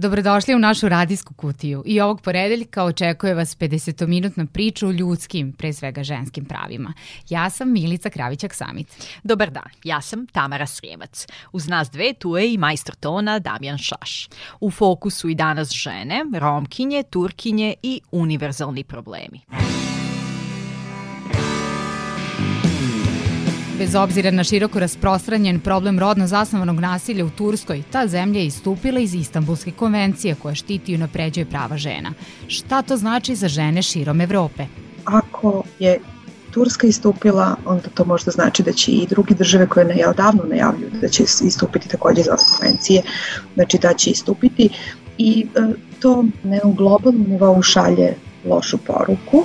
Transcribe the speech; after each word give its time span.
Dobrodošli 0.00 0.54
u 0.54 0.58
našu 0.58 0.88
radijsku 0.88 1.34
kutiju 1.34 1.82
i 1.86 2.00
ovog 2.00 2.20
poredeljka 2.20 2.84
očekuje 2.84 3.34
vas 3.34 3.58
50-minutna 3.58 4.46
priča 4.46 4.86
o 4.86 4.90
ljudskim, 4.90 5.52
pre 5.52 5.72
svega 5.72 6.02
ženskim 6.02 6.44
pravima. 6.44 6.92
Ja 7.28 7.50
sam 7.50 7.72
Milica 7.72 8.10
Kravićak-Samit. 8.10 8.86
Dobar 9.22 9.50
dan, 9.50 9.70
ja 9.84 10.00
sam 10.00 10.26
Tamara 10.26 10.66
Srijevac. 10.66 11.26
Uz 11.52 11.68
nas 11.68 11.90
dve 11.90 12.12
tu 12.12 12.36
je 12.36 12.52
i 12.52 12.58
majstor 12.58 12.94
tona 12.94 13.38
Damjan 13.38 13.78
Šaš. 13.78 14.28
U 14.60 14.70
fokusu 14.70 15.28
i 15.28 15.34
danas 15.34 15.70
žene, 15.70 16.24
romkinje, 16.38 17.02
turkinje 17.02 17.74
i 17.82 18.00
univerzalni 18.10 18.84
problemi. 18.84 19.40
Bez 23.78 23.94
obzira 23.94 24.30
na 24.30 24.44
široko 24.44 24.80
rasprostranjen 24.80 25.60
problem 25.60 25.98
rodno 25.98 26.26
zasnovanog 26.26 26.80
nasilja 26.80 27.24
u 27.24 27.30
Turskoj, 27.30 27.82
ta 27.92 28.06
zemlja 28.06 28.40
je 28.40 28.46
istupila 28.46 29.00
iz 29.00 29.14
Istanbulske 29.14 29.70
konvencije 29.70 30.34
koja 30.34 30.54
štiti 30.54 30.92
i 30.92 30.94
unapređuje 30.94 31.46
prava 31.46 31.76
žena. 31.76 32.12
Šta 32.48 32.82
to 32.82 32.96
znači 32.96 33.34
za 33.34 33.48
žene 33.48 33.82
širom 33.82 34.20
Evrope? 34.20 34.66
Ako 35.04 35.62
je 35.78 36.00
Turska 36.50 36.86
istupila, 36.86 37.56
onda 37.64 37.88
to 37.94 38.04
možda 38.04 38.30
znači 38.30 38.62
da 38.62 38.72
će 38.72 38.92
i 38.92 39.06
drugi 39.06 39.34
države 39.34 39.66
koje 39.66 39.84
ne, 39.86 40.06
odavno 40.08 40.42
najavljuju 40.44 40.90
da 41.00 41.08
će 41.08 41.22
istupiti 41.22 41.88
takođe 41.88 42.22
za 42.22 42.32
ove 42.32 42.42
konvencije, 42.58 43.02
znači 43.54 43.78
da 43.78 43.94
će 43.94 44.10
istupiti 44.10 44.68
i 45.18 45.46
e, 45.54 45.60
to 46.00 46.24
na 46.42 46.58
globalnom 46.64 47.26
nivou 47.28 47.62
šalje 47.62 48.14
lošu 48.44 48.78
poruku 48.78 49.44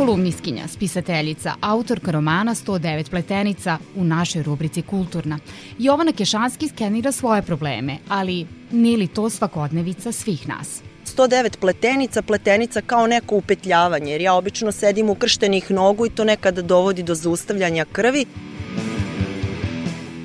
kolumniskinja, 0.00 0.68
spisateljica, 0.68 1.54
autorka 1.60 2.10
romana 2.10 2.54
109 2.54 3.10
pletenica 3.10 3.78
u 3.96 4.04
našoj 4.04 4.42
rubrici 4.42 4.82
Kulturna. 4.82 5.38
Jovana 5.78 6.12
Kešanski 6.12 6.68
skenira 6.68 7.12
svoje 7.12 7.42
probleme, 7.42 7.96
ali 8.08 8.46
nije 8.70 8.98
li 8.98 9.06
to 9.06 9.30
svakodnevica 9.30 10.12
svih 10.12 10.48
nas? 10.48 10.82
109 11.16 11.58
pletenica, 11.58 12.22
pletenica 12.22 12.80
kao 12.80 13.06
neko 13.06 13.36
upetljavanje, 13.36 14.12
jer 14.12 14.20
ja 14.20 14.34
obično 14.34 14.72
sedim 14.72 15.10
u 15.10 15.14
krštenih 15.14 15.70
nogu 15.70 16.06
i 16.06 16.10
to 16.10 16.24
nekada 16.24 16.62
dovodi 16.62 17.02
do 17.02 17.14
zaustavljanja 17.14 17.84
krvi. 17.92 18.26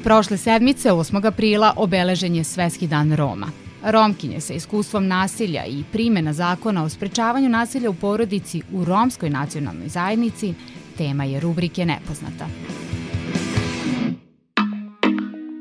Prošle 0.04 0.38
sedmice, 0.38 0.90
8. 0.90 1.28
aprila, 1.28 1.74
obeležen 1.76 2.36
je 2.36 2.44
Svetski 2.44 2.88
dan 2.88 3.16
Roma. 3.16 3.65
Romkinje 3.86 4.42
sa 4.42 4.54
iskustvom 4.54 5.08
nasilja 5.08 5.66
i 5.66 5.84
primjena 5.92 6.34
zakona 6.34 6.84
o 6.84 6.90
sprečavanju 6.90 7.50
nasilja 7.50 7.90
u 7.90 7.94
porodici 7.94 8.62
u 8.74 8.86
romskoj 8.86 9.30
nacionalnoj 9.30 9.88
zajednici 9.88 10.54
tema 10.98 11.24
je 11.24 11.40
rubrike 11.40 11.86
Nepoznata. 11.86 12.48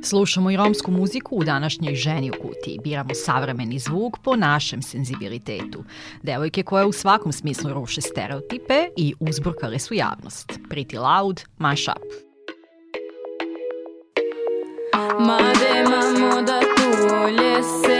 Slušamo 0.02 0.50
i 0.50 0.56
romsku 0.56 0.90
muziku 0.90 1.36
u 1.36 1.44
današnjoj 1.44 1.94
ženi 1.94 2.30
u 2.30 2.42
kutiji. 2.42 2.78
Biramo 2.84 3.14
savremeni 3.14 3.78
zvuk 3.78 4.18
po 4.18 4.36
našem 4.36 4.82
senzibilitetu. 4.82 5.84
Devojke 6.22 6.62
koje 6.62 6.84
u 6.84 6.92
svakom 6.92 7.32
smislu 7.32 7.72
ruše 7.72 8.00
stereotipe 8.00 8.88
i 8.96 9.14
uzburkale 9.20 9.78
su 9.78 9.94
javnost. 9.94 10.52
Pretty 10.70 10.98
Loud, 10.98 11.40
Mash 11.58 11.88
Up. 11.88 12.34
Made 15.20 15.84
mamo 15.90 16.42
da 16.42 16.60
tu 16.60 16.92
se 17.62 17.93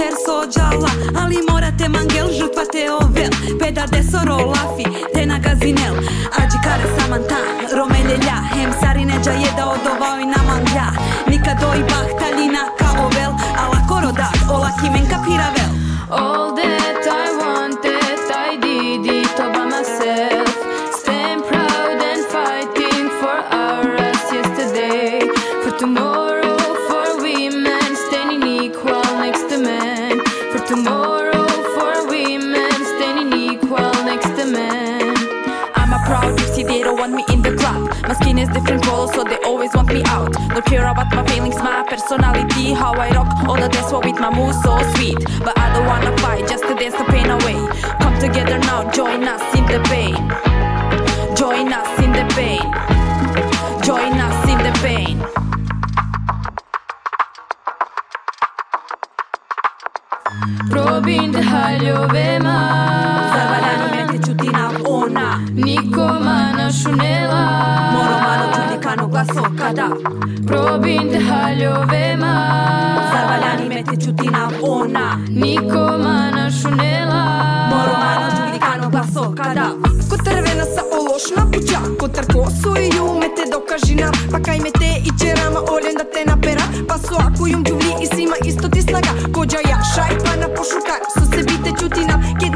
čer 0.00 0.14
sođala 0.26 0.90
Ali 1.22 1.38
morate 1.50 1.88
mangel 1.88 2.28
žrtva 2.38 2.64
te 2.72 2.82
ovel 3.00 3.32
Peda 3.60 3.84
de 3.92 4.02
soro 4.10 4.36
lafi 4.52 4.86
te 5.14 5.26
na 5.26 5.38
gazinel. 5.44 5.94
Ađi 6.40 6.58
kare 6.64 6.86
samantan 6.96 7.48
romeljelja 7.76 8.38
Hem 8.54 8.70
sarineđa 8.80 9.30
je 9.42 9.50
da 9.56 9.64
odovao 9.76 10.16
i 10.20 10.30
namanglja 10.34 10.88
Nikad 11.30 11.58
oj 11.72 11.80
bahtaljina 11.90 12.62
ka 12.78 12.88
ovel 13.06 13.32
Ala 13.62 13.80
korodat 13.90 14.38
ola 14.54 14.70
himen 14.80 15.06
kapiravel 15.12 15.72
All 16.10 16.56
that 16.56 16.79
is 38.40 38.48
different 38.48 38.82
color, 38.82 39.12
so 39.12 39.22
they 39.22 39.36
always 39.44 39.74
want 39.74 39.92
me 39.92 40.02
out. 40.06 40.32
Don't 40.32 40.64
care 40.64 40.86
about 40.86 41.12
my 41.14 41.24
feelings, 41.26 41.56
my 41.56 41.84
personality, 41.86 42.72
how 42.72 42.92
I 42.94 43.10
rock 43.10 43.28
all 43.48 43.56
the 43.56 43.68
dance 43.68 43.92
with 43.92 44.18
my 44.18 44.30
moves 44.34 44.60
so 44.62 44.78
sweet. 44.94 45.18
But 45.44 45.58
I 45.58 45.72
don't 45.74 45.86
wanna 45.86 46.16
fight, 46.18 46.48
just 46.48 46.64
никада 69.60 69.88
Пробин 70.46 71.10
те 71.10 71.20
халјовема 71.20 72.32
Заваляни 73.12 73.68
ме 73.68 73.84
те 73.84 73.96
чутина 73.96 74.48
она. 74.62 75.18
Никома 75.28 76.30
нашунела 76.32 77.20
Моромана 77.70 78.28
джугикано 78.36 78.90
басо 78.90 79.34
па 79.36 79.42
када 79.42 79.74
Котрвена 80.10 80.64
са 80.64 80.82
олошна 80.98 81.46
пуќа 81.52 81.98
Котр 82.00 82.24
косо 82.32 82.74
и 82.76 82.88
ју 82.90 83.18
ме 83.20 83.28
те 83.36 83.50
докажи 83.50 83.94
нам 83.94 84.12
Пакај 84.32 84.62
ме 84.62 84.70
те 84.70 85.02
и 85.04 85.10
черама 85.18 85.60
олен 85.60 85.94
да 85.96 86.04
те 86.04 86.24
напера. 86.24 86.64
Па 86.88 86.98
со 86.98 87.16
ако 87.18 87.46
јум 87.46 87.62
джувли 87.62 87.94
и 88.02 88.06
сима 88.06 88.36
исто 88.44 88.68
ти 88.68 88.82
слага. 88.82 89.12
Коджа 89.34 89.58
ја 89.58 89.80
Su 91.14 91.26
se 91.26 91.42
bite 91.42 91.70
čuti 91.80 92.04
nam 92.04 92.20
ке 92.40 92.49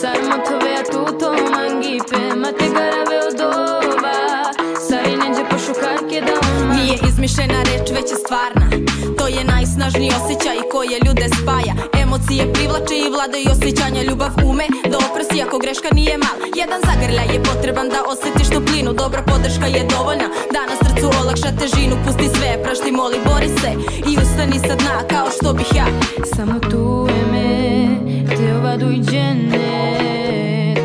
Сармо 0.00 0.36
тове 0.46 0.74
а 0.80 0.84
туто 0.92 1.32
мангипе 1.52 2.34
Ма 2.36 2.52
те 2.58 2.68
гараве 2.68 3.18
одова 3.28 4.52
Сари 4.88 5.16
неđe 5.16 5.44
pošukar 5.50 5.98
da 6.26 6.36
Nije 6.76 6.98
izmišljena 7.08 7.62
reč, 7.62 7.90
već 7.90 8.10
je 8.10 8.16
stvarna. 8.16 8.70
To 9.18 9.26
je 9.26 9.44
najsnažniji 9.44 10.12
osjećaj 10.20 10.56
koje 10.72 10.98
ljude 11.06 11.26
spaja. 11.42 11.74
Emocije 12.02 12.52
privlače 12.52 12.96
i 12.98 13.10
vladaju 13.14 13.48
osjećanja. 13.52 14.02
Ljubav 14.02 14.32
ume 14.44 14.66
da 14.90 14.96
oprosti 14.98 15.42
ako 15.42 15.58
greška 15.58 15.88
nije 15.94 16.18
mal. 16.18 16.36
Jedan 16.60 16.80
zagrljaj 16.88 17.28
je 17.34 17.42
potreban 17.42 17.88
da 17.88 18.00
osjetiš 18.12 18.48
toplinu. 18.54 18.92
Dobra 18.92 19.22
podrška 19.22 19.66
je 19.66 19.82
dovoljna. 19.94 20.28
Da 20.54 20.62
na 20.70 20.76
srcu 20.82 21.06
olakša 21.22 21.50
težinu. 21.60 21.94
Pusti 22.04 22.28
sve, 22.36 22.62
prašti, 22.62 22.92
moli, 22.92 23.18
bori 23.30 23.48
se. 23.60 23.70
I 24.10 24.12
ustani 24.22 24.58
sa 24.66 24.74
dna 24.80 24.96
kao 25.12 25.26
što 25.36 25.52
bih 25.52 25.70
ja. 25.80 25.86
Samo 26.36 26.56
tu 26.70 27.06
je 27.12 27.22
me, 27.32 27.59
te 28.70 28.76
ova 28.76 28.76
dujđene 28.76 29.94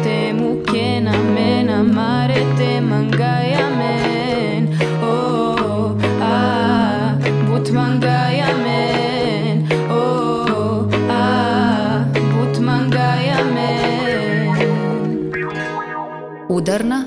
Te 0.03 0.33
muke 0.33 1.01
na 1.01 1.13
mena, 1.33 1.83
mare 1.83 2.41
te 2.57 2.81
mangaja 2.81 3.69
men 3.77 4.67
Oh, 5.03 5.97
ah, 6.21 7.17
but 7.49 7.71
mangaja 7.73 8.47
men 8.63 9.67
Oh, 9.91 10.89
ah, 11.09 12.05
but 12.13 12.59
mangaja 12.59 13.37
men 13.53 14.55
Udarna 16.49 17.05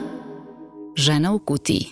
žena 0.97 1.33
u 1.33 1.39
kutiji. 1.39 1.87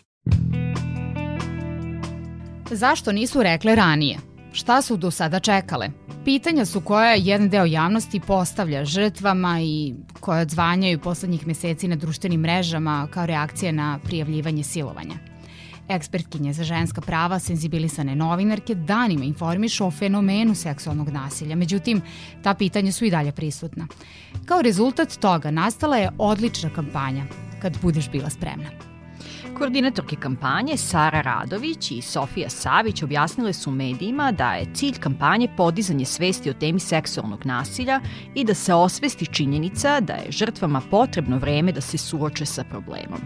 Zašto 2.71 3.13
nisu 3.13 3.43
rekle 3.43 3.75
ranije? 3.75 4.19
Šta 4.53 4.83
su 4.83 4.97
do 4.97 5.11
sada 5.11 5.41
čekale? 5.41 6.06
Pitanja 6.27 6.65
su 6.65 6.81
koja 6.81 7.15
jedan 7.15 7.49
deo 7.49 7.65
javnosti 7.65 8.21
postavlja 8.21 8.85
žrtvama 8.85 9.61
i 9.61 9.95
koje 10.21 10.43
odzvanjaju 10.43 10.99
poslednjih 10.99 11.47
meseci 11.47 11.89
na 11.89 11.97
društvenim 11.97 12.41
mrežama 12.41 13.09
kao 13.11 13.27
reakcija 13.27 13.73
na 13.73 13.99
prijavljivanje 14.05 14.63
silovanja. 14.63 15.15
Ekspertkinje 15.89 16.53
za 16.53 16.65
ženska 16.65 17.01
prava, 17.01 17.39
senzibilisane 17.39 18.17
novinarke 18.17 18.75
danima 18.75 19.25
informišu 19.25 19.87
o 19.87 19.91
fenomenu 19.91 20.55
seksualnog 20.55 21.09
nasilja, 21.09 21.57
međutim, 21.57 22.03
ta 22.43 22.55
pitanja 22.55 22.93
su 22.93 23.05
i 23.05 23.11
dalje 23.11 23.33
prisutna. 23.33 23.87
Kao 24.47 24.63
rezultat 24.63 25.17
toga 25.17 25.51
nastala 25.51 25.97
je 25.97 26.11
odlična 26.19 26.71
kampanja 26.71 27.25
Kad 27.63 27.79
budeš 27.83 28.11
bila 28.11 28.31
spremna. 28.31 28.96
Koordinatorke 29.59 30.17
kampanje 30.17 30.77
Sara 30.77 31.21
Radović 31.21 31.91
i 31.91 32.03
Sofija 32.03 32.51
Savić 32.51 33.03
objasnile 33.03 33.53
su 33.53 33.71
medijima 33.71 34.33
da 34.33 34.53
je 34.53 34.75
cilj 34.75 34.99
kampanje 35.01 35.49
podizanje 35.57 36.05
svesti 36.05 36.51
o 36.51 36.53
temi 36.53 36.81
seksualnog 36.81 37.47
nasilja 37.47 38.01
i 38.35 38.45
da 38.45 38.55
se 38.55 38.75
osvesti 38.75 39.27
činjenica 39.27 40.01
da 40.01 40.13
je 40.13 40.33
žrtvama 40.33 40.83
potrebno 40.91 41.39
vreme 41.39 41.73
da 41.73 41.81
se 41.81 41.99
suoče 41.99 42.47
sa 42.47 42.65
problemom. 42.65 43.21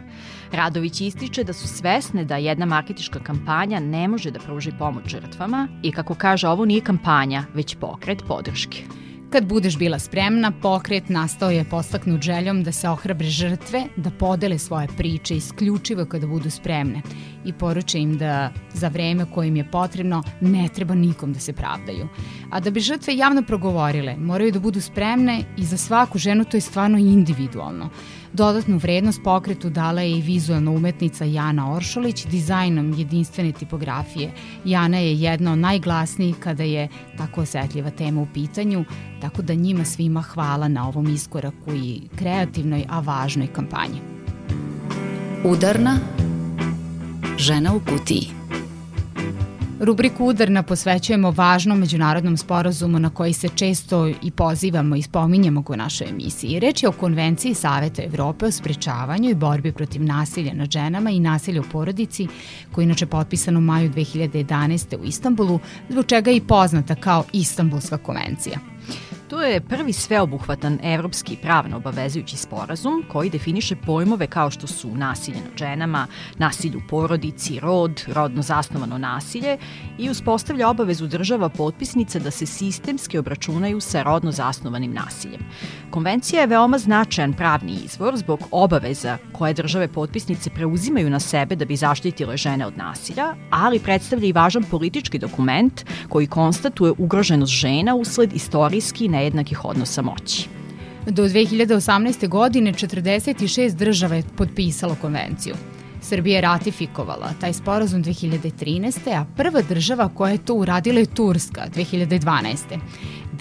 Radović 0.52 1.00
ističe 1.00 1.44
da 1.44 1.52
su 1.52 1.68
svesne 1.68 2.24
da 2.24 2.36
jedna 2.36 2.66
marketička 2.66 3.18
kampanja 3.18 3.80
ne 3.80 4.08
može 4.08 4.30
da 4.30 4.38
pruži 4.38 4.72
pomoć 4.78 5.06
žrtvama 5.06 5.68
i 5.82 5.92
kako 5.92 6.14
kaže 6.14 6.48
ovo 6.48 6.64
nije 6.64 6.80
kampanja, 6.80 7.44
već 7.54 7.76
pokret 7.80 8.22
podrške. 8.28 9.09
Kad 9.30 9.46
budeš 9.46 9.78
bila 9.78 9.98
spremna, 9.98 10.52
pokret 10.62 11.08
nastao 11.08 11.50
je 11.50 11.64
postaknut 11.64 12.22
željom 12.22 12.62
da 12.64 12.72
se 12.72 12.88
ohrabre 12.88 13.26
žrtve, 13.26 13.84
da 13.96 14.10
podele 14.10 14.58
svoje 14.58 14.88
priče 14.96 15.36
isključivo 15.36 16.04
kada 16.04 16.26
budu 16.26 16.50
spremne 16.50 17.02
i 17.44 17.52
poruče 17.52 17.98
im 17.98 18.18
da 18.18 18.52
za 18.74 18.88
vreme 18.88 19.26
koje 19.34 19.48
im 19.48 19.56
je 19.56 19.70
potrebno 19.70 20.22
ne 20.40 20.68
treba 20.74 20.94
nikom 20.94 21.32
da 21.32 21.40
se 21.40 21.52
pravdaju. 21.52 22.08
A 22.50 22.60
da 22.60 22.70
bi 22.70 22.80
žrtve 22.80 23.16
javno 23.16 23.42
progovorile, 23.42 24.16
moraju 24.16 24.52
da 24.52 24.60
budu 24.60 24.80
spremne 24.80 25.44
i 25.56 25.64
za 25.64 25.76
svaku 25.76 26.18
ženu 26.18 26.44
to 26.44 26.56
je 26.56 26.60
stvarno 26.60 26.98
individualno. 26.98 27.90
Dodatnu 28.32 28.78
vrednost 28.78 29.20
pokretu 29.24 29.70
dala 29.70 30.00
je 30.00 30.18
i 30.18 30.22
vizualna 30.22 30.70
umetnica 30.70 31.24
Jana 31.24 31.72
Oršolić 31.72 32.26
dizajnom 32.26 32.94
jedinstvene 32.98 33.52
tipografije. 33.52 34.32
Jana 34.64 34.98
je 34.98 35.20
jedna 35.20 35.52
od 35.52 35.58
najglasnijih 35.58 36.36
kada 36.40 36.62
je 36.62 36.88
tako 37.16 37.40
osetljiva 37.40 37.90
tema 37.90 38.20
u 38.20 38.26
pitanju, 38.34 38.84
tako 39.20 39.42
da 39.42 39.54
njima 39.54 39.84
svima 39.84 40.22
hvala 40.22 40.68
na 40.68 40.88
ovom 40.88 41.14
iskoraku 41.14 41.74
i 41.74 42.00
kreativnoj, 42.16 42.84
a 42.88 43.00
važnoj 43.00 43.46
kampanji. 43.46 44.00
Udarna 45.44 45.98
žena 47.38 47.74
u 47.74 47.80
kutiji. 47.80 48.39
Rubriku 49.82 50.24
Udarna 50.24 50.62
posvećujemo 50.62 51.30
važnom 51.30 51.78
međunarodnom 51.78 52.36
sporazumu 52.36 52.98
na 52.98 53.10
koji 53.10 53.32
se 53.32 53.48
često 53.48 54.08
i 54.22 54.30
pozivamo 54.30 54.96
i 54.96 55.02
spominjemo 55.02 55.64
u 55.68 55.76
našoj 55.76 56.08
emisiji. 56.08 56.60
Reč 56.60 56.82
je 56.82 56.88
o 56.88 56.92
Konvenciji 56.92 57.54
Saveta 57.54 58.02
Evrope 58.02 58.46
o 58.46 58.50
sprečavanju 58.50 59.30
i 59.30 59.34
borbi 59.34 59.72
protiv 59.72 60.04
nasilja 60.04 60.54
nad 60.54 60.70
ženama 60.70 61.10
i 61.10 61.20
nasilja 61.20 61.60
u 61.60 61.64
porodici, 61.72 62.28
koji 62.72 62.82
je 62.82 62.86
inače 62.86 63.06
potpisan 63.06 63.56
u 63.56 63.60
maju 63.60 63.90
2011. 63.90 65.00
u 65.00 65.04
Istanbulu, 65.04 65.58
zbog 65.88 66.06
čega 66.06 66.30
je 66.30 66.36
i 66.36 66.46
poznata 66.46 66.94
kao 66.94 67.24
Istanbulska 67.32 67.98
konvencija. 67.98 68.69
To 69.30 69.42
je 69.42 69.60
prvi 69.60 69.92
sveobuhvatan 69.92 70.78
evropski 70.82 71.36
pravno 71.42 71.76
obavezujući 71.76 72.36
sporazum 72.36 73.04
koji 73.08 73.30
definiše 73.30 73.76
pojmove 73.76 74.26
kao 74.26 74.50
što 74.50 74.66
su 74.66 74.96
nasilje 74.96 75.36
nad 75.36 75.58
ženama, 75.58 76.06
nasilje 76.38 76.76
u 76.76 76.80
porodici, 76.88 77.60
rod, 77.60 78.04
rodno 78.14 78.42
zasnovano 78.42 78.98
nasilje 78.98 79.58
i 79.98 80.10
uspostavlja 80.10 80.68
obavezu 80.68 81.06
država 81.06 81.48
potpisnica 81.48 82.18
da 82.18 82.30
se 82.30 82.46
sistemski 82.46 83.18
obračunaju 83.18 83.80
sa 83.80 84.02
rodno 84.02 84.32
zasnovanim 84.32 84.92
nasiljem. 84.92 85.40
Konvencija 85.90 86.40
je 86.40 86.46
veoma 86.46 86.78
značajan 86.78 87.32
pravni 87.32 87.72
izvor 87.84 88.16
zbog 88.16 88.40
obaveza 88.50 89.18
koje 89.32 89.54
države 89.54 89.88
potpisnice 89.88 90.50
preuzimaju 90.50 91.10
na 91.10 91.20
sebe 91.20 91.56
da 91.56 91.64
bi 91.64 91.76
zaštitile 91.76 92.36
žene 92.36 92.66
od 92.66 92.76
nasilja, 92.76 93.34
ali 93.50 93.78
predstavlja 93.78 94.26
i 94.28 94.32
važan 94.32 94.64
politički 94.64 95.18
dokument 95.18 95.84
koji 96.08 96.26
konstatuje 96.26 96.92
ugroženost 96.98 97.52
žena 97.52 97.94
usled 97.94 98.32
istorijski 98.32 99.08
nejednakih 99.20 99.64
odnosa 99.64 100.02
moći. 100.02 100.48
Do 101.06 101.24
2018. 101.28 102.28
godine 102.28 102.72
46 102.72 103.74
država 103.74 104.16
je 104.16 104.22
potpisalo 104.36 104.96
konvenciju. 105.00 105.54
Srbija 106.02 106.34
je 106.36 106.40
ratifikovala 106.40 107.32
taj 107.40 107.52
sporazum 107.52 108.04
2013. 108.04 109.14
a 109.16 109.24
prva 109.36 109.62
država 109.62 110.08
koja 110.08 110.32
je 110.32 110.44
to 110.44 110.54
uradila 110.54 110.98
je 110.98 111.06
Turska 111.06 111.66
2012. 111.74 112.78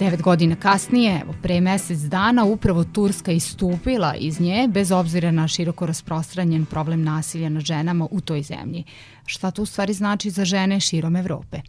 Devet 0.00 0.22
godina 0.22 0.56
kasnije, 0.56 1.20
evo, 1.22 1.34
pre 1.42 1.60
mesec 1.60 1.98
dana, 1.98 2.44
upravo 2.44 2.84
Turska 2.84 3.32
istupila 3.32 4.14
iz 4.14 4.40
nje 4.40 4.68
bez 4.68 4.92
obzira 4.92 5.30
na 5.30 5.48
široko 5.48 5.86
rasprostranjen 5.86 6.66
problem 6.66 7.02
nasilja 7.02 7.48
nad 7.48 7.62
ženama 7.62 8.08
u 8.10 8.20
toj 8.20 8.42
zemlji. 8.42 8.84
Šta 9.26 9.50
to 9.50 9.62
u 9.62 9.66
stvari 9.66 9.92
znači 9.92 10.30
za 10.30 10.44
žene 10.44 10.80
širom 10.80 11.16
Evrope? 11.16 11.60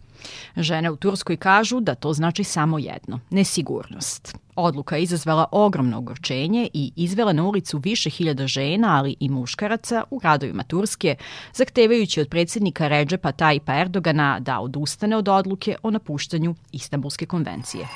Žene 0.56 0.90
u 0.90 0.96
Turskoj 0.96 1.36
kažu 1.36 1.80
da 1.80 1.94
to 1.94 2.12
znači 2.12 2.44
samo 2.44 2.78
jedno– 2.78 3.20
nesigurnost. 3.30 4.34
Odluka 4.56 4.96
je 4.96 5.02
izazvala 5.02 5.46
ogromno 5.52 5.98
ogorčenje 5.98 6.68
i 6.74 6.92
izvela 6.96 7.32
na 7.32 7.44
ulicu 7.44 7.78
više 7.78 8.10
hiljada 8.10 8.46
žena, 8.46 8.96
ali 8.98 9.16
i 9.20 9.28
muškaraca 9.28 10.04
u 10.10 10.18
gradovima 10.18 10.62
Turske, 10.62 11.16
zahtevajući 11.54 12.20
od 12.20 12.28
predsednika 12.28 12.88
Redžepa 12.88 13.32
Tajipa 13.32 13.80
Erdogana 13.80 14.40
da 14.40 14.60
odustane 14.60 15.16
od 15.16 15.28
odluke 15.28 15.76
o 15.82 15.90
napuštanju 15.90 16.54
Istanbulske 16.72 17.26
konvencije. 17.26 17.88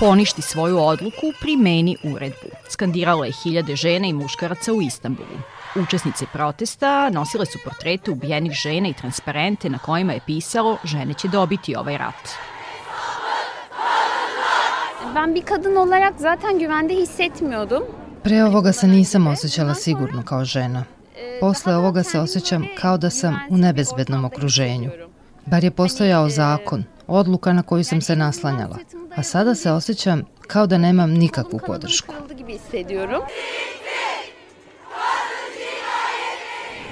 Poništi 0.00 0.42
svoju 0.42 0.78
odluku, 0.78 1.32
primeni 1.40 1.96
uredbu. 2.04 2.48
Skandiralo 2.68 3.24
je 3.24 3.32
hiljade 3.42 3.76
žena 3.76 4.06
i 4.06 4.12
muškaraca 4.12 4.72
u 4.72 4.82
Istanbulu. 4.82 5.38
Učesnice 5.74 6.26
protesta 6.32 7.10
nosile 7.10 7.46
su 7.46 7.58
portrete 7.64 8.10
ubijenih 8.10 8.52
žena 8.52 8.88
i 8.88 8.92
transparente 8.92 9.70
na 9.70 9.78
kojima 9.78 10.12
je 10.12 10.20
pisalo 10.26 10.78
žene 10.84 11.14
će 11.14 11.28
dobiti 11.28 11.76
ovaj 11.76 11.98
rat. 11.98 12.28
Ben 15.14 15.34
bir 15.34 15.44
kadın 15.44 15.76
olarak 15.76 16.14
zaten 16.18 16.58
güvende 16.58 16.94
hissetmiyordum. 16.94 17.82
Pre 18.22 18.44
ovoga 18.44 18.72
se 18.72 18.86
nisam 18.86 19.26
osjećala 19.26 19.74
sigurno 19.74 20.22
kao 20.22 20.44
žena. 20.44 20.84
Posle 21.40 21.76
ovoga 21.76 22.02
se 22.02 22.20
osjećam 22.20 22.66
kao 22.80 22.98
da 22.98 23.10
sam 23.10 23.40
u 23.50 23.56
nebezbednom 23.56 24.24
okruženju. 24.24 24.90
Bar 25.46 25.64
je 25.64 25.70
postojao 25.70 26.28
zakon, 26.28 26.84
odluka 27.10 27.52
na 27.52 27.62
koju 27.62 27.84
sam 27.84 28.00
se 28.00 28.16
naslanjala. 28.16 28.76
A 29.16 29.22
sada 29.22 29.54
se 29.54 29.70
osjećam 29.70 30.22
kao 30.46 30.66
da 30.66 30.78
nemam 30.78 31.10
nikakvu 31.10 31.60
podršku. 31.66 32.14
hissediyorum. 32.46 33.20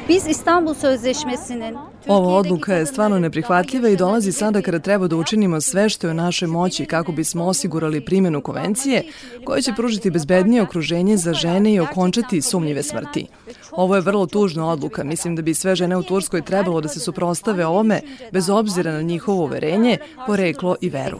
Biz 0.09 0.27
İstanbul 0.27 0.75
Sözleşmesi'nin 0.75 1.77
Ova 2.09 2.29
odluka 2.29 2.75
je 2.75 2.87
stvarno 2.87 3.19
neprihvatljiva 3.19 3.88
i 3.88 3.97
dolazi 3.97 4.33
sada 4.33 4.62
kada 4.62 4.79
treba 4.79 5.07
da 5.07 5.17
učinimo 5.17 5.61
sve 5.61 5.88
što 5.88 6.07
je 6.07 6.11
u 6.11 6.15
našoj 6.15 6.49
moći 6.49 6.87
kako 6.87 7.12
bismo 7.12 7.45
osigurali 7.45 8.05
primjenu 8.05 8.41
konvencije 8.41 9.05
koja 9.45 9.61
će 9.61 9.73
pružiti 9.77 10.11
bezbednije 10.11 10.62
okruženje 10.62 11.17
za 11.17 11.35
žene 11.35 11.73
i 11.73 11.81
okončati 11.81 12.43
sumnjive 12.43 12.83
smrti. 12.83 13.27
Ovo 13.73 13.95
je 13.95 14.00
vrlo 14.00 14.27
tužna 14.27 14.69
odluka. 14.71 15.05
Mislim 15.05 15.37
da 15.37 15.43
bi 15.43 15.55
sve 15.55 15.77
žene 15.77 15.97
u 15.97 16.03
Turskoj 16.03 16.43
trebalo 16.43 16.81
da 16.81 16.88
se 16.88 17.00
suprostave 17.00 17.67
ovome 17.67 18.00
bez 18.33 18.50
obzira 18.50 18.93
na 18.93 19.03
njihovo 19.03 19.45
uverenje, 19.45 19.99
poreklo 20.27 20.77
i 20.81 20.88
veru. 20.88 21.19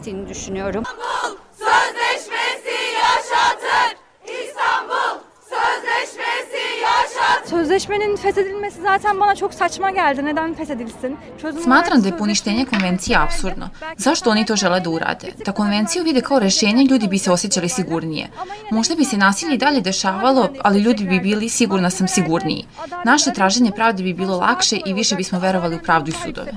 Sözleşmenin 7.49 8.15
feshedilmesi 8.15 8.81
zaten 8.81 9.19
bana 9.19 9.35
çok 9.35 9.53
saçma 9.53 9.89
geldi. 9.91 10.25
Neden 10.25 10.53
feshedilsin? 10.53 11.17
Çözüm 11.41 11.61
Smatram 11.61 12.03
da 12.03 12.07
je 12.07 12.17
poništenje 12.17 12.65
konvencije 12.65 13.17
absurdno. 13.17 13.69
Zašto 13.97 14.29
oni 14.29 14.45
to 14.45 14.55
žele 14.55 14.79
da 14.79 14.89
urade? 14.89 15.31
Da 15.45 15.51
konvenciju 15.51 16.03
vide 16.03 16.21
kao 16.21 16.39
rešenje, 16.39 16.83
ljudi 16.83 17.07
bi 17.07 17.19
se 17.19 17.31
osjećali 17.31 17.69
sigurnije. 17.69 18.29
Možda 18.71 18.95
bi 18.95 19.05
se 19.05 19.17
nasilje 19.17 19.55
i 19.55 19.57
dalje 19.57 19.81
dešavalo, 19.81 20.49
ali 20.63 20.81
ljudi 20.81 21.03
bi 21.03 21.19
bili, 21.19 21.49
sigurna 21.49 21.89
sam, 21.89 22.07
sigurniji. 22.07 22.65
Naše 23.05 23.33
traženje 23.33 23.71
pravde 23.71 24.03
bi 24.03 24.13
bilo 24.13 24.37
lakše 24.37 24.79
i 24.85 24.93
više 24.93 25.15
bismo 25.15 25.39
verovali 25.39 25.75
u 25.75 25.79
pravdu 25.79 26.09
i 26.09 26.13
sudove. 26.13 26.51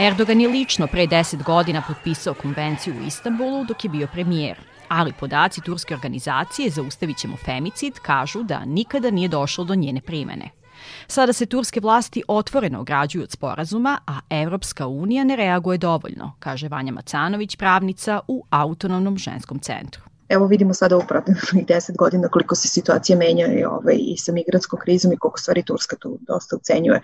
Erdogan 0.00 0.40
je 0.40 0.48
lično 0.48 0.86
pre 0.86 1.06
10 1.06 1.42
godina 1.42 1.82
potpisao 1.88 2.34
konvenciju 2.34 2.94
u 2.94 3.06
Istanbulu 3.06 3.64
dok 3.64 3.84
je 3.84 3.90
bio 3.90 4.06
premijer. 4.06 4.73
Ali 4.88 5.12
podaci 5.20 5.60
turske 5.60 5.94
organizacije 5.94 6.70
Zaustavit 6.70 7.16
ćemo 7.16 7.36
femicid 7.36 7.94
kažu 7.94 8.42
da 8.42 8.64
nikada 8.64 9.10
nije 9.10 9.28
došlo 9.28 9.64
do 9.64 9.74
njene 9.74 10.00
primene. 10.00 10.50
Sada 11.06 11.32
se 11.32 11.46
turske 11.46 11.80
vlasti 11.80 12.22
otvoreno 12.28 12.80
ograđuju 12.80 13.22
od 13.22 13.30
sporazuma, 13.30 13.98
a 14.06 14.18
Evropska 14.30 14.86
unija 14.86 15.24
ne 15.24 15.36
reaguje 15.36 15.78
dovoljno, 15.78 16.32
kaže 16.38 16.68
Vanja 16.68 16.92
Macanović, 16.92 17.56
pravnica 17.56 18.20
u 18.28 18.44
Autonomnom 18.50 19.18
ženskom 19.18 19.58
centru. 19.58 20.13
Evo 20.28 20.46
vidimo 20.46 20.74
sada 20.74 20.96
u 20.96 21.02
protivnih 21.08 21.66
deset 21.66 21.96
godina 21.96 22.28
koliko 22.28 22.54
se 22.54 22.68
situacija 22.68 23.18
menja 23.18 23.46
i, 23.46 23.64
ovaj, 23.64 23.96
i 23.98 24.16
sa 24.16 24.32
migratskom 24.32 24.78
krizom 24.78 25.12
i 25.12 25.16
koliko 25.16 25.38
stvari 25.38 25.62
Turska 25.62 25.96
tu 25.96 26.18
dosta 26.20 26.56
ucenjuje 26.56 27.00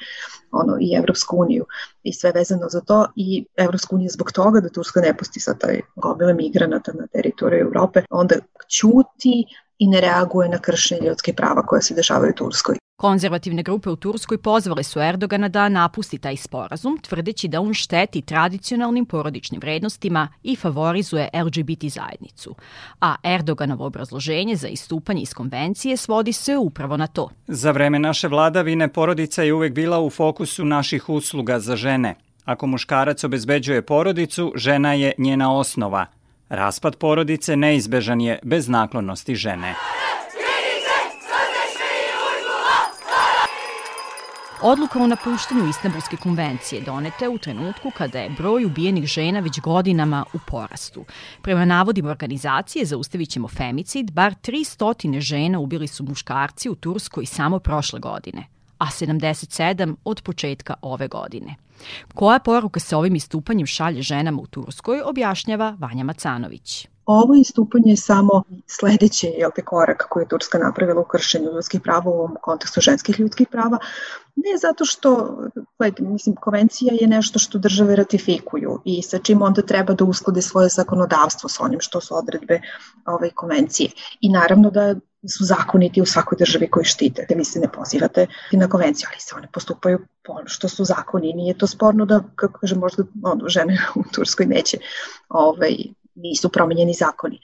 ono, 0.51 0.77
i 0.81 0.95
Evropsku 0.97 1.37
uniju 1.37 1.65
i 2.03 2.13
sve 2.13 2.33
vezano 2.33 2.69
za 2.69 2.81
to 2.81 3.07
i 3.17 3.47
Evropska 3.57 3.97
unija 3.97 4.09
zbog 4.11 4.33
toga 4.33 4.61
da 4.61 4.69
Turska 4.69 5.01
ne 5.01 5.17
pusti 5.17 5.41
sa 5.41 5.55
taj 5.55 5.81
gomile 5.97 6.35
migranata 6.35 6.93
na 6.93 7.07
teritoriju 7.07 7.61
Evrope, 7.61 8.03
onda 8.11 8.35
ćuti 8.69 9.45
i 9.79 9.87
ne 9.89 10.01
reaguje 10.01 10.49
na 10.49 10.59
kršenje 10.59 11.09
ljudskih 11.09 11.35
prava 11.35 11.67
koje 11.67 11.83
se 11.83 11.95
dešavaju 11.95 12.31
u 12.31 12.39
Turskoj. 12.39 12.77
Konzervativne 13.01 13.63
grupe 13.63 13.91
u 13.91 13.97
Turskoj 13.97 14.39
pozvale 14.39 14.83
su 14.83 15.01
Erdogana 15.01 15.49
da 15.49 15.69
napusti 15.69 16.19
taj 16.19 16.37
sporazum, 16.37 16.99
tvrdeći 16.99 17.49
da 17.49 17.61
on 17.61 17.75
šteti 17.75 18.23
tradicionalnim 18.23 19.07
porodičnim 19.07 19.61
vrednostima 19.61 20.29
i 20.43 20.57
favorizuje 20.57 21.29
LGBT 21.45 21.85
zajednicu. 21.85 22.55
A 23.01 23.15
Erdoganovo 23.23 23.87
obrazloženje 23.87 24.57
za 24.57 24.69
istupanje 24.69 25.23
iz 25.23 25.35
konvencije 25.35 25.97
svodi 25.97 26.33
se 26.33 26.57
upravo 26.57 26.97
na 26.97 27.07
to. 27.07 27.29
Za 27.47 27.71
vreme 27.71 27.99
naše 27.99 28.29
vladavine 28.29 28.89
porodica 28.89 29.43
je 29.43 29.55
uvek 29.55 29.73
bila 29.73 30.01
u 30.01 30.11
fokusu 30.11 30.65
naših 30.65 31.09
usluga 31.09 31.61
za 31.61 31.77
žene. 31.77 32.15
Ako 32.45 32.67
muškarac 32.67 33.25
obezbeđuje 33.25 33.83
porodicu, 33.83 34.53
žena 34.57 34.93
je 34.93 35.13
njena 35.19 35.55
osnova. 35.57 36.07
Raspad 36.49 36.97
porodice 36.97 37.57
neizbežan 37.57 38.21
je 38.21 38.39
bez 38.43 38.69
naklonosti 38.69 39.35
žene. 39.35 39.75
Odluka 44.63 45.03
o 45.03 45.07
napuštanju 45.07 45.69
Istanbulske 45.69 46.17
konvencije 46.17 46.83
donete 46.83 47.29
u 47.29 47.39
trenutku 47.39 47.91
kada 47.97 48.19
je 48.19 48.31
broj 48.31 48.65
ubijenih 48.65 49.05
žena 49.05 49.41
već 49.41 49.61
godinama 49.61 50.25
u 50.35 50.39
porastu. 50.47 51.05
Prema 51.43 51.65
navodima 51.65 52.11
organizacije 52.11 52.85
Zaustavit 52.85 53.31
ćemo 53.31 53.49
femicid, 53.49 54.11
bar 54.11 54.35
300 54.35 55.21
žena 55.21 55.59
ubili 55.59 55.87
su 55.87 56.05
muškarci 56.05 56.69
u 56.69 56.75
Turskoj 56.75 57.27
samo 57.27 57.59
prošle 57.59 58.01
godine, 58.01 58.47
a 58.79 58.87
77 58.87 59.97
od 60.05 60.23
početka 60.23 60.75
ove 60.83 61.09
godine. 61.09 61.55
Koja 62.15 62.39
poruka 62.39 62.81
se 62.81 62.97
ovim 62.97 63.15
istupanjem 63.15 63.67
šalje 63.67 64.03
ženama 64.03 64.43
u 64.43 64.47
Turskoj, 64.47 65.03
objašnjava 65.05 65.77
Vanja 65.79 66.05
Macanović. 66.05 66.89
Ovo 67.11 67.35
istupanje 67.35 67.93
je 67.93 67.97
samo 67.97 68.43
sledeće 68.67 69.27
jel 69.27 69.51
te, 69.57 69.63
korak 69.65 70.07
koji 70.11 70.23
je 70.23 70.29
Turska 70.29 70.59
napravila 70.59 71.01
u 71.01 71.05
kršenju 71.05 71.53
ljudskih 71.55 71.81
prava 71.81 72.11
u 72.11 72.15
ovom 72.15 72.37
kontekstu 72.43 72.81
ženskih 72.81 73.21
ljudskih 73.21 73.49
prava. 73.51 73.79
Ne 74.37 74.59
zato 74.63 74.85
što, 74.85 75.39
gledajte, 75.79 76.03
mislim, 76.03 76.37
konvencija 76.37 76.95
je 77.01 77.07
nešto 77.07 77.39
što 77.39 77.59
države 77.59 77.97
ratifikuju 77.97 78.81
i 78.85 79.03
sa 79.03 79.19
čim 79.19 79.43
onda 79.43 79.63
treba 79.63 79.95
da 79.95 80.05
usklade 80.05 80.43
svoje 80.43 80.69
zakonodavstvo 80.69 81.49
sa 81.49 81.65
onim 81.65 81.81
što 81.81 82.01
su 82.01 82.17
odredbe 82.17 82.61
ovaj, 83.05 83.31
konvencije. 83.31 83.91
I 84.21 84.29
naravno 84.29 84.71
da 84.71 84.95
su 85.29 85.45
zakoniti 85.45 86.03
u 86.03 86.07
svakoj 86.07 86.39
državi 86.39 86.71
koji 86.71 86.85
štite, 86.85 87.27
da 87.29 87.37
mi 87.37 87.45
se 87.45 87.61
ne 87.61 87.73
pozivate 87.73 88.27
na 88.53 88.69
konvenciju, 88.69 89.09
ali 89.11 89.21
se 89.21 89.35
one 89.37 89.49
postupaju 89.53 89.99
po 90.25 90.33
ono 90.33 90.49
što 90.49 90.69
su 90.69 90.85
zakoni. 90.85 91.33
Nije 91.33 91.59
to 91.59 91.67
sporno 91.67 92.07
da, 92.07 92.21
kako 92.37 92.61
kaže, 92.61 92.77
možda 92.77 93.03
ono, 93.23 93.49
žene 93.49 93.79
u 93.95 94.03
Turskoj 94.15 94.47
neće 94.47 94.79
ovaj, 95.29 95.77
nisu 96.15 96.49
promenjeni 96.49 96.95
zakoni. 96.95 97.41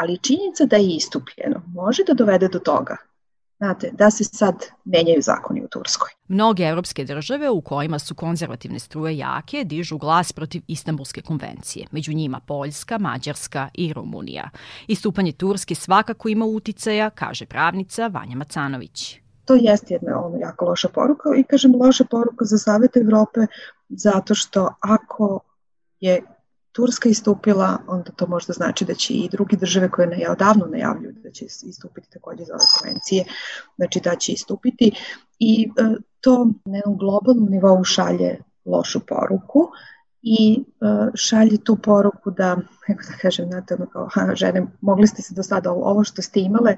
Ali 0.00 0.18
činjenica 0.18 0.64
da 0.64 0.76
je 0.76 0.96
istupljeno 0.96 1.62
može 1.66 2.04
da 2.04 2.14
dovede 2.14 2.48
do 2.48 2.58
toga 2.58 2.96
Znate, 3.62 3.90
da 3.92 4.10
se 4.10 4.24
sad 4.24 4.54
menjaju 4.84 5.22
zakoni 5.22 5.64
u 5.64 5.68
Turskoj. 5.68 6.10
Mnoge 6.28 6.62
evropske 6.62 7.04
države 7.04 7.50
u 7.50 7.60
kojima 7.60 7.98
su 7.98 8.14
konzervativne 8.14 8.78
struje 8.78 9.18
jake 9.18 9.64
dižu 9.64 9.98
glas 9.98 10.32
protiv 10.32 10.62
Istanbulske 10.68 11.22
konvencije, 11.22 11.86
među 11.90 12.12
njima 12.12 12.40
Poljska, 12.40 12.98
Mađarska 12.98 13.68
i 13.74 13.92
Rumunija. 13.92 14.50
Istupanje 14.86 15.32
Turske 15.32 15.74
svakako 15.74 16.28
ima 16.28 16.44
uticaja, 16.44 17.10
kaže 17.10 17.46
pravnica 17.46 18.06
Vanja 18.06 18.36
Macanović. 18.36 19.16
To 19.44 19.54
jeste 19.54 19.94
jedna 19.94 20.24
ono 20.24 20.38
jako 20.38 20.64
loša 20.64 20.88
poruka 20.88 21.28
i 21.38 21.44
kažem 21.44 21.74
loša 21.74 22.04
poruka 22.10 22.44
za 22.44 22.58
Savet 22.58 22.96
Evrope 22.96 23.40
zato 23.88 24.34
što 24.34 24.74
ako 24.80 25.40
je 26.00 26.22
Turska 26.72 27.08
istupila, 27.08 27.78
onda 27.86 28.12
to 28.12 28.26
možda 28.26 28.52
znači 28.52 28.84
da 28.84 28.94
će 28.94 29.14
i 29.14 29.28
drugi 29.32 29.56
države 29.56 29.90
koje 29.90 30.06
ne, 30.06 30.30
odavno 30.30 30.66
najavljuju 30.66 31.12
da 31.22 31.30
će 31.30 31.44
istupiti 31.44 32.10
takođe 32.10 32.44
za 32.44 32.54
ove 32.54 32.64
konvencije, 32.78 33.24
znači 33.76 34.00
da 34.04 34.16
će 34.16 34.32
istupiti. 34.32 34.92
I 35.38 35.68
e, 35.78 35.96
to 36.20 36.48
na 36.64 36.76
jednom 36.76 36.98
globalnom 36.98 37.48
nivou 37.50 37.84
šalje 37.84 38.38
lošu 38.64 39.00
poruku 39.00 39.70
i 40.22 40.64
e, 40.80 40.86
šalje 41.14 41.64
tu 41.64 41.76
poruku 41.76 42.30
da, 42.30 42.56
kako 42.86 43.02
da 43.02 43.18
kažem, 43.22 43.46
znate, 43.46 43.74
ono 43.74 43.86
kao, 43.86 44.08
ha, 44.12 44.34
žene, 44.34 44.66
mogli 44.80 45.06
ste 45.06 45.22
se 45.22 45.34
do 45.34 45.42
sada 45.42 45.72
ovo 45.72 46.04
što 46.04 46.22
ste 46.22 46.40
imale, 46.40 46.76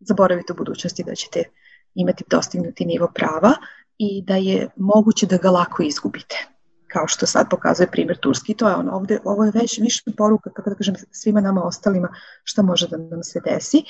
zaboravite 0.00 0.52
u 0.52 0.56
budućnosti 0.56 1.04
da 1.04 1.14
ćete 1.14 1.42
imati 1.94 2.24
dostignuti 2.30 2.84
nivo 2.84 3.10
prava 3.14 3.52
i 3.98 4.22
da 4.22 4.36
je 4.36 4.68
moguće 4.76 5.26
da 5.26 5.36
ga 5.36 5.50
lako 5.50 5.82
izgubite 5.82 6.55
kao 6.88 7.06
što 7.06 7.26
sad 7.26 7.50
pokazuje 7.50 7.90
primjer 7.90 8.18
Turski. 8.18 8.54
To 8.54 8.68
je 8.68 8.74
ono, 8.74 8.92
ovde, 8.92 9.18
ovo 9.24 9.44
je 9.44 9.52
već 9.54 9.78
više 9.78 10.02
poruka, 10.16 10.50
kako 10.50 10.70
da 10.70 10.76
kažem, 10.76 10.94
svima 11.10 11.40
nama 11.40 11.62
ostalima 11.62 12.08
šta 12.44 12.62
može 12.62 12.88
da 12.88 12.96
nam 12.96 13.22
se 13.22 13.40
desi 13.44 13.82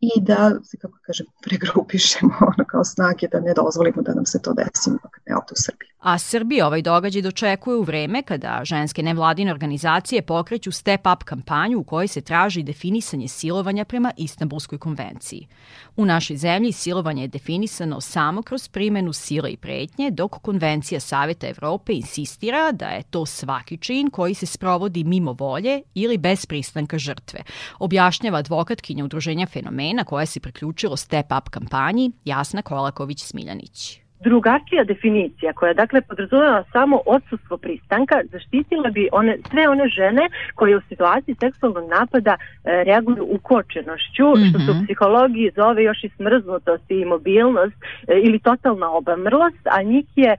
i 0.00 0.20
da 0.20 0.52
kako 0.80 0.98
kažem, 1.02 1.26
pregrupišemo 1.44 2.34
ono 2.40 2.66
kao 2.68 2.84
snage 2.84 3.28
da 3.28 3.40
ne 3.40 3.54
dozvolimo 3.54 4.02
da 4.02 4.14
nam 4.14 4.26
se 4.26 4.42
to 4.42 4.52
desi, 4.52 4.90
ovde 4.90 5.52
u 5.52 5.62
Srbiji. 5.64 5.93
A 6.04 6.18
Srbija 6.18 6.66
ovaj 6.66 6.82
događaj 6.82 7.22
dočekuje 7.22 7.76
u 7.76 7.82
vreme 7.82 8.22
kada 8.22 8.60
ženske 8.64 9.02
nevladine 9.02 9.52
organizacije 9.52 10.22
pokreću 10.22 10.72
Step 10.72 11.00
Up 11.14 11.22
kampanju 11.24 11.78
u 11.78 11.84
kojoj 11.84 12.08
se 12.08 12.20
traži 12.20 12.62
definisanje 12.62 13.28
silovanja 13.28 13.84
prema 13.84 14.12
Istanbulskoj 14.16 14.78
konvenciji. 14.78 15.46
U 15.96 16.04
našoj 16.04 16.36
zemlji 16.36 16.72
silovanje 16.72 17.22
je 17.22 17.28
definisano 17.28 18.00
samo 18.00 18.42
kroz 18.42 18.68
primenu 18.68 19.12
sile 19.12 19.50
i 19.50 19.56
pretnje, 19.56 20.10
dok 20.10 20.30
Konvencija 20.30 21.00
Saveta 21.00 21.48
Evrope 21.48 21.92
insistira 21.92 22.72
da 22.72 22.86
je 22.86 23.02
to 23.02 23.26
svaki 23.26 23.76
čin 23.76 24.10
koji 24.10 24.34
se 24.34 24.46
sprovodi 24.46 25.04
mimo 25.04 25.32
volje 25.32 25.82
ili 25.94 26.18
bez 26.18 26.46
pristanka 26.46 26.98
žrtve. 26.98 27.40
Objašnjava 27.78 28.38
advokatkinja 28.38 29.04
Udruženja 29.04 29.46
fenomena 29.46 30.04
koja 30.04 30.26
se 30.26 30.40
priključilo 30.40 30.96
Step 30.96 31.26
Up 31.38 31.48
kampanji 31.48 32.12
Jasna 32.24 32.62
Kolaković-Smiljanić 32.62 34.03
drugačija 34.20 34.84
definicija 34.84 35.52
koja 35.52 35.74
dakle 35.74 36.00
podrazumeva 36.00 36.64
samo 36.72 37.00
odsustvo 37.06 37.56
pristanka 37.56 38.14
zaštitila 38.32 38.90
bi 38.90 39.08
one 39.12 39.38
sve 39.50 39.68
one 39.68 39.88
žene 39.88 40.28
koje 40.54 40.76
u 40.76 40.80
situaciji 40.88 41.34
seksualnog 41.40 41.88
napada 41.90 42.36
e, 42.36 42.84
reaguju 42.84 43.26
ukočenošću 43.30 44.26
mm 44.28 44.34
-hmm. 44.34 44.50
što 44.50 44.58
se 44.58 44.70
u 44.70 44.74
mhm. 44.74 44.84
psihologiji 44.84 45.50
zove 45.56 45.82
još 45.82 46.04
i 46.04 46.08
smrznutost 46.16 46.90
i 46.90 47.04
mobilnost 47.04 47.76
e, 48.08 48.20
ili 48.26 48.38
totalna 48.38 48.90
obamrlost 48.90 49.64
a 49.64 49.82
njih 49.82 50.06
je 50.16 50.32
e, 50.32 50.36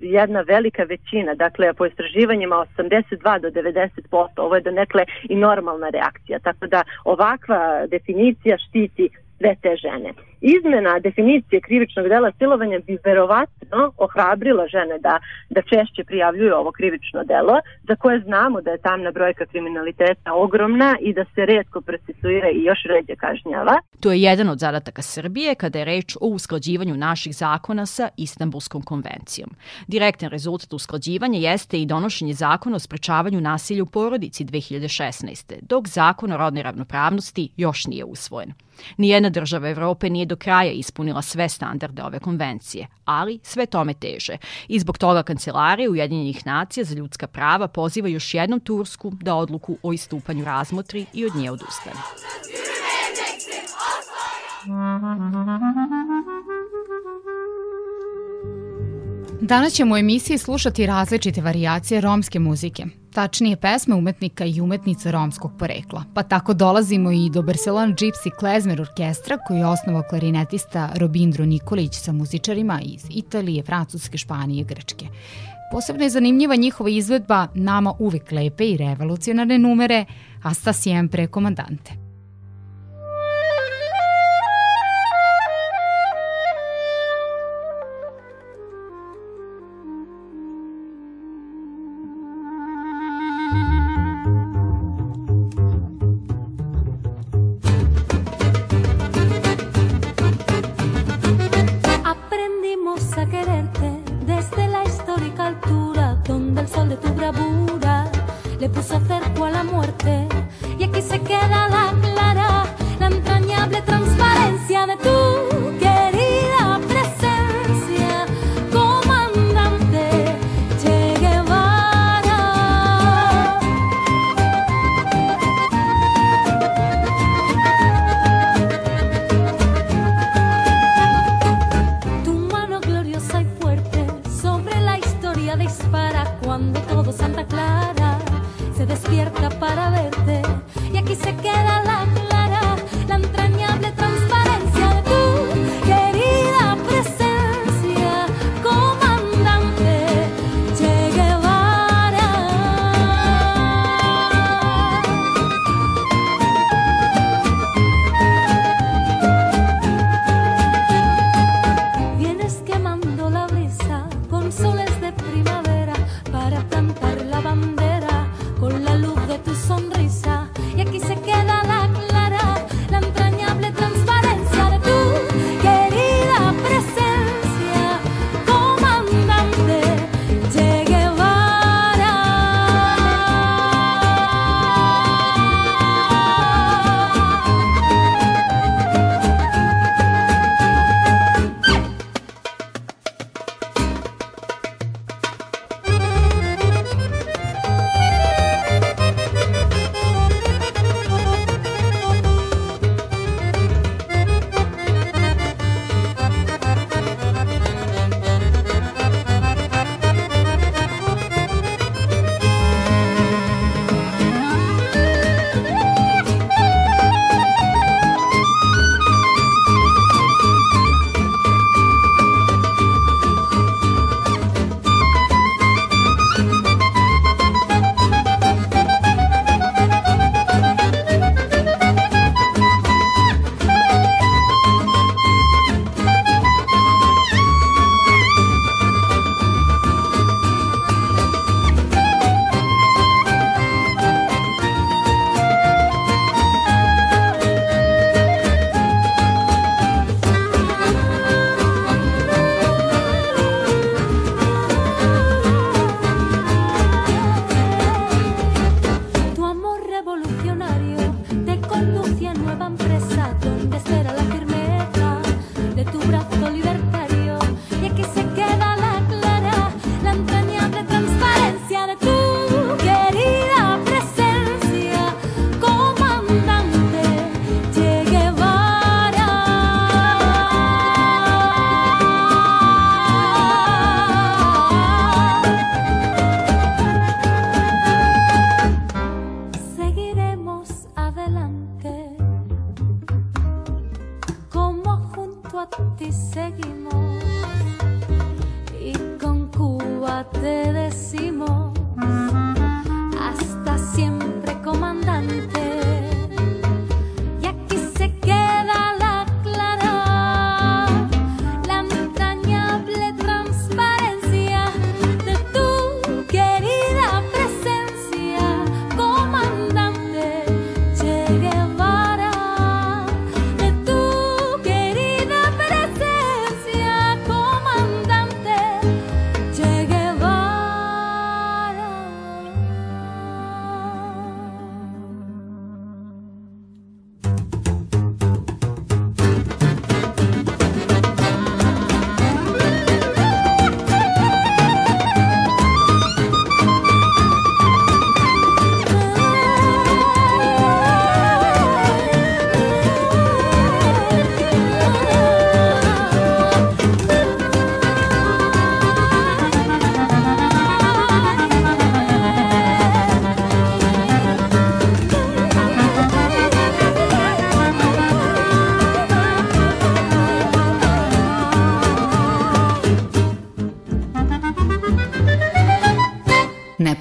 jedna 0.00 0.40
velika 0.40 0.82
većina 0.82 1.34
dakle 1.34 1.72
po 1.72 1.86
istraživanjima 1.86 2.66
82 2.78 3.40
do 3.40 3.48
90% 3.48 4.28
ovo 4.36 4.54
je 4.54 4.60
donekle 4.60 5.04
i 5.28 5.36
normalna 5.36 5.88
reakcija 5.88 6.38
tako 6.38 6.66
da 6.66 6.82
ovakva 7.04 7.86
definicija 7.86 8.58
štiti 8.58 9.08
sve 9.38 9.56
te 9.62 9.76
žene. 9.76 10.12
Izmena 10.52 10.98
definicije 10.98 11.60
krivičnog 11.60 12.08
dela 12.08 12.32
silovanja 12.38 12.78
bi 12.86 12.98
verovatno 13.04 13.92
ohrabrila 13.96 14.66
žene 14.66 14.98
da, 14.98 15.18
da 15.50 15.60
češće 15.62 16.04
prijavljuju 16.04 16.54
ovo 16.54 16.72
krivično 16.72 17.24
delo, 17.24 17.56
za 17.88 17.96
koje 17.96 18.20
znamo 18.20 18.60
da 18.60 18.70
je 18.70 18.78
tamna 18.78 19.10
brojka 19.10 19.46
kriminaliteta 19.46 20.32
ogromna 20.32 20.96
i 21.00 21.12
da 21.12 21.24
se 21.34 21.46
redko 21.46 21.80
procesuira 21.80 22.48
i 22.50 22.64
još 22.64 22.78
ređe 22.84 23.16
kažnjava. 23.16 23.76
To 24.00 24.12
je 24.12 24.22
jedan 24.22 24.48
od 24.48 24.58
zadataka 24.58 25.02
Srbije 25.02 25.54
kada 25.54 25.78
je 25.78 25.84
reč 25.84 26.16
o 26.20 26.26
usklađivanju 26.26 26.96
naših 26.96 27.36
zakona 27.36 27.86
sa 27.86 28.08
Istanbulskom 28.16 28.82
konvencijom. 28.82 29.50
Direktan 29.86 30.30
rezultat 30.30 30.72
usklađivanja 30.72 31.38
jeste 31.38 31.78
i 31.78 31.86
donošenje 31.86 32.32
zakona 32.32 32.76
o 32.76 32.78
sprečavanju 32.78 33.40
nasilja 33.40 33.82
u 33.82 33.86
porodici 33.86 34.44
2016. 34.44 35.54
dok 35.62 35.88
zakon 35.88 36.32
o 36.32 36.36
rodnoj 36.36 36.62
ravnopravnosti 36.62 37.48
još 37.56 37.86
nije 37.86 38.04
usvojen. 38.04 38.52
Nijedna 38.96 39.30
država 39.30 39.68
Evrope 39.68 40.10
nije 40.10 40.26
do 40.26 40.33
kraja 40.36 40.72
ispunila 40.72 41.22
sve 41.22 41.48
standarde 41.48 42.02
ove 42.02 42.18
konvencije, 42.18 42.86
ali 43.04 43.40
sve 43.42 43.66
tome 43.66 43.94
teže. 43.94 44.36
I 44.68 44.78
zbog 44.78 44.98
toga 44.98 45.22
Kancelarija 45.22 45.90
Ujedinjenih 45.90 46.46
nacija 46.46 46.84
za 46.84 46.94
ljudska 46.94 47.26
prava 47.26 47.68
poziva 47.68 48.08
još 48.08 48.34
jednom 48.34 48.60
Tursku 48.60 49.10
da 49.10 49.34
odluku 49.34 49.76
o 49.82 49.92
istupanju 49.92 50.44
razmotri 50.44 51.06
i 51.12 51.26
od 51.26 51.36
nje 51.36 51.50
odustane. 51.50 52.00
Danas 59.46 59.72
ćemo 59.72 59.94
u 59.94 59.98
emisiji 59.98 60.38
slušati 60.38 60.86
različite 60.86 61.40
varijacije 61.40 62.00
romske 62.00 62.38
muzike, 62.38 62.84
tačnije 63.12 63.56
pesme 63.56 63.94
umetnika 63.94 64.44
i 64.44 64.60
umetnica 64.60 65.10
romskog 65.10 65.52
porekla. 65.58 66.04
Pa 66.14 66.22
tako 66.22 66.54
dolazimo 66.54 67.10
i 67.12 67.30
do 67.30 67.42
Barcelona 67.42 67.92
Gypsy 67.92 68.30
Klezmer 68.38 68.80
orkestra 68.80 69.38
koji 69.46 69.58
je 69.58 69.66
osnovao 69.66 70.02
klarinetista 70.10 70.90
Robindro 70.96 71.44
Nikolić 71.44 71.94
sa 71.94 72.12
muzičarima 72.12 72.80
iz 72.84 73.06
Italije, 73.10 73.62
Francuske, 73.62 74.18
Španije, 74.18 74.64
Grčke. 74.64 75.06
Posebno 75.72 76.02
je 76.02 76.10
zanimljiva 76.10 76.56
njihova 76.56 76.90
izvedba 76.90 77.48
nama 77.54 77.94
uvek 77.98 78.32
lepe 78.32 78.68
i 78.68 78.76
revolucionarne 78.76 79.58
numere 79.58 80.04
Asta 80.42 80.72
siempre 80.72 81.26
komandante. 81.26 82.03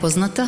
prepoznata, 0.03 0.47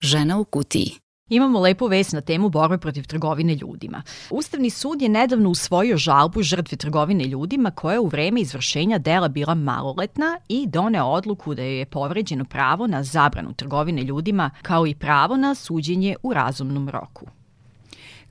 žena 0.00 0.38
u 0.38 0.44
kutiji. 0.44 0.90
Imamo 1.30 1.60
lepu 1.60 1.86
vest 1.86 2.12
na 2.12 2.20
temu 2.20 2.48
borbe 2.48 2.78
protiv 2.78 3.06
trgovine 3.06 3.54
ljudima. 3.54 4.02
Ustavni 4.30 4.70
sud 4.70 5.02
je 5.02 5.08
nedavno 5.08 5.50
usvojio 5.50 5.96
žalbu 5.96 6.42
žrtve 6.42 6.76
trgovine 6.76 7.24
ljudima 7.24 7.70
koja 7.70 7.92
je 7.92 8.00
u 8.00 8.06
vreme 8.06 8.40
izvršenja 8.40 8.98
dela 8.98 9.28
bila 9.28 9.54
maloletna 9.54 10.38
i 10.48 10.66
doneo 10.66 11.06
odluku 11.06 11.54
da 11.54 11.62
je 11.62 11.86
povređeno 11.86 12.44
pravo 12.44 12.86
na 12.86 13.02
zabranu 13.02 13.52
trgovine 13.52 14.02
ljudima 14.02 14.50
kao 14.62 14.86
i 14.86 14.94
pravo 14.94 15.36
na 15.36 15.54
suđenje 15.54 16.16
u 16.22 16.32
razumnom 16.32 16.88
roku. 16.88 17.37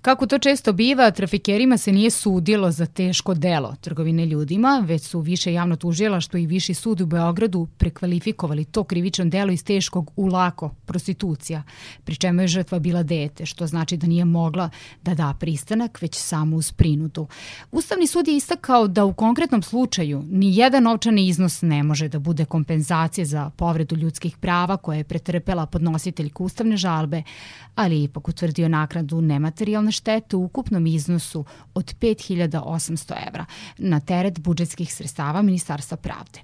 Kako 0.02 0.28
to 0.28 0.40
često 0.40 0.74
biva, 0.74 1.12
trafikerima 1.12 1.78
se 1.78 1.92
nije 1.92 2.12
sudilo 2.12 2.72
za 2.72 2.86
teško 2.86 3.34
delo 3.34 3.76
trgovine 3.82 4.26
ljudima, 4.26 4.84
već 4.86 5.04
su 5.04 5.20
više 5.20 5.54
javno 5.54 5.76
tužilaštvo 5.76 6.40
i 6.40 6.48
viši 6.48 6.74
sud 6.74 7.02
u 7.02 7.06
Beogradu 7.06 7.68
prekvalifikovali 7.78 8.66
to 8.66 8.84
krivično 8.84 9.26
delo 9.26 9.52
iz 9.52 9.64
teškog 9.64 10.12
u 10.16 10.28
lako, 10.28 10.70
prostitucija, 10.86 11.64
pri 12.04 12.16
čemu 12.16 12.42
je 12.42 12.48
žrtva 12.48 12.80
bila 12.80 13.04
dete, 13.04 13.46
što 13.46 13.68
znači 13.68 13.98
da 13.98 14.08
nije 14.08 14.26
mogla 14.26 14.70
da 15.04 15.14
da 15.14 15.36
pristanak, 15.40 16.02
već 16.02 16.16
samo 16.16 16.56
uz 16.56 16.72
prinudu. 16.72 17.28
Ustavni 17.72 18.08
sud 18.08 18.28
je 18.28 18.36
istakao 18.36 18.88
da 18.88 19.06
u 19.06 19.14
konkretnom 19.14 19.64
slučaju 19.64 20.24
ni 20.30 20.58
jedan 20.58 20.84
novčani 20.84 21.28
iznos 21.28 21.62
ne 21.62 21.84
može 21.84 22.08
da 22.08 22.20
bude 22.20 22.46
kompenzacije 22.46 23.26
za 23.26 23.50
povredu 23.50 23.96
ljudskih 23.96 24.38
prava 24.38 24.78
koje 24.78 24.98
je 24.98 25.04
pretrpela 25.04 25.66
podnositeljka 25.66 26.44
ustavne 26.44 26.78
žalbe, 26.78 27.24
ali 27.76 28.04
ipak 28.04 28.28
utvrdio 28.28 28.70
nakradu 28.70 29.22
nematerijalne 29.22 29.87
štete 29.92 30.36
u 30.36 30.44
ukupnom 30.44 30.86
iznosu 30.86 31.40
od 31.76 31.88
5800 32.02 33.28
evra 33.28 33.46
na 33.78 34.00
teret 34.00 34.34
budžetskih 34.48 34.90
sredstava 34.94 35.42
Ministarstva 35.42 35.98
pravde. 36.04 36.40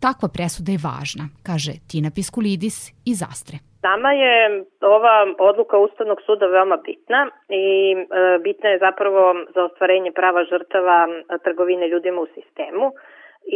Takva 0.00 0.28
presuda 0.36 0.72
je 0.72 0.84
važna, 0.90 1.24
kaže 1.48 1.72
Tina 1.90 2.10
Piskulidis 2.16 2.76
iz 3.12 3.22
Astre. 3.30 3.56
Nama 3.82 4.10
je 4.12 4.34
ova 4.96 5.16
odluka 5.50 5.78
Ustavnog 5.78 6.18
suda 6.26 6.46
veoma 6.46 6.76
bitna 6.76 7.20
i 7.48 7.66
e, 7.94 8.38
bitna 8.44 8.68
je 8.70 8.78
zapravo 8.78 9.22
za 9.54 9.60
ostvarenje 9.64 10.12
prava 10.12 10.44
žrtava 10.44 10.98
trgovine 11.44 11.88
ljudima 11.88 12.20
u 12.20 12.26
sistemu 12.34 12.86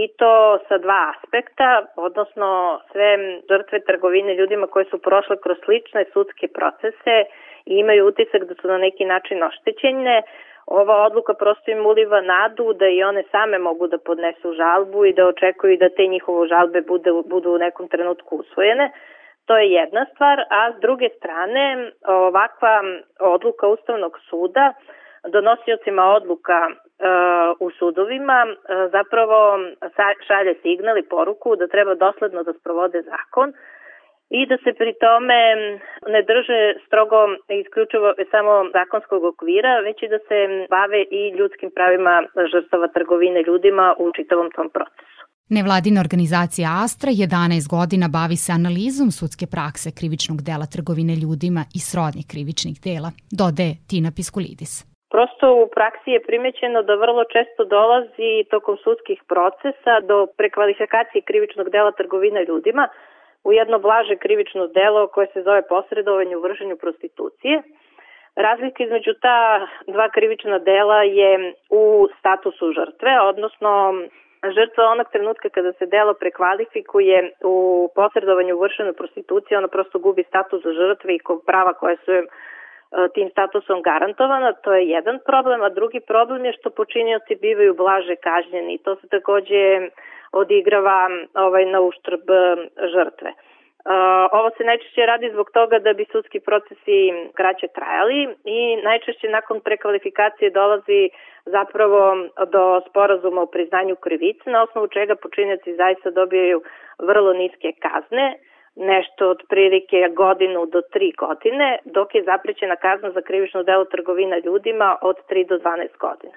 i 0.02 0.08
to 0.18 0.58
sa 0.68 0.78
dva 0.78 1.12
aspekta, 1.14 1.86
odnosno 1.96 2.80
sve 2.92 3.08
žrtve 3.50 3.80
trgovine 3.80 4.34
ljudima 4.34 4.66
koje 4.66 4.84
su 4.84 4.98
prošle 4.98 5.36
kroz 5.44 5.56
slične 5.64 6.04
sudske 6.12 6.48
procese 6.48 7.16
i 7.66 7.74
imaju 7.78 8.06
utisak 8.06 8.44
da 8.44 8.54
su 8.54 8.68
na 8.68 8.78
neki 8.78 9.04
način 9.04 9.42
oštećene, 9.42 10.22
ova 10.66 10.96
odluka 11.06 11.34
prosto 11.34 11.70
im 11.70 11.86
uliva 11.86 12.20
nadu 12.20 12.72
da 12.72 12.86
i 12.88 13.02
one 13.02 13.22
same 13.30 13.58
mogu 13.58 13.86
da 13.86 13.98
podnesu 13.98 14.52
žalbu 14.52 15.04
i 15.04 15.12
da 15.12 15.26
očekuju 15.26 15.76
da 15.76 15.88
te 15.88 16.06
njihove 16.06 16.48
žalbe 16.48 16.80
bude, 16.80 17.10
budu 17.26 17.50
u 17.50 17.58
nekom 17.58 17.88
trenutku 17.88 18.36
usvojene. 18.36 18.90
To 19.46 19.58
je 19.58 19.70
jedna 19.70 20.06
stvar, 20.14 20.40
a 20.50 20.72
s 20.72 20.80
druge 20.80 21.08
strane 21.18 21.90
ovakva 22.06 22.82
odluka 23.20 23.68
Ustavnog 23.68 24.18
suda 24.30 24.72
donosiocima 25.28 26.04
odluka 26.04 26.68
e, 26.68 26.72
u 27.60 27.70
sudovima 27.70 28.46
e, 28.46 28.54
zapravo 28.88 29.58
šalje 30.26 30.54
signal 30.62 30.98
i 30.98 31.08
poruku 31.08 31.56
da 31.56 31.66
treba 31.66 31.94
dosledno 31.94 32.42
da 32.42 32.52
sprovode 32.52 33.02
zakon 33.02 33.52
i 34.30 34.46
da 34.50 34.56
se 34.64 34.70
pri 34.80 34.92
tome 35.04 35.40
ne 36.14 36.20
drže 36.30 36.60
strogo 36.86 37.18
isključivo 37.62 38.08
samo 38.30 38.52
zakonskog 38.76 39.22
okvira, 39.32 39.72
već 39.86 39.98
i 40.02 40.12
da 40.14 40.18
se 40.28 40.38
bave 40.76 41.00
i 41.18 41.22
ljudskim 41.38 41.70
pravima 41.76 42.14
žrtava 42.52 42.88
trgovine 42.96 43.40
ljudima 43.48 43.94
u 43.98 44.04
čitavom 44.16 44.48
tom 44.56 44.68
procesu. 44.76 45.20
Nevladina 45.58 46.00
organizacija 46.06 46.68
Astra 46.84 47.10
11 47.10 47.70
godina 47.76 48.06
bavi 48.18 48.36
se 48.44 48.50
analizom 48.60 49.08
sudske 49.18 49.46
prakse 49.54 49.88
krivičnog 49.98 50.38
dela 50.48 50.66
trgovine 50.74 51.14
ljudima 51.24 51.62
i 51.78 51.80
srodnih 51.88 52.26
krivičnih 52.32 52.76
dela, 52.86 53.10
dode 53.40 53.68
Tina 53.88 54.10
Piskulidis. 54.16 54.72
Prosto 55.14 55.46
u 55.62 55.66
praksi 55.76 56.10
je 56.16 56.26
primećeno 56.28 56.78
da 56.88 57.02
vrlo 57.04 57.22
često 57.34 57.62
dolazi 57.76 58.32
tokom 58.54 58.76
sudskih 58.84 59.18
procesa 59.32 59.94
do 60.10 60.16
prekvalifikacije 60.38 61.20
krivičnog 61.28 61.66
dela 61.74 61.92
trgovine 62.00 62.40
ljudima, 62.48 62.84
u 63.46 63.52
jedno 63.52 63.78
blaže 63.78 64.16
krivično 64.16 64.66
delo 64.66 65.06
koje 65.06 65.26
se 65.26 65.42
zove 65.42 65.62
posredovanje 65.68 66.36
u 66.36 66.40
vršenju 66.40 66.76
prostitucije. 66.76 67.62
Razlika 68.36 68.84
između 68.84 69.12
ta 69.20 69.66
dva 69.86 70.08
krivična 70.08 70.58
dela 70.58 71.02
je 71.02 71.54
u 71.70 72.08
statusu 72.18 72.72
žrtve, 72.72 73.20
odnosno 73.20 73.94
žrtva 74.56 74.84
onog 74.84 75.06
trenutka 75.12 75.48
kada 75.48 75.72
se 75.72 75.86
delo 75.86 76.14
prekvalifikuje 76.14 77.30
u 77.44 77.56
posredovanju 77.94 78.58
vršenju 78.58 78.92
prostitucije, 78.92 79.58
ona 79.58 79.68
prosto 79.68 79.98
gubi 79.98 80.22
status 80.22 80.62
žrtve 80.62 81.14
i 81.14 81.20
prava 81.46 81.72
koje 81.72 81.96
su 81.96 82.12
joj 82.12 82.26
E, 82.92 83.08
tim 83.14 83.28
statusom 83.30 83.82
garantovana, 83.82 84.52
to 84.52 84.74
je 84.74 84.88
jedan 84.88 85.18
problem, 85.26 85.62
a 85.62 85.68
drugi 85.68 86.00
problem 86.00 86.44
je 86.44 86.52
što 86.52 86.70
počinioci 86.70 87.34
bivaju 87.34 87.74
blaže 87.74 88.16
kažnjeni 88.16 88.74
i 88.74 88.78
to 88.78 88.96
se 88.96 89.08
takođe 89.08 89.90
odigrava 90.32 91.08
ovaj, 91.34 91.64
na 91.64 91.80
uštrb 91.80 92.30
e, 92.30 92.56
žrtve. 92.94 93.32
Uh, 93.86 93.92
ovo 94.38 94.48
se 94.56 94.64
najčešće 94.64 95.06
radi 95.06 95.30
zbog 95.32 95.48
toga 95.50 95.78
da 95.78 95.92
bi 95.92 96.04
sudski 96.12 96.40
procesi 96.40 96.98
kraće 97.38 97.66
trajali 97.76 98.20
i 98.44 98.60
najčešće 98.88 99.28
nakon 99.28 99.60
prekvalifikacije 99.60 100.50
dolazi 100.50 101.02
zapravo 101.44 102.00
do 102.54 102.80
sporazuma 102.88 103.40
o 103.42 103.52
priznanju 103.54 103.96
krivice 103.96 104.50
na 104.50 104.62
osnovu 104.62 104.88
čega 104.88 105.14
počinjaci 105.14 105.76
zaista 105.76 106.10
dobijaju 106.10 106.62
vrlo 106.98 107.32
niske 107.32 107.72
kazne 107.86 108.26
nešto 108.76 109.30
od 109.30 109.40
prilike 109.48 109.98
godinu 110.16 110.66
do 110.66 110.80
tri 110.92 111.12
godine, 111.18 111.78
dok 111.84 112.14
je 112.14 112.24
zaprećena 112.24 112.76
kazna 112.76 113.10
za 113.10 113.20
krivično 113.28 113.62
delo 113.62 113.84
trgovina 113.84 114.36
ljudima 114.46 114.96
od 115.02 115.16
3 115.30 115.48
do 115.48 115.54
12 115.58 115.88
godina. 116.06 116.36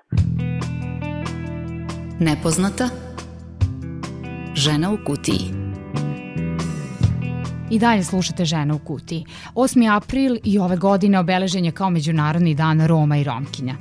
Nepoznata 2.29 3.08
žena 4.55 4.91
u 4.91 4.97
kutiji. 5.05 5.53
I 7.69 7.79
dalje 7.79 8.03
slušate 8.03 8.45
Žena 8.45 8.75
u 8.75 8.79
kutiji. 8.79 9.25
8. 9.55 9.95
april 9.95 10.37
i 10.43 10.59
ove 10.59 10.77
godine 10.77 11.19
obeležen 11.19 11.65
je 11.65 11.71
kao 11.71 11.89
Međunarodni 11.89 12.55
dan 12.55 12.87
Roma 12.87 13.17
i 13.17 13.23
Romkinja. 13.23 13.75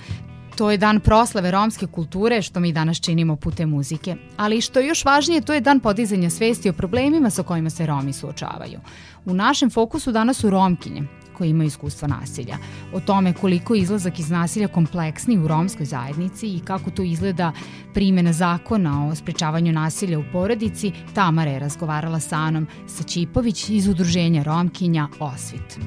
To 0.56 0.70
je 0.70 0.78
dan 0.78 1.00
proslave 1.00 1.50
romske 1.50 1.86
kulture 1.86 2.42
što 2.42 2.60
mi 2.60 2.72
danas 2.72 3.00
činimo 3.00 3.36
putem 3.36 3.70
muzike. 3.70 4.16
Ali 4.36 4.60
što 4.60 4.80
je 4.80 4.86
još 4.86 5.04
važnije, 5.04 5.40
to 5.40 5.54
je 5.54 5.60
dan 5.60 5.80
podizanja 5.80 6.30
svesti 6.30 6.68
o 6.68 6.72
problemima 6.72 7.30
sa 7.30 7.42
kojima 7.42 7.70
se 7.70 7.86
Romi 7.86 8.12
suočavaju. 8.12 8.80
U 9.24 9.34
našem 9.34 9.70
fokusu 9.70 10.12
danas 10.12 10.36
su 10.36 10.50
Romkinje, 10.50 11.02
koji 11.38 11.50
imaju 11.50 11.66
iskustvo 11.66 12.08
nasilja. 12.08 12.56
O 12.92 13.00
tome 13.00 13.32
koliko 13.32 13.74
je 13.74 13.80
izlazak 13.80 14.18
iz 14.18 14.30
nasilja 14.30 14.68
kompleksni 14.68 15.38
u 15.38 15.48
romskoj 15.48 15.86
zajednici 15.86 16.46
i 16.46 16.60
kako 16.60 16.90
to 16.90 17.02
izgleda 17.02 17.52
primjena 17.94 18.32
zakona 18.32 19.08
o 19.08 19.14
sprečavanju 19.14 19.72
nasilja 19.72 20.18
u 20.18 20.24
porodici, 20.32 20.92
Tamara 21.14 21.50
je 21.50 21.58
razgovarala 21.58 22.20
sa 22.20 22.36
Anom 22.36 22.66
Sačipović 22.86 23.70
iz 23.70 23.88
udruženja 23.88 24.42
Romkinja 24.42 25.08
Osvit. 25.20 25.78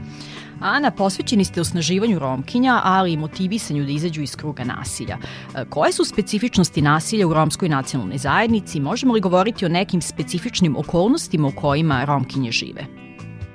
Ana, 0.61 0.91
posvećeni 0.91 1.43
ste 1.43 1.61
osnaživanju 1.61 2.19
Romkinja, 2.19 2.81
ali 2.83 3.13
i 3.13 3.17
motivisanju 3.17 3.83
da 3.83 3.91
izađu 3.91 4.21
iz 4.21 4.35
kruga 4.35 4.63
nasilja. 4.63 5.17
E, 5.55 5.65
koje 5.69 5.91
su 5.91 6.05
specifičnosti 6.05 6.81
nasilja 6.81 7.27
u 7.27 7.33
romskoj 7.33 7.69
nacionalnoj 7.69 8.17
zajednici? 8.17 8.79
Možemo 8.79 9.13
li 9.13 9.21
govoriti 9.21 9.65
o 9.65 9.69
nekim 9.69 10.01
specifičnim 10.01 10.75
okolnostima 10.75 11.47
u 11.47 11.51
kojima 11.51 12.05
Romkinje 12.05 12.51
žive? 12.51 12.85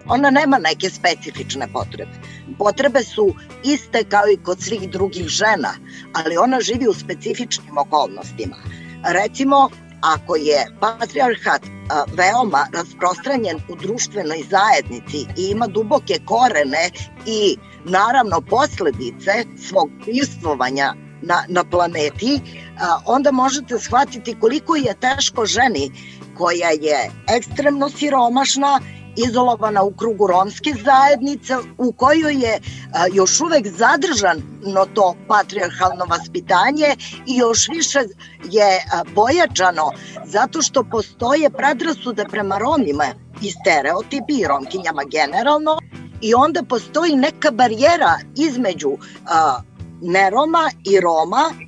Ona 0.09 0.31
nema 0.31 0.59
neke 0.59 0.91
specifične 0.91 1.69
potrebe. 1.73 2.13
Potrebe 2.59 3.03
su 3.03 3.35
iste 3.65 4.05
kao 4.05 4.29
i 4.33 4.37
kod 4.37 4.63
svih 4.63 4.91
drugih 4.91 5.29
žena, 5.29 5.73
ali 6.13 6.37
ona 6.37 6.61
živi 6.61 6.89
u 6.89 6.95
specifičnim 6.95 7.79
okolnostima. 7.79 8.57
Recimo, 9.05 9.71
ako 10.01 10.37
je 10.37 10.67
patriarhat 10.81 11.63
veoma 12.17 12.67
rasprostranjen 12.73 13.59
u 13.69 13.77
društvenoj 13.77 14.45
zajednici 14.51 15.27
i 15.37 15.51
ima 15.51 15.67
duboke 15.67 16.19
korene 16.25 16.91
i 17.27 17.57
naravno 17.85 18.41
posledice 18.41 19.33
svog 19.69 19.91
pristvovanja 20.05 20.95
na, 21.23 21.45
na 21.49 21.65
planeti, 21.65 22.41
onda 23.07 23.33
možete 23.33 23.79
shvatiti 23.79 24.37
koliko 24.41 24.77
je 24.77 24.95
teško 25.01 25.47
ženi 25.47 25.91
koja 26.37 26.71
je 26.71 27.11
ekstremno 27.29 27.89
siromašna 27.89 28.81
izolovana 29.17 29.83
u 29.83 29.91
krugu 29.91 30.27
romske 30.27 30.71
zajednice 30.85 31.57
u 31.79 31.93
kojoj 31.93 32.35
je 32.35 32.61
još 33.13 33.41
uvek 33.41 33.67
zadržano 33.67 34.87
to 34.95 35.15
patriarhalno 35.29 36.05
vaspitanje 36.05 36.97
i 37.27 37.37
još 37.37 37.69
više 37.69 37.99
je 38.51 38.85
pojačano 39.15 39.91
zato 40.25 40.63
što 40.63 40.85
postoje 40.85 41.51
predrasude 41.51 42.25
prema 42.31 42.59
Romima 42.59 43.05
i 43.43 43.51
stereotipi 43.51 44.35
i 44.41 44.47
Romkinjama 44.47 45.03
generalno 45.11 45.79
i 46.21 46.35
onda 46.35 46.63
postoji 46.63 47.17
neka 47.17 47.51
barijera 47.51 48.19
između 48.37 48.97
a, 49.27 49.61
neroma 50.03 50.71
i 50.85 51.01
Roma 51.01 51.66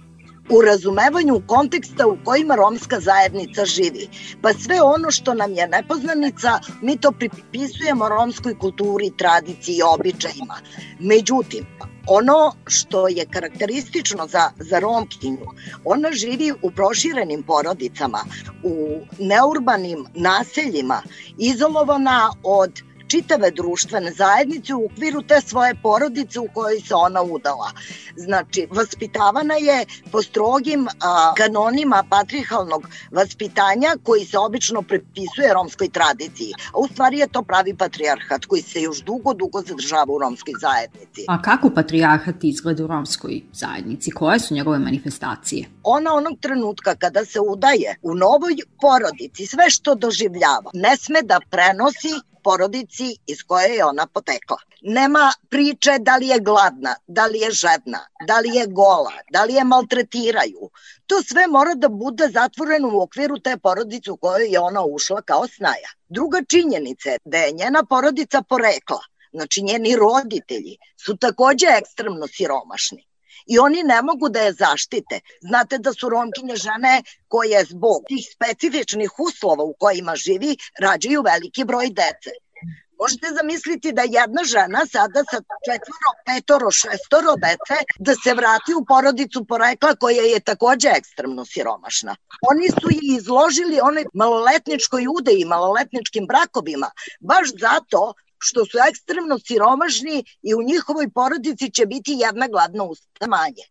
u 0.50 0.62
razumevanju 0.62 1.42
konteksta 1.46 2.06
u 2.06 2.16
kojima 2.24 2.54
romska 2.54 3.00
zajednica 3.00 3.64
živi. 3.64 4.08
Pa 4.42 4.52
sve 4.52 4.82
ono 4.82 5.10
što 5.10 5.34
nam 5.34 5.52
je 5.52 5.68
nepoznanica, 5.68 6.60
mi 6.82 6.96
to 6.96 7.12
pripisujemo 7.12 8.08
romskoj 8.08 8.58
kulturi, 8.58 9.10
tradiciji 9.18 9.76
i 9.76 9.82
običajima. 9.82 10.56
Međutim, 11.00 11.66
ono 12.06 12.52
što 12.66 13.08
je 13.08 13.26
karakteristično 13.26 14.26
za, 14.26 14.50
za 14.58 14.78
Romkinju, 14.78 15.46
ona 15.84 16.12
živi 16.12 16.52
u 16.62 16.70
proširenim 16.70 17.42
porodicama, 17.42 18.18
u 18.62 19.00
neurbanim 19.18 20.06
naseljima, 20.14 21.02
izolovana 21.38 22.30
od 22.42 22.87
čitave 23.08 23.50
društvene 23.50 24.12
zajednice 24.12 24.74
u 24.74 24.84
okviru 24.84 25.22
te 25.22 25.40
svoje 25.40 25.74
porodice 25.82 26.40
u 26.40 26.48
kojoj 26.54 26.80
se 26.80 26.94
ona 26.94 27.22
udala. 27.22 27.70
Znači, 28.16 28.66
vaspitavana 28.70 29.54
je 29.54 29.86
po 30.12 30.22
strogim 30.22 30.88
a, 30.88 31.34
kanonima 31.36 32.04
patrihalnog 32.10 32.88
vaspitanja 33.12 33.96
koji 34.02 34.24
se 34.24 34.38
obično 34.38 34.82
prepisuje 34.82 35.52
romskoj 35.54 35.88
tradiciji. 35.88 36.52
A 36.72 36.78
u 36.78 36.88
stvari 36.88 37.18
je 37.18 37.28
to 37.28 37.42
pravi 37.42 37.74
patrijarhat 37.76 38.44
koji 38.44 38.62
se 38.62 38.82
još 38.82 39.02
dugo, 39.02 39.34
dugo 39.34 39.62
zadržava 39.62 40.12
u 40.12 40.18
romskoj 40.18 40.54
zajednici. 40.60 41.24
A 41.28 41.42
kako 41.42 41.70
patrijarhat 41.70 42.44
izgleda 42.44 42.84
u 42.84 42.86
romskoj 42.86 43.42
zajednici? 43.52 44.10
Koje 44.10 44.40
su 44.40 44.54
njegove 44.54 44.78
manifestacije? 44.78 45.66
Ona 45.82 46.14
onog 46.14 46.38
trenutka 46.40 46.94
kada 46.94 47.24
se 47.24 47.40
udaje 47.40 47.96
u 48.02 48.14
novoj 48.14 48.56
porodici, 48.80 49.46
sve 49.46 49.70
što 49.70 49.94
doživljava, 49.94 50.70
ne 50.74 50.96
sme 50.96 51.22
da 51.22 51.40
prenosi 51.50 52.12
porodici 52.48 53.08
iz 53.26 53.42
koje 53.46 53.74
je 53.76 53.84
ona 53.84 54.06
potekla. 54.06 54.56
Nema 54.82 55.32
priče 55.48 55.96
da 55.98 56.16
li 56.16 56.28
je 56.28 56.38
gladna, 56.40 56.94
da 57.06 57.26
li 57.26 57.38
je 57.38 57.50
žedna, 57.50 58.00
da 58.26 58.38
li 58.40 58.54
je 58.56 58.66
gola, 58.66 59.12
da 59.30 59.44
li 59.44 59.54
je 59.54 59.64
maltretiraju. 59.64 60.70
To 61.06 61.22
sve 61.22 61.46
mora 61.46 61.74
da 61.74 61.88
bude 61.88 62.28
zatvoreno 62.28 62.90
u 62.92 63.02
okviru 63.02 63.38
te 63.38 63.56
porodice 63.56 64.10
u 64.10 64.16
kojoj 64.16 64.48
je 64.52 64.60
ona 64.60 64.84
ušla 64.84 65.22
kao 65.22 65.48
snaja. 65.48 65.90
Druga 66.08 66.40
činjenica 66.48 67.10
je 67.10 67.18
da 67.24 67.38
je 67.38 67.52
njena 67.52 67.84
porodica 67.90 68.42
porekla, 68.48 69.02
znači 69.32 69.62
njeni 69.62 69.96
roditelji, 69.96 70.76
su 71.04 71.16
takođe 71.16 71.66
ekstremno 71.80 72.26
siromašni 72.26 73.07
i 73.48 73.58
oni 73.58 73.82
ne 73.82 74.02
mogu 74.02 74.28
da 74.28 74.40
je 74.40 74.52
zaštite. 74.52 75.20
Znate 75.40 75.78
da 75.78 75.92
su 75.92 76.08
romkinje 76.08 76.56
žene 76.56 77.02
koje 77.28 77.64
zbog 77.64 78.02
tih 78.08 78.24
specifičnih 78.34 79.10
uslova 79.18 79.64
u 79.64 79.74
kojima 79.78 80.16
živi 80.16 80.56
rađaju 80.80 81.22
veliki 81.22 81.64
broj 81.64 81.88
dece. 81.88 82.30
Možete 83.00 83.26
zamisliti 83.38 83.92
da 83.92 84.02
jedna 84.02 84.42
žena 84.44 84.80
sada 84.92 85.22
sa 85.30 85.38
četvoro, 85.66 86.10
petoro, 86.26 86.70
šestoro 86.70 87.34
dece 87.44 87.76
da 87.98 88.14
se 88.24 88.34
vrati 88.34 88.74
u 88.74 88.84
porodicu 88.84 89.44
porekla 89.44 89.94
koja 89.94 90.22
je 90.22 90.40
takođe 90.40 90.88
ekstremno 90.96 91.44
siromašna. 91.44 92.16
Oni 92.50 92.68
su 92.68 92.90
je 92.90 93.16
izložili 93.16 93.80
onoj 93.82 94.04
maloletničkoj 94.14 95.06
ude 95.18 95.32
i 95.36 95.44
maloletničkim 95.44 96.26
brakovima 96.26 96.90
baš 97.20 97.48
zato 97.60 98.14
što 98.38 98.64
su 98.64 98.78
ekstremno 98.88 99.38
siromašni 99.38 100.24
i 100.42 100.54
u 100.54 100.62
njihovoj 100.62 101.10
porodici 101.10 101.70
će 101.70 101.86
biti 101.86 102.12
jedna 102.12 102.46
gladna 102.48 102.84
usta 102.84 103.26
manje. 103.26 103.64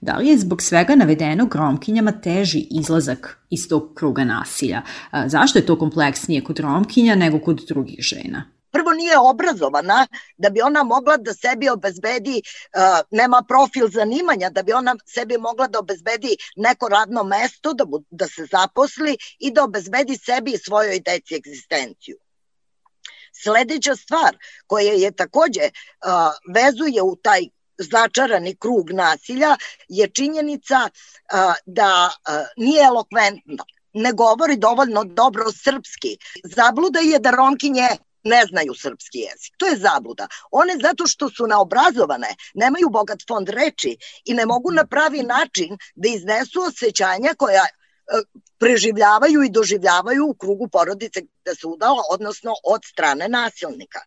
Da 0.00 0.16
li 0.16 0.28
je 0.28 0.38
zbog 0.38 0.62
svega 0.62 0.94
navedenog 0.94 1.54
romkinjama 1.54 2.20
teži 2.20 2.66
izlazak 2.70 3.38
iz 3.50 3.68
tog 3.68 3.92
kruga 3.94 4.24
nasilja? 4.24 4.82
Zašto 5.26 5.58
je 5.58 5.66
to 5.66 5.78
kompleksnije 5.78 6.44
kod 6.44 6.58
romkinja 6.58 7.14
nego 7.14 7.40
kod 7.40 7.64
drugih 7.68 7.98
žena? 7.98 8.44
prvo 8.70 8.92
nije 8.92 9.18
obrazovana 9.18 10.06
da 10.36 10.50
bi 10.50 10.60
ona 10.60 10.82
mogla 10.82 11.16
da 11.16 11.34
sebi 11.34 11.68
obezbedi, 11.68 12.42
nema 13.10 13.42
profil 13.48 13.88
zanimanja, 13.88 14.50
da 14.50 14.62
bi 14.62 14.72
ona 14.72 14.96
sebi 15.06 15.38
mogla 15.38 15.68
da 15.68 15.78
obezbedi 15.78 16.36
neko 16.56 16.88
radno 16.88 17.24
mesto, 17.24 17.72
da, 17.74 17.84
da 18.10 18.28
se 18.28 18.46
zaposli 18.52 19.16
i 19.38 19.52
da 19.52 19.64
obezbedi 19.64 20.16
sebi 20.16 20.52
i 20.52 20.58
svojoj 20.58 21.00
deci 21.00 21.34
egzistenciju. 21.34 22.16
Sledeća 23.42 23.96
stvar 23.96 24.36
koja 24.66 24.92
je 24.92 25.10
takođe 25.10 25.70
uh, 25.70 26.54
vezuje 26.54 27.02
u 27.02 27.16
taj 27.16 27.40
začarani 27.78 28.56
krug 28.56 28.90
nasilja 28.90 29.56
je 29.88 30.08
činjenica 30.08 30.78
uh, 30.84 31.54
da 31.66 32.10
uh, 32.10 32.34
nije 32.56 32.84
elokventna 32.84 33.64
ne 33.92 34.12
govori 34.12 34.56
dovoljno 34.56 35.04
dobro 35.04 35.44
srpski. 35.52 36.18
Zabluda 36.44 37.00
je 37.00 37.18
da 37.18 37.30
Romkinje 37.30 37.88
ne 38.24 38.44
znaju 38.50 38.74
srpski 38.74 39.18
jezik. 39.18 39.54
To 39.56 39.66
je 39.66 39.76
zabluda. 39.76 40.26
One 40.50 40.74
zato 40.82 41.06
što 41.06 41.30
su 41.30 41.46
naobrazovane, 41.46 42.34
nemaju 42.54 42.88
bogat 42.90 43.18
fond 43.28 43.48
reči 43.48 43.96
i 44.24 44.34
ne 44.34 44.46
mogu 44.46 44.70
na 44.70 44.86
pravi 44.86 45.22
način 45.22 45.78
da 45.94 46.08
iznesu 46.08 46.60
osjećanja 46.68 47.34
koja 47.38 47.64
preživljavaju 48.58 49.42
i 49.42 49.50
doživljavaju 49.50 50.26
u 50.26 50.34
krugu 50.34 50.68
porodice 50.68 51.20
gde 51.20 51.54
se 51.54 51.66
udala, 51.66 52.02
odnosno 52.10 52.54
od 52.64 52.80
strane 52.84 53.28
nasilnika. 53.28 54.00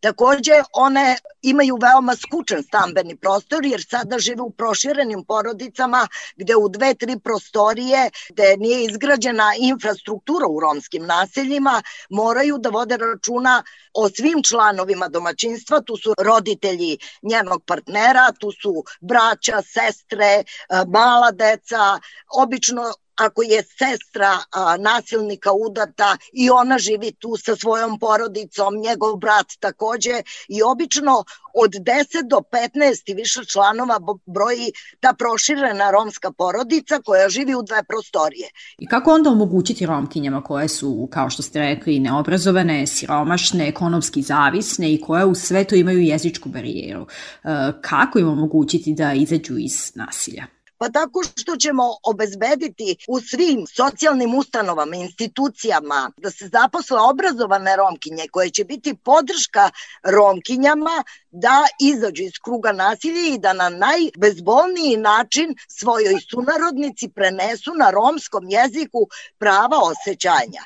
Takođe, 0.00 0.52
one 0.72 1.16
imaju 1.42 1.78
veoma 1.82 2.14
skučan 2.16 2.62
stambeni 2.62 3.16
prostor 3.16 3.64
jer 3.66 3.82
sada 3.90 4.18
žive 4.18 4.42
u 4.42 4.50
proširenim 4.50 5.24
porodicama 5.24 6.08
gde 6.36 6.56
u 6.56 6.68
dve, 6.68 6.94
tri 6.94 7.18
prostorije 7.20 8.10
gde 8.30 8.56
nije 8.56 8.84
izgrađena 8.84 9.52
infrastruktura 9.58 10.46
u 10.46 10.60
romskim 10.60 11.06
naseljima 11.06 11.82
moraju 12.10 12.58
da 12.58 12.68
vode 12.68 12.96
računa 12.96 13.62
o 13.94 14.08
svim 14.08 14.42
članovima 14.42 15.08
domaćinstva, 15.08 15.80
tu 15.80 15.96
su 15.96 16.14
roditelji 16.18 16.98
njenog 17.22 17.62
partnera, 17.66 18.32
tu 18.40 18.52
su 18.62 18.84
braća, 19.00 19.62
sestre, 19.62 20.44
mala 20.86 21.30
deca, 21.30 21.98
obično 22.42 22.92
ako 23.18 23.42
je 23.42 23.62
sestra 23.62 24.38
a, 24.50 24.76
nasilnika 24.76 25.52
udata 25.52 26.16
i 26.32 26.50
ona 26.50 26.78
živi 26.78 27.12
tu 27.12 27.36
sa 27.36 27.56
svojom 27.56 27.98
porodicom, 27.98 28.74
njegov 28.76 29.16
brat 29.16 29.46
takođe 29.60 30.22
i 30.48 30.62
obično 30.62 31.24
od 31.54 31.70
10 31.70 32.28
do 32.30 32.36
15 32.36 33.10
i 33.10 33.14
više 33.14 33.44
članova 33.44 33.98
broji 34.26 34.72
ta 35.00 35.12
proširena 35.18 35.90
romska 35.90 36.32
porodica 36.32 37.00
koja 37.04 37.28
živi 37.28 37.54
u 37.54 37.62
dve 37.62 37.82
prostorije. 37.88 38.48
I 38.78 38.86
kako 38.86 39.12
onda 39.12 39.30
omogućiti 39.30 39.86
romkinjama 39.86 40.42
koje 40.42 40.68
su, 40.68 41.08
kao 41.12 41.30
što 41.30 41.42
ste 41.42 41.58
rekli, 41.58 41.98
neobrazovane, 42.00 42.86
siromašne, 42.86 43.68
ekonomski 43.68 44.22
zavisne 44.22 44.92
i 44.92 45.00
koje 45.00 45.24
u 45.24 45.34
svetu 45.34 45.74
imaju 45.74 46.00
jezičku 46.00 46.48
barijeru? 46.48 47.06
E, 47.44 47.48
kako 47.80 48.18
im 48.18 48.28
omogućiti 48.28 48.94
da 48.94 49.12
izađu 49.12 49.54
iz 49.58 49.92
nasilja? 49.94 50.57
Pa 50.78 50.88
tako 50.88 51.22
što 51.36 51.56
ćemo 51.56 51.84
obezbediti 52.02 52.96
u 53.08 53.20
svim 53.20 53.66
socijalnim 53.66 54.34
ustanovama, 54.34 54.96
institucijama, 54.96 56.10
da 56.16 56.30
se 56.30 56.48
zaposle 56.52 57.00
obrazovane 57.00 57.76
romkinje 57.76 58.26
koje 58.32 58.50
će 58.50 58.64
biti 58.64 58.94
podrška 58.94 59.70
romkinjama 60.02 61.04
da 61.30 61.64
izađu 61.80 62.22
iz 62.22 62.32
kruga 62.44 62.72
nasilja 62.72 63.22
i 63.28 63.38
da 63.38 63.52
na 63.52 63.68
najbezbolniji 63.68 64.96
način 64.96 65.54
svojoj 65.68 66.14
sunarodnici 66.30 67.08
prenesu 67.08 67.74
na 67.74 67.90
romskom 67.90 68.48
jeziku 68.48 69.08
prava 69.38 69.78
osjećanja. 69.82 70.62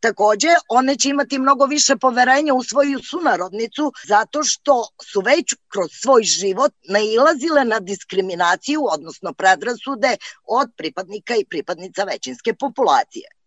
Takođe, 0.00 0.48
one 0.68 0.96
će 0.96 1.08
imati 1.08 1.38
mnogo 1.38 1.66
više 1.66 1.96
poverenja 1.96 2.54
u 2.54 2.62
svoju 2.64 3.00
sunarodnicu 3.10 3.92
zato 4.08 4.42
što 4.44 4.88
su 5.02 5.20
već 5.20 5.54
kroz 5.68 5.90
svoj 6.02 6.22
život 6.22 6.72
nailazile 6.88 7.64
na 7.64 7.80
diskriminaciju, 7.80 8.86
odnosno 8.92 9.32
predrasude 9.32 10.16
od 10.44 10.70
pripadnika 10.76 11.36
i 11.36 11.44
pripadnica 11.44 12.04
većinske 12.04 12.54
populacije. 12.54 13.39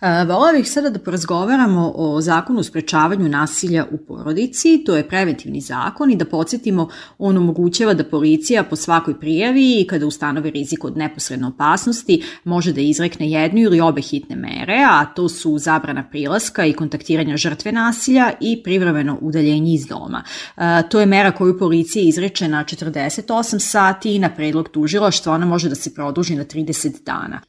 Vola 0.00 0.52
bih 0.52 0.68
sada 0.70 0.90
da 0.90 0.98
porazgovaramo 0.98 1.92
o 1.96 2.20
zakonu 2.20 2.60
o 2.60 2.62
sprečavanju 2.62 3.28
nasilja 3.28 3.86
u 3.90 3.98
porodici, 3.98 4.82
to 4.86 4.96
je 4.96 5.08
preventivni 5.08 5.60
zakon 5.60 6.10
i 6.10 6.16
da 6.16 6.24
podsjetimo, 6.24 6.88
on 7.18 7.36
omogućava 7.36 7.94
da 7.94 8.04
policija 8.04 8.62
po 8.62 8.76
svakoj 8.76 9.20
prijavi 9.20 9.80
i 9.80 9.86
kada 9.86 10.06
ustanovi 10.06 10.50
rizik 10.50 10.84
od 10.84 10.96
neposredne 10.96 11.46
opasnosti 11.46 12.22
može 12.44 12.72
da 12.72 12.80
izrekne 12.80 13.30
jednu 13.30 13.60
ili 13.60 13.80
obe 13.80 14.00
hitne 14.00 14.36
mere, 14.36 14.84
a 14.90 15.04
to 15.04 15.28
su 15.28 15.58
zabrana 15.58 16.08
prilaska 16.10 16.66
i 16.66 16.72
kontaktiranja 16.72 17.36
žrtve 17.36 17.72
nasilja 17.72 18.32
i 18.40 18.62
privremeno 18.62 19.18
udaljenje 19.20 19.74
iz 19.74 19.86
doma. 19.86 20.22
To 20.90 21.00
je 21.00 21.06
mera 21.06 21.32
koju 21.32 21.58
policija 21.58 22.04
izreče 22.04 22.48
na 22.48 22.64
48 22.64 23.58
sati 23.58 24.14
i 24.14 24.18
na 24.18 24.34
predlog 24.34 24.68
tužilaštva 24.68 25.34
ona 25.34 25.46
može 25.46 25.68
da 25.68 25.74
se 25.74 25.94
produži 25.94 26.36
na 26.36 26.44
30 26.44 27.04
dana. 27.04 27.40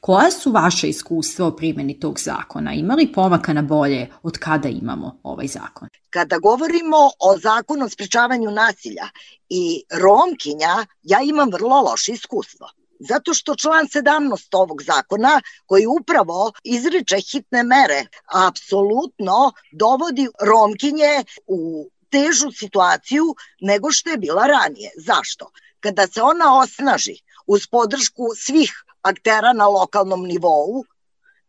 Koja 0.00 0.30
su 0.30 0.52
vaše 0.52 0.88
iskustva 0.88 1.46
o 1.46 1.56
primjeni 1.56 2.00
tog 2.00 2.20
zakona? 2.20 2.72
Ima 2.74 2.94
li 2.94 3.12
pomaka 3.12 3.52
na 3.52 3.62
bolje 3.62 4.08
od 4.22 4.38
kada 4.38 4.68
imamo 4.68 5.20
ovaj 5.22 5.46
zakon? 5.46 5.88
Kada 6.10 6.38
govorimo 6.38 6.96
o 7.20 7.38
zakonu 7.38 7.84
o 7.84 7.88
sprečavanju 7.88 8.50
nasilja 8.50 9.08
i 9.48 9.84
romkinja, 9.90 10.86
ja 11.02 11.20
imam 11.22 11.50
vrlo 11.52 11.80
loše 11.80 12.12
iskustvo. 12.12 12.68
Zato 13.08 13.34
što 13.34 13.56
član 13.56 13.86
17 13.86 14.48
ovog 14.52 14.82
zakona, 14.82 15.40
koji 15.66 15.86
upravo 15.86 16.52
izriče 16.64 17.16
hitne 17.16 17.62
mere, 17.62 18.06
apsolutno 18.48 19.52
dovodi 19.72 20.28
romkinje 20.40 21.24
u 21.46 21.88
težu 22.10 22.50
situaciju 22.50 23.34
nego 23.60 23.92
što 23.92 24.10
je 24.10 24.16
bila 24.16 24.46
ranije. 24.46 24.90
Zašto? 24.96 25.50
Kada 25.80 26.06
se 26.06 26.22
ona 26.22 26.58
osnaži 26.58 27.16
uz 27.46 27.66
podršku 27.66 28.26
svih 28.36 28.72
aktera 29.02 29.52
na 29.52 29.66
lokalnom 29.66 30.26
nivou, 30.26 30.84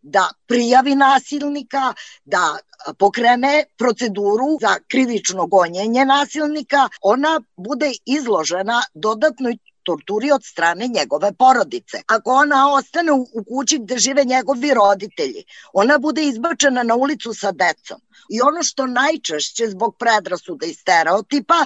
da 0.01 0.29
prijavi 0.47 0.95
nasilnika, 0.95 1.93
da 2.25 2.57
pokrene 2.99 3.63
proceduru 3.77 4.57
za 4.61 4.79
krivično 4.91 5.45
gonjenje 5.47 6.05
nasilnika, 6.05 6.89
ona 7.01 7.41
bude 7.57 7.91
izložena 8.05 8.81
dodatnoj 8.93 9.57
torturi 9.83 10.31
od 10.31 10.45
strane 10.45 10.87
njegove 10.87 11.33
porodice. 11.33 12.01
Ako 12.07 12.31
ona 12.31 12.73
ostane 12.73 13.11
u, 13.11 13.43
kući 13.47 13.79
gde 13.79 13.97
žive 13.97 14.23
njegovi 14.23 14.73
roditelji, 14.73 15.43
ona 15.73 15.97
bude 15.97 16.23
izbačena 16.23 16.83
na 16.83 16.95
ulicu 16.95 17.33
sa 17.33 17.51
decom. 17.51 18.01
I 18.29 18.41
ono 18.41 18.63
što 18.63 18.87
najčešće 18.87 19.67
zbog 19.67 19.95
predrasuda 19.99 20.65
i 20.65 20.73
stereotipa 20.73 21.65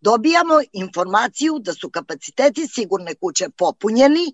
dobijamo 0.00 0.60
informaciju 0.72 1.58
da 1.58 1.74
su 1.74 1.90
kapaciteti 1.90 2.66
sigurne 2.66 3.14
kuće 3.14 3.48
popunjeni 3.56 4.32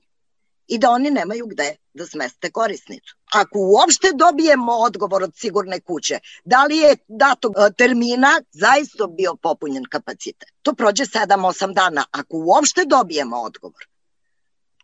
i 0.68 0.78
da 0.78 0.90
oni 0.90 1.10
nemaju 1.10 1.46
gde 1.46 1.76
da 1.94 2.06
smeste 2.06 2.50
korisnicu. 2.50 3.16
Ako 3.34 3.58
uopšte 3.58 4.08
dobijemo 4.14 4.72
odgovor 4.72 5.22
od 5.22 5.32
sigurne 5.36 5.80
kuće, 5.80 6.18
da 6.44 6.64
li 6.64 6.76
je 6.76 6.96
datog 7.08 7.54
e, 7.56 7.72
termina 7.72 8.40
zaista 8.52 9.06
bio 9.06 9.36
popunjen 9.42 9.84
kapacitet, 9.90 10.48
to 10.62 10.72
prođe 10.72 11.04
7-8 11.04 11.74
dana. 11.74 12.04
Ako 12.10 12.36
uopšte 12.36 12.84
dobijemo 12.84 13.36
odgovor, 13.36 13.86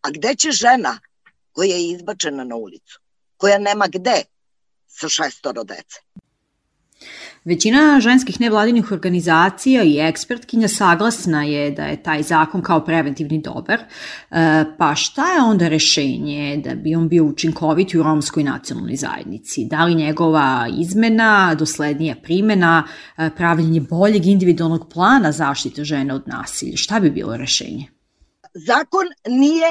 a 0.02 0.10
gde 0.10 0.34
će 0.34 0.50
žena 0.50 0.98
koja 1.52 1.76
je 1.76 1.90
izbačena 1.90 2.44
na 2.44 2.56
ulicu, 2.56 3.00
koja 3.36 3.58
nema 3.58 3.86
gde 3.86 4.22
sa 4.86 5.08
šestoro 5.08 5.64
dece? 5.64 6.00
Većina 7.44 8.00
ženskih 8.00 8.40
nevladinih 8.40 8.92
organizacija 8.92 9.82
i 9.82 9.98
ekspertkinja 9.98 10.68
saglasna 10.68 11.44
je 11.44 11.70
da 11.70 11.84
je 11.84 12.02
taj 12.02 12.22
zakon 12.22 12.62
kao 12.62 12.84
preventivni 12.84 13.40
dobar, 13.40 13.80
e, 13.80 14.64
pa 14.78 14.94
šta 14.94 15.32
je 15.32 15.42
onda 15.42 15.68
rešenje 15.68 16.62
da 16.64 16.74
bi 16.74 16.94
on 16.94 17.08
bio 17.08 17.24
učinkovit 17.24 17.94
u 17.94 18.02
romskoj 18.02 18.44
nacionalnoj 18.44 18.96
zajednici? 18.96 19.64
Da 19.64 19.84
li 19.84 19.94
njegova 19.94 20.66
izmena, 20.78 21.54
doslednija 21.54 22.14
primena, 22.22 22.84
e, 23.18 23.30
pravljenje 23.36 23.80
boljeg 23.80 24.26
individualnog 24.26 24.92
plana 24.92 25.32
zaštite 25.32 25.84
žene 25.84 26.14
od 26.14 26.22
nasilja? 26.26 26.76
Šta 26.76 27.00
bi 27.00 27.10
bilo 27.10 27.36
rešenje? 27.36 27.86
Zakon 28.54 29.06
nije 29.28 29.70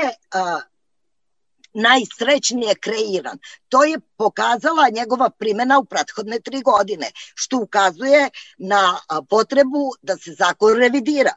najsrećnije 1.74 2.76
kreiran. 2.76 3.38
To 3.70 3.84
je 3.84 4.00
pokazala 4.18 4.90
njegova 4.90 5.30
primena 5.30 5.80
u 5.80 5.86
prethodne 5.86 6.40
tri 6.40 6.62
godine, 6.62 7.12
što 7.36 7.58
ukazuje 7.58 8.30
na 8.58 9.00
potrebu 9.30 9.92
da 10.02 10.18
se 10.18 10.32
zakon 10.34 10.78
revidira 10.78 11.34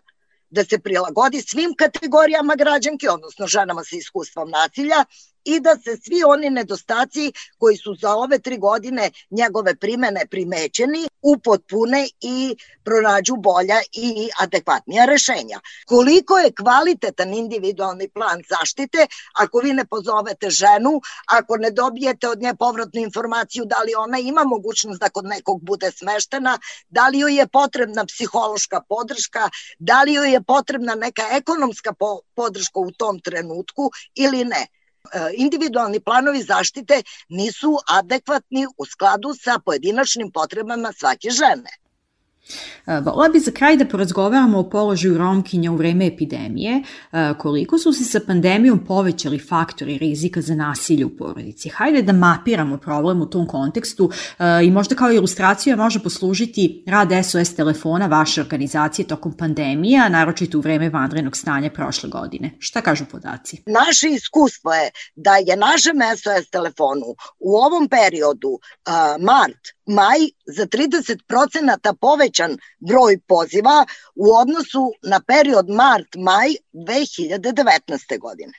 da 0.50 0.64
se 0.64 0.78
prilagodi 0.78 1.40
svim 1.40 1.74
kategorijama 1.74 2.54
građanke, 2.54 3.10
odnosno 3.10 3.46
ženama 3.46 3.84
sa 3.84 3.96
iskustvom 3.96 4.50
nasilja 4.50 5.04
i 5.46 5.60
da 5.60 5.76
se 5.84 5.96
svi 6.04 6.22
oni 6.26 6.50
nedostaci 6.50 7.32
koji 7.58 7.76
su 7.76 7.94
za 7.94 8.14
ove 8.14 8.38
tri 8.38 8.58
godine 8.58 9.10
njegove 9.30 9.76
primene 9.76 10.26
primećeni 10.30 11.08
upotpune 11.22 12.08
i 12.20 12.56
pronađu 12.84 13.36
bolja 13.36 13.78
i 13.92 14.28
adekvatnija 14.38 15.04
rešenja. 15.04 15.60
Koliko 15.86 16.38
je 16.38 16.52
kvalitetan 16.60 17.34
individualni 17.34 18.08
plan 18.08 18.42
zaštite 18.48 19.06
ako 19.34 19.58
vi 19.58 19.72
ne 19.72 19.84
pozovete 19.84 20.50
ženu, 20.50 21.00
ako 21.26 21.56
ne 21.56 21.70
dobijete 21.70 22.28
od 22.28 22.42
nje 22.42 22.54
povratnu 22.58 23.00
informaciju 23.00 23.64
da 23.64 23.82
li 23.82 23.92
ona 23.98 24.18
ima 24.18 24.44
mogućnost 24.44 25.00
da 25.00 25.08
kod 25.08 25.24
nekog 25.24 25.62
bude 25.62 25.90
smeštena, 25.90 26.58
da 26.88 27.08
li 27.08 27.18
joj 27.18 27.36
je 27.36 27.46
potrebna 27.46 28.04
psihološka 28.04 28.80
podrška, 28.88 29.50
da 29.78 30.02
li 30.02 30.12
joj 30.12 30.32
je 30.32 30.42
potrebna 30.42 30.94
neka 30.94 31.22
ekonomska 31.32 31.92
podrška 32.34 32.78
u 32.80 32.90
tom 32.90 33.20
trenutku 33.20 33.90
ili 34.14 34.44
ne. 34.44 34.66
E, 35.12 35.30
individualni 35.36 36.00
planovi 36.00 36.42
zaštite 36.42 37.02
nisu 37.28 37.76
adekvatni 37.88 38.66
u 38.78 38.86
skladu 38.86 39.34
sa 39.34 39.58
pojedinačnim 39.64 40.30
potrebama 40.30 40.92
svake 40.92 41.30
žene. 41.30 41.70
E, 42.86 43.00
vola 43.00 43.28
bi 43.28 43.40
za 43.40 43.50
kraj 43.50 43.76
da 43.76 43.84
porazgovaramo 43.84 44.58
o 44.58 44.70
položaju 44.70 45.18
Romkinja 45.18 45.72
u 45.72 45.76
vreme 45.76 46.06
epidemije, 46.06 46.82
e, 47.12 47.34
koliko 47.38 47.78
su 47.78 47.92
se 47.92 48.04
sa 48.04 48.20
pandemijom 48.26 48.84
povećali 48.84 49.38
faktori 49.38 49.98
rizika 49.98 50.40
za 50.40 50.54
nasilje 50.54 51.04
u 51.04 51.16
porodici. 51.16 51.68
Hajde 51.68 52.02
da 52.02 52.12
mapiramo 52.12 52.78
problem 52.78 53.22
u 53.22 53.26
tom 53.26 53.46
kontekstu 53.46 54.10
e, 54.38 54.44
i 54.64 54.70
možda 54.70 54.94
kao 54.94 55.12
ilustracija 55.12 55.76
može 55.76 56.02
poslužiti 56.02 56.84
rad 56.86 57.08
SOS 57.24 57.54
telefona 57.54 58.06
vaše 58.06 58.40
organizacije 58.40 59.08
tokom 59.08 59.36
pandemije, 59.36 60.00
a 60.00 60.08
naročito 60.08 60.58
u 60.58 60.60
vreme 60.60 60.88
vanrednog 60.88 61.36
stanja 61.36 61.70
prošle 61.70 62.10
godine. 62.10 62.50
Šta 62.58 62.80
kažu 62.80 63.04
podaci? 63.10 63.62
Naše 63.66 64.08
iskustvo 64.08 64.72
je 64.72 64.90
da 65.14 65.36
je 65.36 65.56
našem 65.56 65.96
SOS 66.16 66.50
telefonu 66.50 67.06
u 67.38 67.56
ovom 67.56 67.88
periodu 67.88 68.58
mart 69.20 69.76
maj 69.86 70.18
za 70.46 70.66
30% 70.66 71.94
povećan 72.00 72.35
broj 72.78 73.18
poziva 73.26 73.86
u 74.14 74.34
odnosu 74.34 74.92
na 75.02 75.20
period 75.20 75.66
mart-maj 75.68 76.54
2019. 76.72 78.18
godine. 78.18 78.52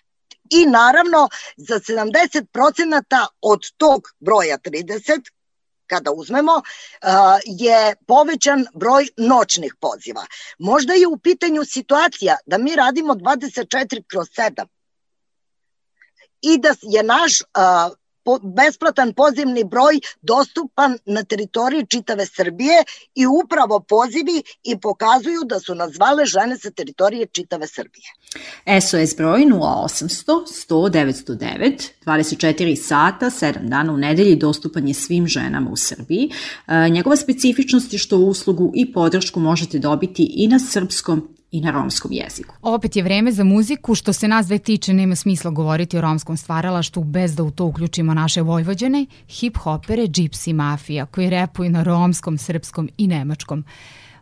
I 0.50 0.66
naravno 0.66 1.30
za 1.58 1.80
70% 1.80 3.28
od 3.42 3.62
tog 3.78 4.02
broja 4.20 4.58
30 4.58 5.30
kada 5.88 6.12
uzmemo, 6.12 6.62
je 7.46 7.96
povećan 8.08 8.66
broj 8.74 9.08
noćnih 9.18 9.76
poziva. 9.80 10.26
Možda 10.60 10.94
je 10.94 11.08
u 11.08 11.18
pitanju 11.18 11.66
situacija 11.66 12.38
da 12.46 12.58
mi 12.58 12.76
radimo 12.76 13.13
24 13.13 14.04
kroz 14.08 14.28
7 14.28 14.66
i 16.42 16.58
da 16.58 16.76
je 16.82 17.04
naš 17.04 17.42
besplatan 18.44 19.13
pozivni 19.13 19.63
broj 19.63 20.00
dostupan 20.22 20.98
na 21.06 21.24
teritoriji 21.24 21.86
čitave 21.86 22.26
Srbije 22.26 22.84
i 23.16 23.26
upravo 23.44 23.80
pozivi 23.80 24.44
i 24.63 24.80
pokazuju 24.80 25.42
da 25.46 25.60
su 25.60 25.76
nas 25.76 25.94
zvale 25.94 26.26
žene 26.26 26.58
sa 26.58 26.72
teritorije 26.72 27.26
čitave 27.26 27.68
Srbije. 27.68 28.08
SOS 28.82 29.16
broj 29.18 29.42
0800 29.42 30.48
100 30.70 30.90
909 30.90 31.90
24 32.06 32.76
sata, 32.76 33.26
7 33.26 33.70
dana 33.70 33.94
u 33.94 33.98
nedelji 33.98 34.36
dostupan 34.36 34.88
je 34.88 34.94
svim 34.94 35.28
ženama 35.28 35.72
u 35.72 35.76
Srbiji. 35.76 36.32
E, 36.68 36.90
njegova 36.90 37.16
specifičnost 37.16 37.94
je 37.94 38.00
što 38.00 38.18
uslugu 38.18 38.72
i 38.76 38.94
podršku 38.94 39.40
možete 39.40 39.80
dobiti 39.80 40.24
i 40.36 40.48
na 40.48 40.60
srpskom 40.60 41.37
i 41.52 41.62
na 41.62 41.72
romskom 41.72 42.12
jeziku. 42.12 42.56
Opet 42.62 42.96
je 42.96 43.04
vreme 43.04 43.32
za 43.32 43.44
muziku, 43.44 43.96
što 43.96 44.14
se 44.14 44.28
nas 44.28 44.48
dve 44.48 44.60
tiče 44.60 44.94
nema 44.94 45.16
smisla 45.16 45.52
govoriti 45.52 45.98
o 45.98 46.02
romskom 46.02 46.38
stvaralaštu 46.38 47.04
bez 47.04 47.36
da 47.36 47.44
u 47.44 47.52
to 47.52 47.66
uključimo 47.66 48.14
naše 48.14 48.42
vojvođane, 48.42 49.06
hip-hopere, 49.28 50.08
džipsi 50.08 50.54
mafija 50.54 51.06
koji 51.06 51.30
repuju 51.30 51.70
na 51.70 51.84
romskom, 51.84 52.38
srpskom 52.38 52.90
i 52.98 53.08
nemačkom. 53.08 53.64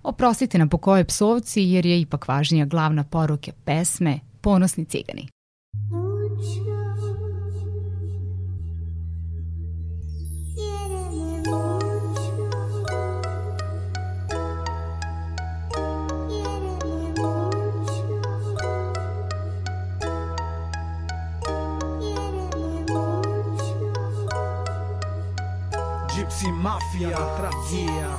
Oprostite 0.04 0.58
nam 0.58 0.70
po 0.70 0.78
kojoj 0.78 1.04
psovci 1.04 1.62
jer 1.62 1.86
je 1.86 2.02
ipak 2.02 2.28
važnija 2.28 2.66
glavna 2.66 3.04
poruka 3.04 3.52
pesme 3.66 4.20
Ponosni 4.42 4.86
cigani. 4.86 5.28
Uđu. 5.92 6.75
Yeah. 27.64 28.15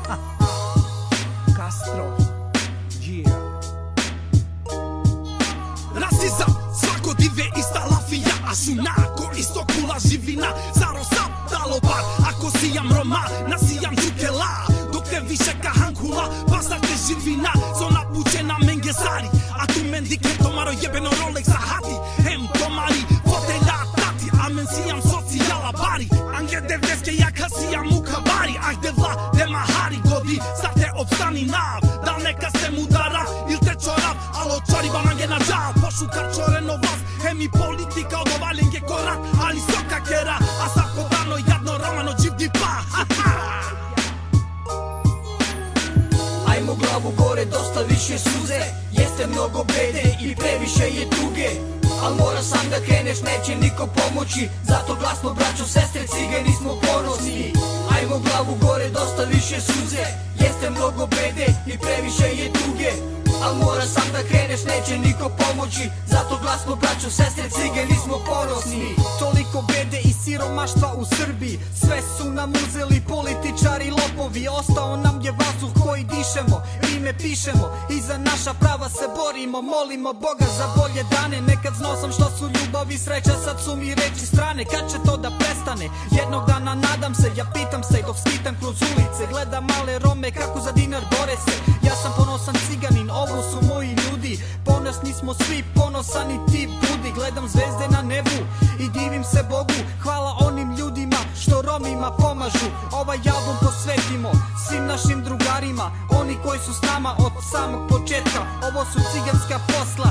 Nekad 81.46 81.74
znosom 81.74 82.12
što 82.12 82.26
su 82.38 82.44
ljubav 82.56 82.90
i 82.90 82.98
sreća 82.98 83.34
Sad 83.44 83.56
su 83.64 83.76
mi 83.76 83.94
reči 83.94 84.26
strane. 84.26 84.64
Kad 84.64 84.90
će 84.90 84.98
to 85.06 85.16
da 85.16 85.30
prestane? 85.38 85.86
Jednog 86.10 86.42
dana 86.46 86.74
nadam 86.74 87.14
se 87.14 87.28
Ja 87.36 87.46
pitam 87.54 87.82
se 87.82 88.02
dok 88.06 88.16
skitam 88.22 88.54
kroz 88.60 88.76
ulice 88.82 89.22
Gledam 89.32 89.64
male 89.72 89.98
Rome 89.98 90.30
kako 90.30 90.60
za 90.60 90.72
dinar 90.72 91.02
bore 91.10 91.36
se. 91.44 91.54
Ja 91.86 91.94
sam 92.02 92.12
ponosan 92.16 92.54
ciganin, 92.66 93.10
ovo 93.10 93.42
su 93.50 93.58
moji 93.74 93.96
ljudi. 94.04 94.38
Ponosni 94.64 95.12
smo 95.12 95.34
svi, 95.34 95.64
ponosan 95.74 96.30
i 96.30 96.38
ti 96.50 96.68
budi. 96.80 97.10
Gledam 97.14 97.48
zvezde 97.48 97.86
na 97.90 98.02
nebu 98.02 98.38
i 98.78 98.88
divim 98.88 99.24
se 99.24 99.42
Bogu. 99.50 99.78
Hvala 100.02 100.36
onim 100.46 100.76
ljudima 100.76 101.16
što 101.40 101.62
Romima 101.62 102.10
pomažu. 102.10 102.68
Ovaj 102.92 103.18
album 103.36 103.56
posvetimo 103.64 104.30
svim 104.68 104.86
našim 104.86 105.24
drugarima. 105.24 105.90
Oni 106.20 106.36
koji 106.44 106.58
su 106.60 106.72
s 106.74 106.82
nama 106.82 107.10
od 107.18 107.32
samog 107.52 107.88
početka. 107.88 108.40
Ovo 108.68 108.84
su 108.92 108.98
ciganska 109.12 109.58
posla, 109.66 110.08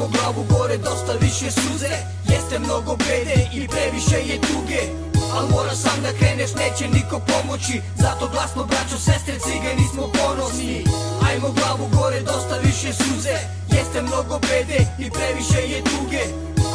Ajmo 0.00 0.12
glavu 0.12 0.44
gore, 0.50 0.76
dosta 0.76 1.12
više 1.20 1.50
suze 1.50 1.94
Jeste 2.28 2.58
mnogo 2.58 2.96
bede 2.96 3.48
i 3.54 3.68
previše 3.68 4.18
je 4.30 4.40
tuge. 4.40 4.82
Al 5.34 5.48
mora 5.48 5.74
sam 5.74 6.02
da 6.02 6.12
kreneš, 6.12 6.50
neće 6.54 6.88
niko 6.88 7.20
pomoći 7.30 7.80
Zato 7.96 8.28
glasno 8.32 8.64
braćo, 8.64 8.96
sestre, 8.98 9.38
cigani 9.38 9.86
smo 9.92 10.02
ponosni. 10.18 10.84
Ajmo 11.28 11.48
glavu 11.52 11.88
gore, 11.96 12.20
dosta 12.20 12.56
više 12.64 12.92
suze 12.92 13.36
Jeste 13.74 14.02
mnogo 14.02 14.38
bede 14.38 14.86
i 14.98 15.10
previše 15.10 15.60
je 15.72 15.84
tuge 15.84 16.22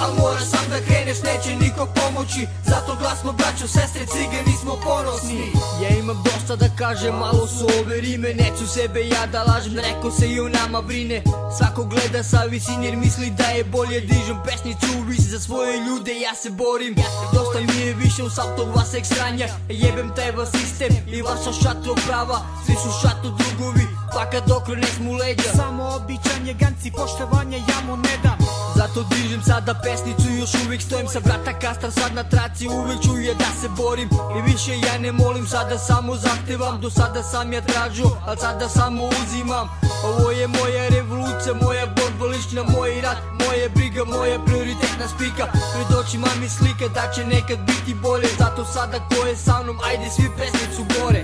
Al 0.01 0.11
mora 0.19 0.39
sam 0.39 0.65
da 0.69 0.79
kreneš, 0.87 1.17
neće 1.23 1.55
niko 1.55 1.87
pomoći. 1.95 2.47
Zato 2.65 2.95
glasno 3.01 3.31
braćo, 3.31 3.67
sestre, 3.67 4.05
cigani 4.05 4.55
smo 4.61 4.73
ponosni. 4.83 5.51
Ja 5.83 5.89
imam 5.89 6.23
dosta 6.23 6.55
da 6.55 6.69
kažem, 6.77 7.15
malo 7.15 7.47
su 7.47 7.67
ove 7.79 8.01
rime 8.01 8.33
Neću 8.33 8.67
sebe 8.67 9.07
ja 9.07 9.25
da 9.25 9.43
lažem, 9.43 9.73
neko 9.73 10.11
se 10.11 10.27
i 10.27 10.39
o 10.39 10.49
nama 10.49 10.81
brine. 10.81 11.23
Svako 11.57 11.83
gleda 11.83 12.23
sa 12.23 12.41
visine 12.49 12.85
jer 12.85 12.95
misli 12.97 13.29
da 13.29 13.47
je 13.47 13.63
bolje. 13.63 13.99
Dižem 13.99 14.37
pesnicu 14.45 14.87
u 14.99 15.01
vis 15.01 15.21
za 15.21 15.39
svoje 15.39 15.79
ljude, 15.87 16.19
ja 16.19 16.35
se 16.35 16.49
borim. 16.49 16.95
Dosta 17.33 17.59
mi 17.59 17.81
je 17.85 17.93
više 17.93 18.23
u 18.23 18.29
saltog 18.29 18.75
vas 18.75 18.93
ekstranja 18.93 19.47
Jebem 19.69 20.11
taj 20.15 20.31
vas 20.31 20.49
sistem 20.51 20.91
i 21.07 21.21
vaša 21.21 21.51
šatro 21.63 21.95
prava. 22.07 22.39
Svi 22.65 22.73
su 22.73 22.89
šato 23.01 23.37
drugovi, 23.39 23.85
pa 24.15 24.25
kad 24.31 24.51
okrenem 24.51 24.95
mu 25.01 25.13
leđa. 25.13 25.49
Samo 25.55 25.83
običan 25.95 26.47
je 26.47 26.53
ganci, 26.53 26.91
poštovanje 26.91 27.57
ja 27.57 27.79
mu 27.87 27.97
ne 27.97 28.15
dam. 28.23 28.37
Zato 28.75 29.03
dižem 29.09 29.41
sada 29.43 29.73
pesnicu 29.83 30.27
i 30.29 30.39
još 30.39 30.53
uvijek 30.65 30.81
stojim 30.81 31.07
sa 31.07 31.19
vrata 31.25 31.59
kastam 31.59 31.91
sad 31.91 32.13
na 32.13 32.23
traci 32.23 32.67
Uvijek 32.67 32.99
čuje 33.05 33.33
da 33.33 33.49
se 33.61 33.67
borim. 33.77 34.09
I 34.37 34.51
više 34.51 34.71
ja 34.85 34.97
ne 34.99 35.11
molim 35.11 35.47
Sada 35.47 35.77
samo 35.77 36.15
zahtevam, 36.15 36.81
do 36.81 36.89
sada 36.89 37.23
sam 37.23 37.53
ja 37.53 37.61
tražio 37.61 38.09
Al 38.27 38.35
sada 38.37 38.69
samo 38.69 39.03
uzimam. 39.05 39.67
Ovo 40.09 40.31
je 40.31 40.47
moja 40.47 40.83
revolucija, 40.89 41.53
moja 41.61 41.85
borba 41.85 42.25
lična, 42.25 42.63
moj 42.63 43.01
rat 43.01 43.17
Moja 43.41 43.69
briga, 43.75 44.03
moja 44.05 44.39
prioritetna 44.45 45.07
spika. 45.13 45.45
Pred 45.73 45.99
očima 45.99 46.27
mi 46.39 46.49
slika 46.49 46.87
da 46.87 47.11
će 47.13 47.25
nekad 47.25 47.59
biti 47.59 47.93
bolje. 47.93 48.27
Zato 48.39 48.65
sada 48.65 48.97
ko 49.09 49.27
je 49.27 49.35
sa 49.35 49.63
mnom, 49.63 49.77
ajde 49.87 50.09
svi 50.15 50.27
pesnicu 50.37 50.81
gore 50.93 51.23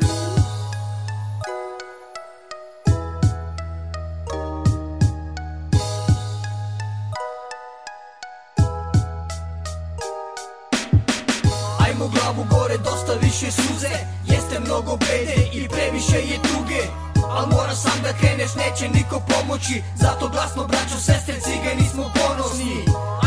pomoći 19.61 19.81
Zato 19.95 20.29
glasno 20.29 20.67
braćo, 20.67 20.97
sestre, 20.99 21.35
cigani 21.41 21.89
smo 21.91 22.11
ponosni 22.15 22.75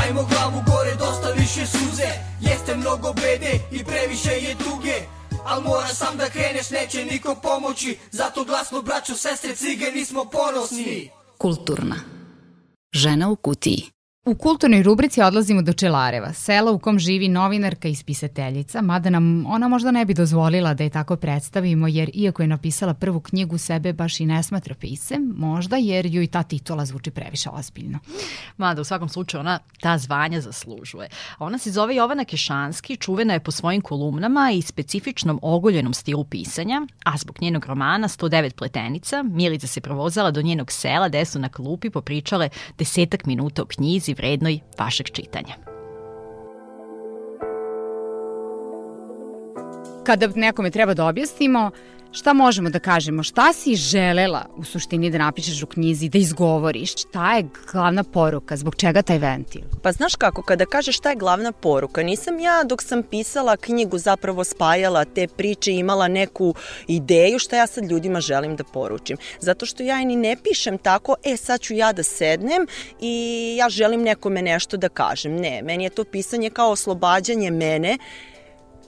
Ajmo 0.04 0.24
glavu 0.24 0.62
gore, 0.66 0.94
dosta 0.98 1.30
više 1.30 1.66
suze 1.66 2.08
Jeste 2.40 2.76
mnogo 2.76 3.12
bede 3.12 3.60
i 3.72 3.84
previše 3.84 4.30
je 4.30 4.54
tuge 4.54 4.94
Al 5.44 5.60
mora 5.62 5.88
sam 5.88 6.16
da 6.16 6.30
kreneš, 6.30 6.70
neće 6.70 7.04
niko 7.04 7.34
pomoći 7.42 7.98
Zato 8.10 8.44
glasno 8.44 8.82
braćo, 8.82 9.14
sestre, 9.14 9.54
cigani 9.56 10.04
smo 10.04 10.24
ponosni 10.24 11.10
Kulturna. 11.38 11.96
Žena 12.92 13.28
u 13.28 13.36
kutiji. 13.36 13.93
U 14.26 14.34
kulturnoj 14.34 14.82
rubrici 14.82 15.22
odlazimo 15.22 15.62
do 15.62 15.72
Čelareva, 15.72 16.32
sela 16.32 16.70
u 16.72 16.78
kom 16.78 16.98
živi 16.98 17.28
novinarka 17.28 17.88
i 17.88 17.94
spisateljica, 17.94 18.82
mada 18.82 19.10
nam 19.10 19.46
ona 19.46 19.68
možda 19.68 19.90
ne 19.90 20.04
bi 20.04 20.14
dozvolila 20.14 20.74
da 20.74 20.84
je 20.84 20.90
tako 20.90 21.16
predstavimo, 21.16 21.88
jer 21.88 22.10
iako 22.14 22.42
je 22.42 22.48
napisala 22.48 22.94
prvu 22.94 23.20
knjigu, 23.20 23.58
sebe 23.58 23.92
baš 23.92 24.20
i 24.20 24.26
ne 24.26 24.42
smatra 24.42 24.74
pisem, 24.74 25.34
možda 25.36 25.76
jer 25.76 26.06
ju 26.06 26.22
i 26.22 26.26
ta 26.26 26.42
titula 26.42 26.84
zvuči 26.84 27.10
previše 27.10 27.50
ozbiljno. 27.50 27.98
Mada 28.56 28.80
u 28.80 28.84
svakom 28.84 29.08
slučaju 29.08 29.40
ona 29.40 29.58
ta 29.80 29.98
zvanja 29.98 30.40
zaslužuje. 30.40 31.08
Ona 31.38 31.58
se 31.58 31.70
zove 31.70 31.94
Jovana 31.94 32.24
Kešanski, 32.24 32.96
čuvena 32.96 33.32
je 33.32 33.40
po 33.40 33.50
svojim 33.50 33.80
kolumnama 33.80 34.50
i 34.50 34.62
specifičnom 34.62 35.38
ogoljenom 35.42 35.94
stilu 35.94 36.24
pisanja, 36.24 36.82
a 37.04 37.18
zbog 37.18 37.36
njenog 37.40 37.64
romana 37.64 38.08
109 38.08 38.54
pletenica, 38.54 39.22
Milica 39.22 39.66
se 39.66 39.80
provozala 39.80 40.30
do 40.30 40.42
njenog 40.42 40.72
sela 40.72 41.08
gde 41.08 41.24
su 41.24 41.38
na 41.38 41.48
klupi 41.48 41.90
popričale 41.90 42.48
desetak 42.78 43.26
minuta 43.26 43.62
o 43.62 43.66
knjizi 43.66 44.13
vrednoj 44.14 44.60
vašeg 44.78 45.10
čitanja. 45.10 45.54
Kada 50.04 50.28
nekome 50.34 50.70
treba 50.70 50.94
da 50.94 51.06
objasnimo, 51.06 51.70
šta 52.14 52.32
možemo 52.32 52.70
da 52.70 52.78
kažemo? 52.78 53.22
Šta 53.22 53.52
si 53.52 53.74
želela 53.74 54.46
u 54.56 54.64
suštini 54.64 55.10
da 55.10 55.18
napišeš 55.18 55.62
u 55.62 55.66
knjizi, 55.66 56.08
da 56.08 56.18
izgovoriš? 56.18 56.92
Šta 56.92 57.36
je 57.36 57.48
glavna 57.72 58.04
poruka? 58.04 58.56
Zbog 58.56 58.76
čega 58.76 59.02
taj 59.02 59.18
ventil? 59.18 59.62
Pa 59.82 59.92
znaš 59.92 60.14
kako, 60.14 60.42
kada 60.42 60.66
kažeš 60.66 60.96
šta 60.96 61.10
je 61.10 61.16
glavna 61.16 61.52
poruka, 61.52 62.02
nisam 62.02 62.38
ja 62.38 62.64
dok 62.64 62.82
sam 62.82 63.02
pisala 63.02 63.56
knjigu 63.56 63.98
zapravo 63.98 64.44
spajala 64.44 65.04
te 65.04 65.26
priče 65.26 65.72
imala 65.72 66.08
neku 66.08 66.54
ideju 66.88 67.38
šta 67.38 67.56
ja 67.56 67.66
sad 67.66 67.84
ljudima 67.84 68.20
želim 68.20 68.56
da 68.56 68.64
poručim. 68.64 69.16
Zato 69.40 69.66
što 69.66 69.82
ja 69.82 70.04
ni 70.04 70.16
ne 70.16 70.36
pišem 70.44 70.78
tako, 70.78 71.16
e 71.24 71.36
sad 71.36 71.60
ću 71.60 71.74
ja 71.74 71.92
da 71.92 72.02
sednem 72.02 72.66
i 73.00 73.54
ja 73.58 73.68
želim 73.68 74.02
nekome 74.02 74.42
nešto 74.42 74.76
da 74.76 74.88
kažem. 74.88 75.36
Ne, 75.36 75.62
meni 75.62 75.84
je 75.84 75.90
to 75.90 76.04
pisanje 76.04 76.50
kao 76.50 76.70
oslobađanje 76.70 77.50
mene 77.50 77.98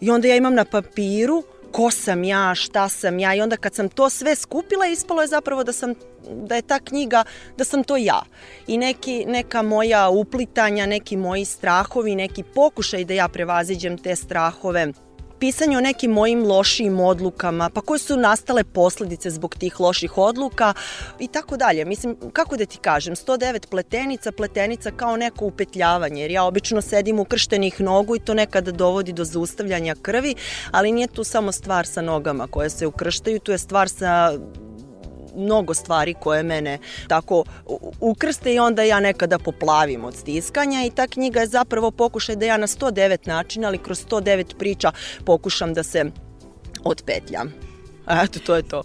i 0.01 0.11
onda 0.11 0.29
ja 0.29 0.37
imam 0.37 0.55
na 0.55 0.65
papiru 0.65 1.43
ko 1.77 1.91
sam 1.91 2.25
ja, 2.25 2.55
šta 2.55 2.89
sam 2.89 3.19
ja 3.19 3.35
i 3.35 3.41
onda 3.41 3.57
kad 3.57 3.75
sam 3.75 3.89
to 3.89 4.11
sve 4.11 4.35
skupila 4.35 4.87
ispalo 4.87 5.23
je 5.23 5.29
zapravo 5.29 5.65
da 5.65 5.73
sam 5.73 5.95
da 6.31 6.55
je 6.55 6.63
ta 6.63 6.79
knjiga, 6.79 7.25
da 7.57 7.65
sam 7.65 7.85
to 7.85 7.97
ja. 7.97 8.23
I 8.67 8.79
neki, 8.79 9.25
neka 9.27 9.63
moja 9.63 10.09
uplitanja, 10.09 10.87
neki 10.87 11.17
moji 11.17 11.45
strahovi, 11.45 12.15
neki 12.15 12.43
pokušaj 12.43 13.05
da 13.05 13.15
ja 13.15 13.29
prevaziđem 13.29 13.99
te 13.99 14.17
strahove, 14.17 14.93
pisanje 15.39 15.79
o 15.79 15.81
nekim 15.81 16.11
mojim 16.11 16.47
lošijim 16.47 17.01
odlukama, 17.01 17.71
pa 17.71 17.81
koje 17.81 17.99
su 17.99 18.17
nastale 18.17 18.65
posledice 18.65 19.31
zbog 19.31 19.55
tih 19.55 19.81
loših 19.81 20.19
odluka 20.19 20.75
i 21.19 21.29
tako 21.29 21.57
dalje. 21.57 21.85
Mislim, 21.85 22.17
kako 22.33 22.57
da 22.57 22.67
ti 22.67 22.79
kažem, 22.79 23.15
109 23.15 23.67
pletenica, 23.67 24.33
pletenica 24.33 24.91
kao 24.91 25.17
neko 25.17 25.45
upetljavanje, 25.45 26.23
jer 26.23 26.31
ja 26.31 26.45
obično 26.45 26.83
sedim 26.83 27.19
ukrštenih 27.19 27.81
nogu 27.81 28.17
i 28.17 28.21
to 28.21 28.35
nekada 28.35 28.71
dovodi 28.71 29.13
do 29.13 29.25
zaustavljanja 29.25 29.95
krvi, 30.03 30.35
ali 30.71 30.93
nije 30.93 31.09
tu 31.09 31.25
samo 31.25 31.53
stvar 31.53 31.87
sa 31.87 32.03
nogama 32.03 32.47
koje 32.47 32.71
se 32.71 32.87
ukrštaju, 32.87 33.39
tu 33.39 33.53
je 33.53 33.59
stvar 33.59 33.89
sa 33.89 34.39
mnogo 35.37 35.75
stvari 35.75 36.15
koje 36.21 36.43
mene 36.43 36.79
tako 37.09 37.45
ukrste 38.01 38.55
i 38.55 38.59
onda 38.59 38.83
ja 38.83 39.01
nekada 39.01 39.39
poplavim 39.39 40.05
od 40.05 40.15
stiskanja 40.15 40.85
i 40.85 40.91
ta 40.91 41.07
knjiga 41.07 41.41
je 41.41 41.47
zapravo 41.47 41.91
pokušaj 41.91 42.37
da 42.37 42.47
ja 42.47 42.57
na 42.57 42.67
109 42.67 43.29
načina, 43.29 43.69
ali 43.69 43.79
kroz 43.79 44.07
109 44.07 44.57
priča 44.59 44.93
pokušam 45.25 45.75
da 45.75 45.83
se 45.83 46.05
otpetljam. 46.85 47.67
Eto, 48.25 48.39
to 48.39 48.57
je 48.57 48.63
to. 48.63 48.83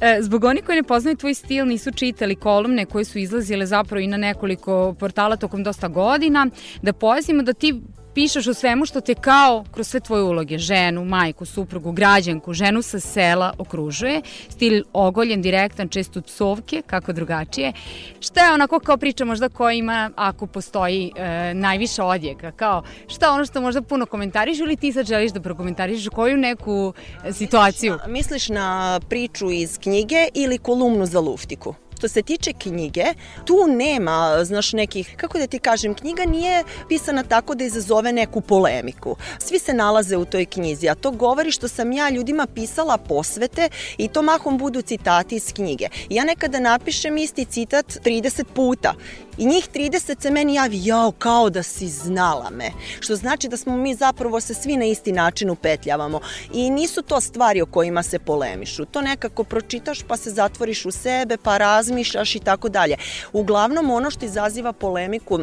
E, 0.00 0.18
zbog 0.20 0.44
oni 0.44 0.62
koji 0.62 0.76
ne 0.76 0.82
poznaju 0.82 1.16
tvoj 1.16 1.34
stil, 1.34 1.66
nisu 1.66 1.90
čitali 1.90 2.36
kolumne 2.36 2.86
koje 2.86 3.04
su 3.04 3.18
izlazile 3.18 3.66
zapravo 3.66 4.00
i 4.00 4.06
na 4.06 4.16
nekoliko 4.16 4.94
portala 4.98 5.36
tokom 5.36 5.62
dosta 5.62 5.88
godina, 5.88 6.46
da 6.82 6.92
pojasnimo 6.92 7.42
da 7.42 7.52
ti 7.52 7.80
pišeš 8.14 8.46
o 8.46 8.54
svemu 8.54 8.86
što 8.86 9.00
te 9.00 9.14
kao 9.14 9.64
kroz 9.72 9.88
sve 9.88 10.00
tvoje 10.00 10.22
uloge, 10.22 10.58
ženu, 10.58 11.04
majku, 11.04 11.44
suprugu, 11.46 11.92
građanku, 11.92 12.52
ženu 12.52 12.82
sa 12.82 13.00
sela 13.00 13.52
okružuje, 13.58 14.22
stil 14.48 14.84
ogoljen, 14.92 15.42
direktan, 15.42 15.88
često 15.88 16.22
psovke, 16.22 16.82
kako 16.86 17.12
drugačije. 17.12 17.72
Šta 18.20 18.46
je 18.46 18.52
onako 18.52 18.80
kao 18.80 18.96
priča 18.96 19.24
možda 19.24 19.48
koja 19.48 19.72
ima, 19.72 20.10
ako 20.16 20.46
postoji 20.46 21.12
e, 21.16 21.54
najviša 21.54 22.04
odjeka, 22.04 22.52
kao 22.52 22.82
šta 23.08 23.32
ono 23.32 23.44
što 23.44 23.60
možda 23.60 23.82
puno 23.82 24.06
komentariš 24.06 24.58
ili 24.58 24.76
ti 24.76 24.92
sad 24.92 25.06
želiš 25.06 25.32
da 25.32 25.40
prokomentariš 25.40 26.08
koju 26.08 26.36
neku 26.36 26.92
e, 27.24 27.32
situaciju? 27.32 27.98
Misliš 28.08 28.48
na 28.48 29.00
priču 29.08 29.50
iz 29.50 29.78
knjige 29.78 30.28
ili 30.34 30.58
kolumnu 30.58 31.06
za 31.06 31.20
luftiku? 31.20 31.74
Što 32.00 32.08
se 32.08 32.22
tiče 32.22 32.52
knjige, 32.52 33.04
tu 33.44 33.54
nema, 33.68 34.44
znaš, 34.44 34.72
nekih, 34.72 35.14
kako 35.16 35.38
da 35.38 35.46
ti 35.46 35.58
kažem, 35.58 35.94
knjiga 35.94 36.24
nije 36.24 36.64
pisana 36.88 37.22
tako 37.22 37.54
da 37.54 37.64
izazove 37.64 38.12
neku 38.12 38.40
polemiku. 38.40 39.16
Svi 39.38 39.58
se 39.58 39.74
nalaze 39.74 40.16
u 40.16 40.24
toj 40.24 40.44
knjizi, 40.44 40.88
a 40.88 40.94
to 40.94 41.10
govori 41.10 41.50
što 41.50 41.68
sam 41.68 41.92
ja 41.92 42.10
ljudima 42.10 42.46
pisala 42.54 42.96
posvete 42.98 43.68
i 43.98 44.08
to 44.08 44.22
mahom 44.22 44.58
budu 44.58 44.82
citati 44.82 45.36
iz 45.36 45.52
knjige. 45.52 45.88
Ja 46.10 46.24
nekada 46.24 46.60
napišem 46.60 47.18
isti 47.18 47.44
citat 47.44 47.86
30 47.86 48.44
puta 48.54 48.94
I 49.40 49.46
njih 49.46 49.68
30 49.74 50.22
se 50.22 50.30
meni 50.30 50.54
javi, 50.54 50.80
jao, 50.84 51.12
kao 51.12 51.50
da 51.50 51.62
si 51.62 51.88
znala 51.88 52.50
me. 52.50 52.70
Što 53.00 53.16
znači 53.16 53.48
da 53.48 53.56
smo 53.56 53.76
mi 53.76 53.94
zapravo 53.94 54.40
se 54.40 54.54
svi 54.54 54.76
na 54.76 54.84
isti 54.84 55.12
način 55.12 55.50
upetljavamo. 55.50 56.20
I 56.52 56.70
nisu 56.70 57.02
to 57.02 57.20
stvari 57.20 57.62
o 57.62 57.66
kojima 57.66 58.02
se 58.02 58.18
polemišu. 58.18 58.84
To 58.84 59.02
nekako 59.02 59.44
pročitaš 59.44 60.02
pa 60.02 60.16
se 60.16 60.30
zatvoriš 60.30 60.84
u 60.86 60.90
sebe, 60.90 61.36
pa 61.36 61.58
razmišljaš 61.58 62.34
i 62.34 62.38
tako 62.38 62.68
dalje. 62.68 62.96
Uglavnom 63.32 63.90
ono 63.90 64.10
što 64.10 64.24
izaziva 64.24 64.72
polemiku 64.72 65.38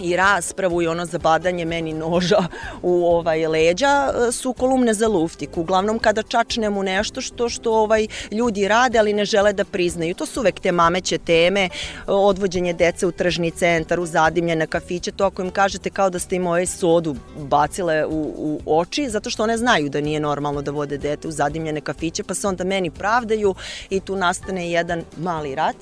i 0.00 0.16
raspravu 0.16 0.82
i 0.82 0.86
ono 0.86 1.06
zabadanje 1.06 1.64
meni 1.64 1.92
noža 1.92 2.46
u 2.82 3.06
ovaj 3.06 3.46
leđa 3.46 4.10
e, 4.28 4.32
su 4.32 4.52
kolumne 4.52 4.94
za 4.94 5.08
luftik. 5.08 5.56
Uglavnom 5.56 5.98
kada 5.98 6.22
čačnemo 6.22 6.82
nešto 6.82 7.20
što 7.20 7.48
što 7.48 7.72
ovaj 7.72 8.06
ljudi 8.30 8.68
rade, 8.68 8.98
ali 8.98 9.12
ne 9.12 9.24
žele 9.24 9.52
da 9.52 9.64
priznaju. 9.64 10.14
To 10.14 10.26
su 10.26 10.40
uvek 10.40 10.60
te 10.60 10.72
mameće 10.72 11.18
teme, 11.18 11.68
odvođenje 12.06 12.72
dece 12.72 13.06
u 13.06 13.12
tržni 13.12 13.50
centar, 13.50 14.00
u 14.00 14.06
zadimljene 14.06 14.66
kafiće, 14.66 15.12
to 15.12 15.24
ako 15.24 15.42
im 15.42 15.50
kažete 15.50 15.90
kao 15.90 16.10
da 16.10 16.18
ste 16.18 16.36
im 16.36 16.46
ovaj 16.46 16.66
sodu 16.66 17.16
bacile 17.36 18.06
u, 18.06 18.60
u 18.64 18.78
oči, 18.78 19.08
zato 19.10 19.30
što 19.30 19.42
one 19.42 19.56
znaju 19.56 19.88
da 19.88 20.00
nije 20.00 20.20
normalno 20.20 20.62
da 20.62 20.70
vode 20.70 20.98
dete 20.98 21.28
u 21.28 21.30
zadimljene 21.30 21.80
kafiće, 21.80 22.22
pa 22.22 22.34
se 22.34 22.48
onda 22.48 22.64
meni 22.64 22.90
pravdaju 22.90 23.54
i 23.90 24.00
tu 24.00 24.16
nastane 24.16 24.70
jedan 24.70 25.04
mali 25.16 25.54
rat 25.54 25.76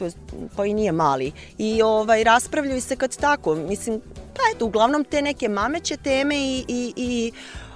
to 0.00 0.04
je, 0.04 0.12
pa 0.56 0.66
i 0.66 0.74
nije 0.74 0.92
mali. 0.92 1.32
I 1.58 1.82
ovaj, 1.82 2.24
raspravljaju 2.24 2.80
se 2.80 2.96
kad 2.96 3.16
tako, 3.16 3.54
mislim, 3.54 4.00
pa 4.34 4.40
eto, 4.54 4.66
uglavnom 4.66 5.04
te 5.04 5.22
neke 5.22 5.48
mameće 5.48 5.96
teme 5.96 6.36
i, 6.36 6.64
i, 6.68 6.92
i 6.96 7.32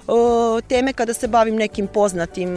o, 0.07 0.61
teme 0.67 0.93
kada 0.93 1.13
se 1.13 1.27
bavim 1.27 1.55
nekim 1.55 1.87
poznatim 1.87 2.49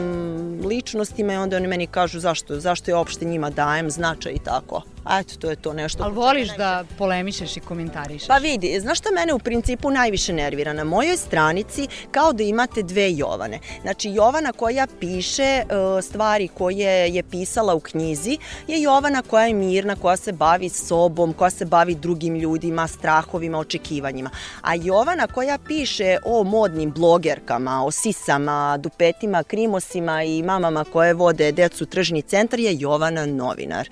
ličnostima 0.64 1.32
i 1.32 1.36
onda 1.36 1.56
oni 1.56 1.68
meni 1.68 1.86
kažu 1.86 2.20
zašto, 2.20 2.60
zašto 2.60 2.90
je 2.90 2.94
opšte 2.94 3.24
njima 3.24 3.50
dajem 3.50 3.90
značaj 3.90 4.32
i 4.32 4.44
tako. 4.44 4.82
A 5.08 5.18
eto, 5.18 5.34
to 5.38 5.50
je 5.50 5.56
to 5.56 5.72
nešto. 5.72 6.04
Ali 6.04 6.14
voliš 6.14 6.48
da 6.56 6.84
polemišeš 6.98 7.56
i 7.56 7.60
komentarišeš? 7.60 8.28
Pa 8.28 8.36
vidi, 8.36 8.80
znaš 8.80 8.98
šta 8.98 9.10
mene 9.10 9.34
u 9.34 9.38
principu 9.38 9.90
najviše 9.90 10.32
nervira? 10.32 10.72
Na 10.72 10.84
mojoj 10.84 11.16
stranici 11.16 11.88
kao 12.10 12.32
da 12.32 12.42
imate 12.42 12.82
dve 12.82 13.12
Jovane. 13.12 13.58
Znači, 13.82 14.10
Jovana 14.10 14.52
koja 14.52 14.86
piše 15.00 15.42
e, 15.42 15.64
stvari 16.02 16.48
koje 16.48 17.14
je 17.14 17.22
pisala 17.22 17.74
u 17.74 17.80
knjizi 17.80 18.38
je 18.66 18.82
Jovana 18.82 19.22
koja 19.22 19.46
je 19.46 19.54
mirna, 19.54 19.96
koja 19.96 20.16
se 20.16 20.32
bavi 20.32 20.68
sobom, 20.68 21.32
koja 21.32 21.50
se 21.50 21.64
bavi 21.64 21.94
drugim 21.94 22.36
ljudima, 22.36 22.86
strahovima, 22.86 23.58
očekivanjima. 23.58 24.30
A 24.62 24.74
Jovana 24.74 25.26
koja 25.26 25.58
piše 25.58 26.18
o 26.24 26.44
modnim 26.44 26.90
blogerkama, 26.90 27.84
o 27.84 27.90
sisama, 27.90 28.76
dupetima, 28.76 29.42
krimosima 29.42 30.22
i 30.22 30.42
mamama 30.42 30.84
koje 30.84 31.14
vode 31.14 31.52
decu 31.52 31.86
tržni 31.86 32.22
centar 32.22 32.60
je 32.60 32.76
Jovana 32.78 33.26
novinar. 33.26 33.88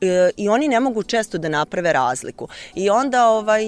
E, 0.00 0.30
I 0.36 0.48
oni 0.56 0.68
ne 0.68 0.80
mogu 0.80 1.02
često 1.02 1.38
da 1.38 1.48
naprave 1.48 1.92
razliku. 1.92 2.48
I 2.74 2.90
onda 2.90 3.28
ovaj, 3.28 3.64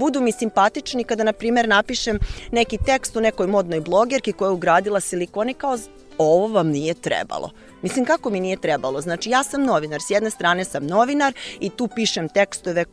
budu 0.00 0.20
mi 0.20 0.32
simpatični 0.32 1.04
kada, 1.04 1.24
na 1.24 1.32
primer, 1.32 1.68
napišem 1.68 2.18
neki 2.52 2.78
tekst 2.86 3.16
u 3.16 3.20
nekoj 3.20 3.46
modnoj 3.46 3.80
blogerki 3.80 4.32
koja 4.32 4.48
je 4.48 4.52
ugradila 4.52 5.00
silikone 5.00 5.54
kao 5.54 5.78
ovo 6.18 6.48
vam 6.48 6.68
nije 6.68 6.94
trebalo. 6.94 7.50
Mislim, 7.82 8.04
kako 8.04 8.30
mi 8.30 8.40
nije 8.40 8.56
trebalo? 8.56 9.00
Znači, 9.00 9.30
ja 9.30 9.42
sam 9.42 9.64
novinar, 9.64 10.00
s 10.00 10.10
jedne 10.10 10.30
strane 10.30 10.64
sam 10.64 10.86
novinar 10.86 11.32
i 11.60 11.70
tu 11.70 11.88
pišem 11.88 12.28
tekstove 12.28 12.84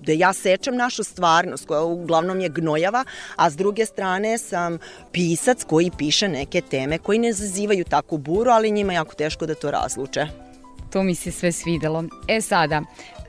da 0.00 0.12
ja 0.12 0.32
sečem 0.32 0.76
našu 0.76 1.04
stvarnost 1.04 1.66
koja 1.66 1.82
uglavnom 1.82 2.40
je 2.40 2.48
gnojava, 2.48 3.04
a 3.36 3.50
s 3.50 3.56
druge 3.56 3.86
strane 3.86 4.38
sam 4.38 4.78
pisac 5.12 5.64
koji 5.64 5.90
piše 5.98 6.28
neke 6.28 6.60
teme 6.60 6.98
koji 6.98 7.18
ne 7.18 7.32
zazivaju 7.32 7.84
takvu 7.84 8.18
buru, 8.18 8.50
ali 8.50 8.70
njima 8.70 8.92
jako 8.92 9.14
teško 9.14 9.46
da 9.46 9.54
to 9.54 9.70
razluče. 9.70 10.51
To 10.92 11.02
mi 11.02 11.14
se 11.14 11.32
sve 11.32 11.52
svidelo. 11.52 12.04
E 12.28 12.40
sada, 12.40 12.82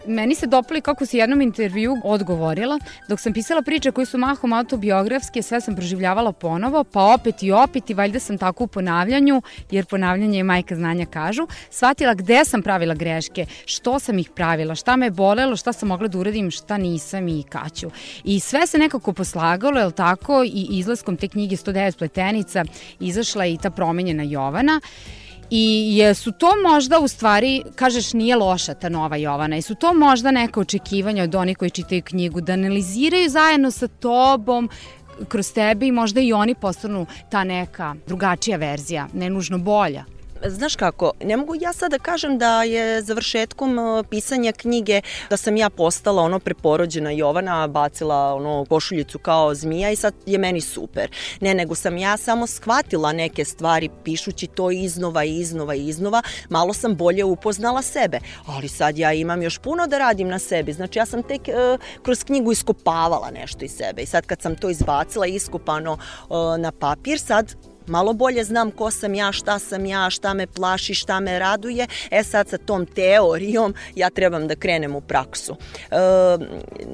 Meni 0.06 0.36
se 0.36 0.48
dopali 0.48 0.82
kako 0.82 1.06
si 1.06 1.18
jednom 1.18 1.42
intervju 1.42 1.98
odgovorila, 2.04 2.80
dok 3.10 3.20
sam 3.20 3.34
pisala 3.34 3.62
priče 3.62 3.92
koje 3.92 4.06
su 4.06 4.18
mahom 4.18 4.54
autobiografske, 4.54 5.42
sve 5.42 5.62
sam 5.62 5.76
proživljavala 5.76 6.32
ponovo, 6.32 6.84
pa 6.84 7.14
opet 7.14 7.44
i 7.44 7.52
opet 7.52 7.90
i 7.90 7.94
valjda 7.94 8.20
sam 8.20 8.38
tako 8.38 8.64
u 8.64 8.68
ponavljanju, 8.68 9.42
jer 9.72 9.86
ponavljanje 9.86 10.38
je 10.38 10.44
majka 10.44 10.76
znanja 10.76 11.06
kažu, 11.06 11.48
shvatila 11.70 12.14
gde 12.14 12.46
sam 12.46 12.62
pravila 12.62 12.96
greške, 12.96 13.46
što 13.66 14.00
sam 14.00 14.20
ih 14.20 14.30
pravila, 14.30 14.76
šta 14.76 14.96
me 14.96 15.12
bolelo, 15.12 15.56
šta 15.56 15.74
sam 15.74 15.90
mogla 15.90 16.08
da 16.08 16.18
uradim, 16.18 16.52
šta 16.52 16.78
nisam 16.78 17.28
i 17.28 17.44
kaću. 17.50 17.92
I 18.24 18.40
sve 18.40 18.68
se 18.68 18.78
nekako 18.78 19.14
poslagalo, 19.14 19.80
je 19.80 19.92
tako, 19.92 20.44
i 20.44 20.68
izlaskom 20.70 21.18
te 21.18 21.28
knjige 21.28 21.56
109 21.56 21.98
pletenica 21.98 22.66
izašla 23.00 23.46
i 23.46 23.58
ta 23.58 23.70
promenjena 23.70 24.24
Jovana. 24.24 24.82
I 25.56 25.98
jesu 25.98 26.32
to 26.32 26.48
možda 26.72 27.00
u 27.00 27.08
stvari, 27.08 27.64
kažeš 27.76 28.14
nije 28.14 28.36
loša 28.36 28.74
ta 28.74 28.90
nova 28.90 29.16
Jovana, 29.16 29.56
jesu 29.56 29.76
to 29.76 29.94
možda 29.94 30.32
neka 30.32 30.60
očekivanja 30.60 31.24
od 31.24 31.36
onih 31.36 31.58
koji 31.58 31.70
čitaju 31.70 32.02
knjigu, 32.02 32.42
da 32.42 32.54
analiziraju 32.54 33.30
zajedno 33.30 33.72
sa 33.72 33.88
tobom 33.88 34.70
kroz 35.28 35.54
tebe 35.54 35.88
i 35.88 35.92
možda 35.92 36.22
i 36.22 36.34
oni 36.34 36.56
postanu 36.56 37.06
ta 37.30 37.44
neka 37.44 37.96
drugačija 38.08 38.58
verzija, 38.58 39.08
ne 39.14 39.30
nužno 39.30 39.58
bolja? 39.58 40.06
Znaš 40.46 40.76
kako, 40.76 41.12
ne 41.24 41.38
mogu 41.38 41.56
ja 41.62 41.74
sad 41.74 41.92
da 41.92 42.00
kažem 42.00 42.38
da 42.38 42.64
je 42.64 43.02
završetkom 43.02 43.80
e, 43.80 44.04
pisanja 44.10 44.52
knjige 44.52 45.02
da 45.30 45.38
sam 45.38 45.58
ja 45.58 45.70
postala 45.70 46.22
ono 46.22 46.40
preporođena 46.40 47.12
Jovana, 47.12 47.68
bacila 47.68 48.34
ono 48.34 48.66
košuljicu 48.70 49.20
kao 49.20 49.56
zmija 49.56 49.92
i 49.92 49.96
sad 49.96 50.14
je 50.26 50.38
meni 50.38 50.62
super. 50.62 51.12
Ne, 51.42 51.54
nego 51.54 51.76
sam 51.76 51.98
ja 51.98 52.18
samo 52.18 52.48
shvatila 52.48 53.14
neke 53.14 53.46
stvari 53.46 53.90
pišući 54.04 54.48
to 54.48 54.72
iznova 54.72 55.24
i 55.24 55.40
iznova 55.40 55.76
i 55.76 55.88
iznova, 55.88 56.22
malo 56.50 56.74
sam 56.74 56.96
bolje 56.96 57.24
upoznala 57.24 57.82
sebe, 57.82 58.20
ali 58.46 58.68
sad 58.68 58.98
ja 58.98 59.14
imam 59.14 59.42
još 59.42 59.58
puno 59.58 59.88
da 59.88 59.98
radim 59.98 60.28
na 60.28 60.40
sebi. 60.40 60.74
Znači 60.74 61.00
ja 61.00 61.06
sam 61.06 61.24
tek 61.24 61.42
uh, 61.42 61.80
kroz 62.02 62.24
knjigu 62.24 62.52
iskopavala 62.52 63.32
nešto 63.32 63.66
iz 63.66 63.72
sebe 63.72 64.02
i 64.02 64.06
sad 64.06 64.26
kad 64.26 64.42
sam 64.42 64.56
to 64.56 64.70
izbacila 64.70 65.26
iskopano 65.26 65.94
uh, 65.94 66.38
na 66.60 66.72
papir, 66.72 67.20
sad 67.20 67.73
malo 67.88 68.14
bolje 68.14 68.44
znam 68.44 68.72
ko 68.72 68.92
sam 68.92 69.14
ja, 69.14 69.32
šta 69.32 69.60
sam 69.60 69.86
ja, 69.86 70.10
šta 70.10 70.34
me 70.34 70.48
plaši, 70.48 70.94
šta 70.94 71.20
me 71.20 71.40
raduje. 71.40 71.88
E 72.12 72.24
sad 72.24 72.50
sa 72.50 72.58
tom 72.58 72.86
teorijom 72.86 73.74
ja 73.96 74.10
trebam 74.10 74.48
da 74.48 74.56
krenem 74.56 74.96
u 74.96 75.02
praksu. 75.02 75.56
E, 75.92 75.96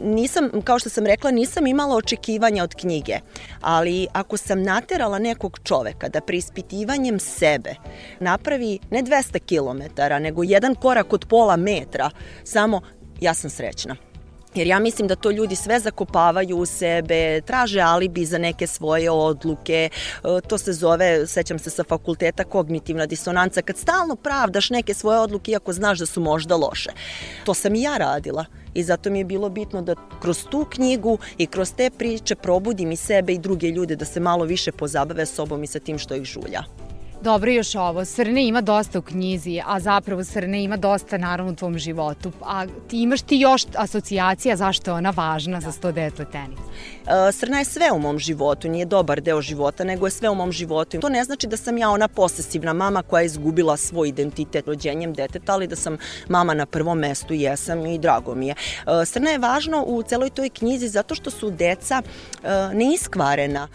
nisam, 0.04 0.50
kao 0.64 0.80
što 0.80 0.90
sam 0.90 1.06
rekla, 1.06 1.32
nisam 1.32 1.68
imala 1.68 1.96
očekivanja 1.96 2.64
od 2.64 2.76
knjige, 2.76 3.20
ali 3.62 4.08
ako 4.14 4.38
sam 4.38 4.64
naterala 4.64 5.20
nekog 5.20 5.60
čoveka 5.64 6.10
da 6.10 6.22
preispitivanjem 6.22 7.20
sebe 7.20 7.76
napravi 8.20 8.80
ne 8.90 9.04
200 9.04 9.40
km, 9.40 10.02
nego 10.24 10.44
jedan 10.44 10.76
korak 10.76 11.14
od 11.14 11.26
pola 11.30 11.56
metra, 11.56 12.10
samo 12.44 12.82
ja 13.22 13.34
sam 13.34 13.50
srećna. 13.50 14.09
Jer 14.56 14.68
ja 14.68 14.80
mislim 14.80 15.08
da 15.08 15.16
to 15.16 15.32
ljudi 15.32 15.56
sve 15.56 15.80
zakopavaju 15.80 16.58
u 16.58 16.66
sebe, 16.66 17.42
traže 17.42 17.82
alibi 17.82 18.26
za 18.26 18.38
neke 18.38 18.68
svoje 18.68 19.12
odluke, 19.12 19.90
e, 19.90 20.42
to 20.48 20.58
se 20.58 20.74
zove, 20.74 21.28
sećam 21.28 21.60
se 21.60 21.70
sa 21.70 21.84
fakulteta, 21.84 22.44
kognitivna 22.44 23.06
disonanca, 23.06 23.62
kad 23.62 23.78
stalno 23.78 24.16
pravdaš 24.16 24.70
neke 24.70 24.94
svoje 24.94 25.20
odluke 25.20 25.52
iako 25.52 25.74
znaš 25.74 26.00
da 26.00 26.06
su 26.06 26.22
možda 26.22 26.56
loše. 26.56 26.90
To 27.46 27.54
sam 27.54 27.76
i 27.76 27.82
ja 27.82 27.98
radila 27.98 28.46
i 28.74 28.84
zato 28.84 29.10
mi 29.10 29.18
je 29.18 29.26
bilo 29.26 29.50
bitno 29.50 29.82
da 29.82 29.96
kroz 30.22 30.46
tu 30.50 30.66
knjigu 30.70 31.18
i 31.38 31.46
kroz 31.46 31.74
te 31.74 31.90
priče 31.90 32.36
probudim 32.36 32.92
i 32.92 32.96
sebe 32.96 33.34
i 33.34 33.40
druge 33.40 33.68
ljude 33.68 33.96
da 33.96 34.06
se 34.06 34.20
malo 34.20 34.46
više 34.46 34.72
pozabave 34.72 35.26
sobom 35.26 35.64
i 35.64 35.68
sa 35.68 35.80
tim 35.80 35.98
što 36.00 36.16
ih 36.16 36.24
žulja. 36.24 36.89
Dobro 37.24 37.52
još 37.52 37.76
ovo, 37.76 38.06
srne 38.06 38.48
ima 38.48 38.62
dosta 38.62 39.00
u 39.00 39.02
knjizi, 39.02 39.62
a 39.66 39.80
zapravo 39.80 40.24
srne 40.24 40.64
ima 40.64 40.78
dosta 40.78 41.18
naravno 41.18 41.52
u 41.52 41.56
tvom 41.56 41.78
životu. 41.78 42.32
A 42.46 42.66
ti 42.88 43.02
imaš 43.02 43.22
ti 43.22 43.38
još 43.38 43.66
asocijacija 43.76 44.56
zašto 44.56 44.92
je 44.92 44.96
ona 44.96 45.10
važna 45.10 45.62
za 45.62 45.72
100 45.72 45.92
detle 45.92 46.26
tenis? 46.32 46.60
E, 46.60 47.32
srna 47.32 47.60
je 47.60 47.66
sve 47.66 47.92
u 47.92 48.00
mom 48.00 48.20
životu, 48.20 48.70
nije 48.70 48.86
dobar 48.86 49.22
deo 49.22 49.42
života, 49.42 49.84
nego 49.84 50.08
je 50.08 50.12
sve 50.12 50.30
u 50.30 50.36
mom 50.36 50.52
životu. 50.52 51.00
To 51.00 51.10
ne 51.10 51.24
znači 51.24 51.48
da 51.48 51.58
sam 51.58 51.78
ja 51.78 51.90
ona 51.90 52.08
posesivna 52.08 52.74
mama 52.74 53.04
koja 53.04 53.22
je 53.22 53.26
izgubila 53.26 53.78
svoj 53.78 54.10
identitet 54.10 54.68
rođenjem 54.68 55.14
deteta, 55.14 55.54
ali 55.54 55.68
da 55.68 55.76
sam 55.76 55.98
mama 56.28 56.54
na 56.54 56.66
prvom 56.66 57.00
mestu, 57.00 57.34
jesam 57.34 57.86
i 57.86 57.98
drago 57.98 58.36
mi 58.36 58.48
je. 58.48 58.56
E, 59.02 59.06
srna 59.06 59.30
je 59.30 59.38
važno 59.38 59.84
u 59.88 60.04
celoj 60.04 60.30
toj 60.30 60.50
knjizi 60.50 60.88
zato 60.88 61.16
što 61.16 61.32
su 61.32 61.52
deca 61.52 62.02
e, 62.02 62.50
neiskvarena, 62.74 63.68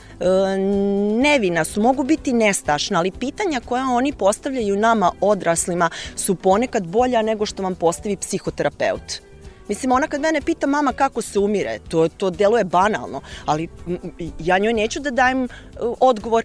nevina 1.23 1.65
su, 1.65 1.83
mogu 1.83 2.03
biti 2.03 2.33
nestašna, 2.33 2.99
ali 2.99 3.11
pitanja 3.35 3.61
koja 3.61 3.85
oni 3.85 4.13
postavljaju 4.13 4.77
nama 4.77 5.13
odraslima 5.21 5.91
su 6.17 6.35
ponekad 6.35 6.87
bolja 6.87 7.23
nego 7.23 7.47
što 7.47 7.63
vam 7.63 7.75
postavi 7.75 8.17
psihoterapeut. 8.17 9.21
Mislim, 9.69 9.93
ona 9.93 10.07
kad 10.07 10.21
mene 10.21 10.41
pita 10.41 10.67
mama 10.67 10.93
kako 10.93 11.23
se 11.23 11.39
umire, 11.39 11.79
to, 11.89 12.09
to 12.09 12.31
deluje 12.31 12.65
banalno, 12.65 13.21
ali 13.47 13.69
ja 14.39 14.59
njoj 14.59 14.73
neću 14.73 15.01
da 15.01 15.11
dajem 15.11 15.45
uh, 15.45 15.49
odgovor 16.01 16.45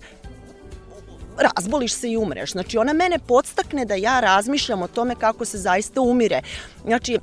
razboliš 1.37 1.93
se 1.93 2.11
i 2.11 2.17
umreš. 2.17 2.51
Znači, 2.51 2.77
ona 2.77 2.93
mene 2.93 3.19
podstakne 3.19 3.85
da 3.85 3.95
ja 3.95 4.19
razmišljam 4.19 4.81
o 4.81 4.87
tome 4.87 5.15
kako 5.15 5.45
se 5.45 5.57
zaista 5.57 6.01
umire. 6.01 6.41
Znači, 6.85 7.19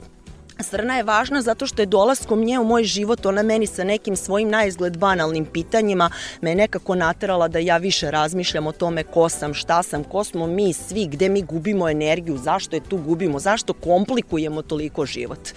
Srna 0.61 0.97
je 0.97 1.03
važna 1.03 1.43
zato 1.43 1.67
što 1.67 1.83
je 1.83 1.87
dolaskom 1.87 2.45
nje 2.45 2.59
u 2.59 2.65
moj 2.65 2.85
život, 2.85 3.27
ona 3.27 3.43
meni 3.43 3.67
sa 3.67 3.85
nekim 3.85 4.17
svojim 4.17 4.51
najizgled 4.51 4.99
banalnim 4.99 5.45
pitanjima 5.45 6.11
me 6.41 6.55
nekako 6.55 6.95
naterala 6.95 7.49
da 7.49 7.59
ja 7.59 7.77
više 7.77 8.11
razmišljam 8.11 8.67
o 8.67 8.73
tome 8.73 9.03
ko 9.05 9.29
sam, 9.29 9.55
šta 9.55 9.83
sam, 9.83 10.05
ko 10.05 10.25
smo 10.25 10.47
mi 10.47 10.73
svi, 10.73 11.07
gde 11.07 11.29
mi 11.29 11.43
gubimo 11.43 11.89
energiju, 11.89 12.37
zašto 12.37 12.77
je 12.77 12.81
tu 12.89 12.97
gubimo, 12.97 13.39
zašto 13.39 13.73
komplikujemo 13.73 14.63
toliko 14.63 15.07
život. 15.07 15.49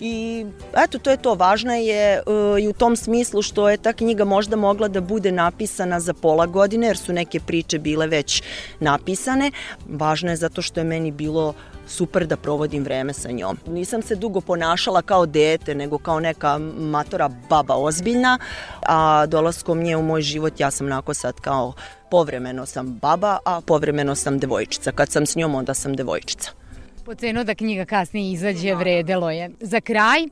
I 0.00 0.46
eto, 0.84 0.98
to 0.98 1.10
je 1.10 1.16
to. 1.16 1.34
Važna 1.34 1.74
je 1.74 2.22
uh, 2.26 2.60
i 2.60 2.68
u 2.68 2.72
tom 2.72 2.96
smislu 2.96 3.42
što 3.42 3.68
je 3.70 3.76
ta 3.76 3.92
knjiga 3.92 4.24
možda 4.24 4.56
mogla 4.56 4.88
da 4.88 5.00
bude 5.00 5.32
napisana 5.32 6.00
za 6.00 6.14
pola 6.14 6.46
godine, 6.46 6.86
jer 6.86 6.96
su 6.96 7.12
neke 7.12 7.40
priče 7.40 7.78
bile 7.78 8.06
već 8.06 8.42
napisane. 8.80 9.50
Važna 9.88 10.30
je 10.30 10.36
zato 10.36 10.62
što 10.62 10.80
je 10.80 10.84
meni 10.84 11.10
bilo 11.10 11.54
super 11.86 12.26
da 12.26 12.36
provodim 12.36 12.84
vreme 12.84 13.12
sa 13.12 13.30
njom. 13.30 13.58
Nisam 13.66 14.02
se 14.02 14.16
dugo 14.16 14.40
ponašala 14.40 15.02
kao 15.02 15.26
dete, 15.26 15.74
nego 15.74 15.98
kao 15.98 16.20
neka 16.20 16.58
matora 16.78 17.30
baba 17.48 17.74
ozbiljna, 17.74 18.38
a 18.82 19.26
dolaskom 19.26 19.82
nje 19.82 19.96
u 19.96 20.02
moj 20.02 20.22
život 20.22 20.60
ja 20.60 20.70
sam 20.70 20.86
nako 20.88 21.14
sad 21.14 21.40
kao 21.40 21.72
povremeno 22.10 22.66
sam 22.66 22.98
baba, 23.02 23.38
a 23.44 23.60
povremeno 23.60 24.14
sam 24.14 24.38
devojčica. 24.38 24.92
Kad 24.92 25.10
sam 25.10 25.26
s 25.26 25.36
njom, 25.36 25.54
onda 25.54 25.74
sam 25.74 25.96
devojčica. 25.96 26.50
Po 27.04 27.14
cenu 27.14 27.44
da 27.44 27.54
knjiga 27.54 27.84
kasnije 27.84 28.32
izađe, 28.32 28.74
vredelo 28.74 29.30
je. 29.30 29.50
Za 29.60 29.80
kraj, 29.80 30.28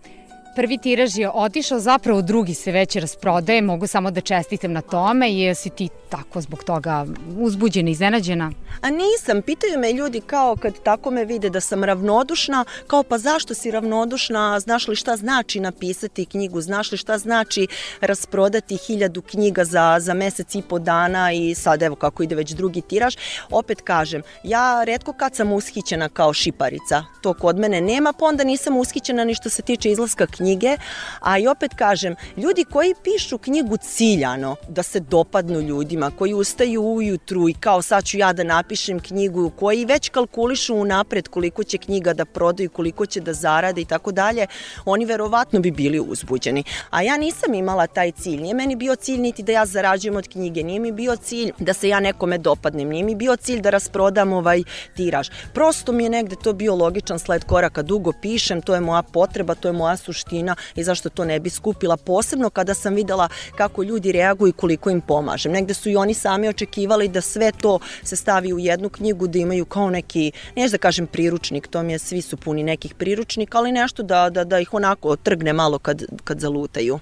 Prvi 0.55 0.79
tiraž 0.79 1.19
je 1.19 1.31
otišao, 1.31 1.81
zapravo 1.81 2.23
drugi 2.23 2.55
se 2.55 2.73
već 2.73 2.97
rasprodaje, 2.97 3.63
mogu 3.63 3.87
samo 3.87 4.11
da 4.11 4.21
čestitam 4.21 4.73
na 4.73 4.81
tome, 4.81 5.33
jesi 5.33 5.71
ti 5.71 5.89
tako 6.09 6.41
zbog 6.41 6.65
toga 6.65 7.07
uzbuđena, 7.39 7.91
iznenađena? 7.91 8.53
A 8.81 8.91
nisam, 8.91 9.43
pitaju 9.43 9.79
me 9.79 9.93
ljudi 9.93 10.21
kao 10.21 10.57
kad 10.57 10.83
tako 10.83 11.11
me 11.11 11.25
vide 11.25 11.51
da 11.51 11.61
sam 11.61 11.85
ravnodušna, 11.85 12.65
kao 12.87 13.03
pa 13.03 13.19
zašto 13.19 13.55
si 13.55 13.71
ravnodušna, 13.71 14.61
znaš 14.61 14.89
li 14.89 14.97
šta 14.97 15.17
znači 15.17 15.61
napisati 15.61 16.25
knjigu, 16.25 16.61
znaš 16.61 16.93
li 16.93 16.99
šta 16.99 17.19
znači 17.19 17.67
rasprodati 18.01 18.77
hiljadu 18.77 19.23
knjiga 19.23 19.65
za, 19.65 19.97
za 20.01 20.15
mesec 20.15 20.55
i 20.55 20.63
po 20.63 20.79
dana? 20.79 21.33
I 21.33 21.55
sad 21.55 21.83
evo 21.83 21.97
kako 21.97 22.23
ide 22.23 22.35
već 22.35 22.51
drugi 22.51 22.81
tiraž. 22.81 23.17
Opet 23.51 23.81
kažem, 23.81 24.23
ja 24.45 24.85
redko 24.85 25.13
kad 25.13 25.37
sam 25.37 25.53
ushićena 25.53 26.09
kao 26.09 26.33
šiparica, 26.33 27.05
to 27.23 27.35
kod 27.35 27.59
mene 27.59 27.81
nema, 27.81 28.13
pa 28.13 28.25
onda 28.25 28.45
nisam 28.45 28.77
ushićena 28.77 29.25
ni 29.25 29.35
što 29.35 29.49
se 29.49 29.63
tiče 29.63 29.91
izlaska 29.91 30.27
knjiga 30.27 30.42
knjige, 30.43 30.77
a 31.21 31.39
i 31.39 31.47
opet 31.47 31.75
kažem, 31.75 32.15
ljudi 32.37 32.65
koji 32.65 32.95
pišu 33.05 33.39
knjigu 33.39 33.77
ciljano, 33.77 34.57
da 34.69 34.83
se 34.83 35.01
dopadnu 35.01 35.61
ljudima, 35.61 36.11
koji 36.19 36.35
ustaju 36.35 36.83
ujutru 36.83 37.49
i 37.49 37.55
kao 37.55 37.83
sad 37.83 38.05
ću 38.05 38.19
ja 38.19 38.33
da 38.33 38.45
napišem 38.45 39.01
knjigu, 39.01 39.51
koji 39.59 39.85
već 39.85 40.09
kalkulišu 40.09 40.75
unapred 40.75 41.29
koliko 41.29 41.65
će 41.65 41.79
knjiga 41.79 42.13
da 42.13 42.25
prodaju, 42.25 42.71
koliko 42.71 43.07
će 43.07 43.21
da 43.21 43.33
zarade 43.33 43.81
i 43.81 43.85
tako 43.85 44.13
dalje, 44.13 44.47
oni 44.85 45.05
verovatno 45.05 45.61
bi 45.61 45.71
bili 45.71 46.01
uzbuđeni. 46.01 46.65
A 46.91 47.03
ja 47.03 47.17
nisam 47.17 47.55
imala 47.55 47.87
taj 47.87 48.13
cilj, 48.13 48.41
nije 48.43 48.55
meni 48.55 48.77
bio 48.77 48.97
cilj 48.97 49.21
niti 49.21 49.43
da 49.43 49.53
ja 49.53 49.67
zarađujem 49.67 50.17
od 50.17 50.29
knjige, 50.29 50.63
nije 50.63 50.81
mi 50.81 50.93
bio 50.93 51.17
cilj 51.17 51.53
da 51.59 51.73
se 51.73 51.89
ja 51.89 52.01
nekome 52.01 52.39
dopadnem, 52.39 52.89
nije 52.89 53.05
mi 53.05 53.15
bio 53.15 53.37
cilj 53.37 53.61
da 53.61 53.71
rasprodam 53.71 54.33
ovaj 54.33 54.63
tiraž. 54.97 55.31
Prosto 55.55 55.93
mi 55.93 56.05
je 56.05 56.11
negde 56.11 56.37
to 56.37 56.53
bio 56.53 56.75
logičan 56.75 57.19
sled 57.19 57.45
koraka, 57.45 57.83
dugo 57.83 58.13
pišem, 58.23 58.63
to 58.63 58.75
je 58.75 58.81
moja 58.81 59.03
potreba, 59.03 59.55
to 59.55 59.69
je 59.69 59.73
moja 59.73 59.97
suština 59.97 60.32
suština 60.33 60.57
i 60.75 60.85
zašto 60.85 61.09
to 61.09 61.25
ne 61.25 61.41
bi 61.41 61.51
skupila, 61.51 61.97
posebno 61.97 62.51
kada 62.51 62.75
sam 62.75 62.95
videla 62.95 63.29
kako 63.57 63.83
ljudi 63.83 64.13
reaguju 64.13 64.49
i 64.49 64.53
koliko 64.53 64.91
im 64.91 65.01
pomažem. 65.01 65.53
Negde 65.53 65.75
su 65.75 65.91
i 65.91 65.97
oni 65.97 66.15
sami 66.15 66.49
očekivali 66.49 67.09
da 67.09 67.21
sve 67.21 67.53
to 67.53 67.79
se 68.03 68.17
stavi 68.17 68.53
u 68.53 68.59
jednu 68.59 68.89
knjigu, 68.89 69.27
da 69.27 69.39
imaju 69.39 69.65
kao 69.65 69.91
neki, 69.91 70.33
neću 70.57 70.73
da 70.73 70.79
kažem 70.79 71.07
priručnik, 71.07 71.69
to 71.69 71.83
mi 71.83 71.93
je, 71.93 71.99
svi 71.99 72.23
su 72.23 72.37
puni 72.37 72.63
nekih 72.63 72.95
priručnika, 72.95 73.59
ali 73.59 73.73
nešto 73.73 74.03
da, 74.03 74.31
da, 74.31 74.45
da 74.45 74.59
ih 74.59 74.75
onako 74.75 75.17
trgne 75.17 75.53
malo 75.53 75.79
kad, 75.79 76.03
kad 76.25 76.41
zalutaju. 76.41 76.99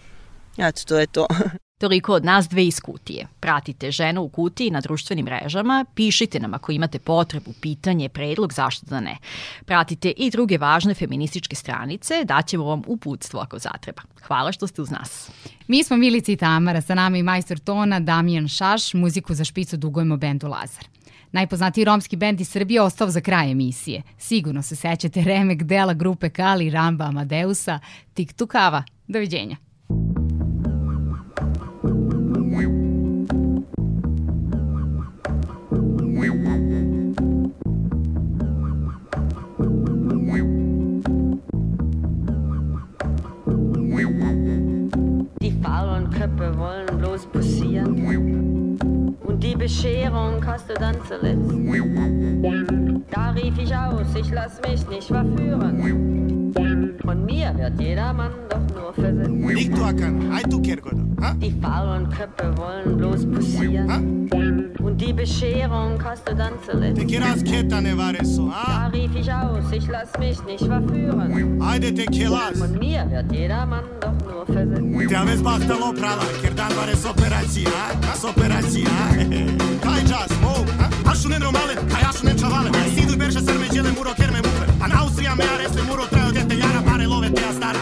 Eto, 0.58 0.82
to 0.86 0.98
je 0.98 1.06
to. 1.06 1.26
Toliko 1.80 2.12
od 2.12 2.24
nas 2.24 2.48
dve 2.48 2.66
iz 2.66 2.80
kutije. 2.80 3.26
Pratite 3.40 3.90
ženu 3.90 4.22
u 4.22 4.28
kutiji 4.28 4.70
na 4.70 4.80
društvenim 4.80 5.24
mrežama, 5.24 5.84
pišite 5.94 6.40
nam 6.40 6.54
ako 6.54 6.72
imate 6.72 6.98
potrebu, 6.98 7.52
pitanje, 7.60 8.08
predlog, 8.08 8.52
zašto 8.52 8.86
da 8.86 9.00
ne. 9.00 9.16
Pratite 9.64 10.10
i 10.16 10.30
druge 10.30 10.58
važne 10.58 10.94
feminističke 10.94 11.56
stranice, 11.56 12.24
daćemo 12.24 12.64
vam 12.64 12.82
uputstvo 12.86 13.40
ako 13.40 13.58
zatreba. 13.58 14.02
Hvala 14.22 14.52
što 14.52 14.66
ste 14.66 14.82
uz 14.82 14.90
nas. 14.90 15.30
Mi 15.68 15.84
smo 15.84 15.96
Milici 15.96 16.32
i 16.32 16.36
Tamara, 16.36 16.80
sa 16.80 16.94
nama 16.94 17.16
i 17.16 17.22
majstor 17.22 17.58
tona 17.58 18.00
Damijan 18.00 18.48
Šaš, 18.48 18.94
muziku 18.94 19.34
za 19.34 19.44
špicu 19.44 19.76
dugujemo 19.76 20.16
bendu 20.16 20.48
Lazar. 20.48 20.84
Najpoznatiji 21.32 21.84
romski 21.84 22.16
bend 22.16 22.40
iz 22.40 22.48
Srbije 22.48 22.82
ostao 22.82 23.10
za 23.10 23.20
kraj 23.20 23.50
emisije. 23.50 24.02
Sigurno 24.18 24.62
se 24.62 24.76
sećate 24.76 25.24
remek 25.24 25.62
dela 25.62 25.94
grupe 25.94 26.30
Kali, 26.30 26.70
Ramba, 26.70 27.04
Amadeusa, 27.04 27.78
Tik 28.14 28.32
Tukava. 28.32 28.82
Doviđenja. 29.06 29.56
Köpfe 46.20 46.58
wollen 46.58 46.98
bloß 46.98 47.26
passieren. 47.26 48.78
Und 49.24 49.42
die 49.42 49.56
Bescherung 49.56 50.44
hast 50.44 50.68
du 50.68 50.74
dann 50.74 50.96
zuletzt. 51.08 51.50
Da 53.10 53.30
rief 53.30 53.54
ich 53.58 53.74
aus, 53.74 54.06
ich 54.14 54.30
lass 54.30 54.60
mich 54.62 54.86
nicht 54.88 55.06
verführen. 55.06 56.52
Von 57.02 57.24
mir 57.24 57.56
wird 57.56 57.78
nur 58.74 58.92
für 58.94 59.12
Sinn. 59.14 59.40
Nicht 59.40 59.74
trocken, 59.74 60.32
ein 60.32 60.50
du 60.50 60.60
Kerkoda. 60.60 61.02
Die 61.42 61.54
faulen 61.62 62.08
Köpfe 62.08 62.54
wollen 62.56 62.96
bloß 62.96 63.30
passieren. 63.30 64.30
Und 64.82 65.00
die 65.00 65.12
Bescherung 65.12 65.98
kostet 65.98 66.38
dann 66.38 66.54
zuletzt. 66.64 66.98
Tequila 66.98 67.32
aus 67.32 67.42
Ketane 67.44 67.96
war 67.96 68.14
es 68.20 68.36
so, 68.36 68.50
ha? 68.50 68.90
Da 68.90 68.98
rief 68.98 69.14
ich 69.14 69.30
aus, 69.32 69.64
ich 69.72 69.86
lass 69.88 70.10
mich 70.18 70.42
nicht 70.44 70.64
verführen. 70.64 71.60
Heide 71.62 71.92
Tequilas. 71.94 72.58
Von 72.58 72.78
mir 72.78 73.06
wird 73.10 73.30
jedermann 73.32 73.84
doch 74.00 74.18
nur 74.26 74.46
versetzt. 74.46 75.08
Te 75.08 75.16
aveți 75.16 75.42
bachtel 75.42 75.80
oprala, 75.88 76.24
chiar 76.40 76.52
dan 76.54 76.68
doar 76.74 76.88
es 76.94 77.04
operația, 77.04 77.68
ha? 78.02 78.28
operația, 78.28 78.90
Kai 79.84 80.00
just, 80.10 80.34
wow, 80.42 80.64
ha? 80.78 80.88
Așu 81.10 81.28
normale, 81.28 81.74
kai 81.92 82.02
așu 82.10 82.24
ne 82.24 82.34
chavale. 82.40 82.68
Sidu 82.94 83.14
berșe 83.16 83.40
sărmecele 83.46 83.90
muro 83.96 84.12
kerme 84.18 84.40
mufer. 84.46 84.68
An 84.84 84.90
Austria 85.00 85.32
mea 85.40 85.50
are 85.54 85.64
este 85.68 85.80
muro 85.88 86.04
trei 86.12 86.30
de 86.36 86.42
te 86.48 86.54
iara 86.62 86.80
pare 86.88 87.04
love 87.12 87.28
de 87.28 87.40
astara. 87.50 87.80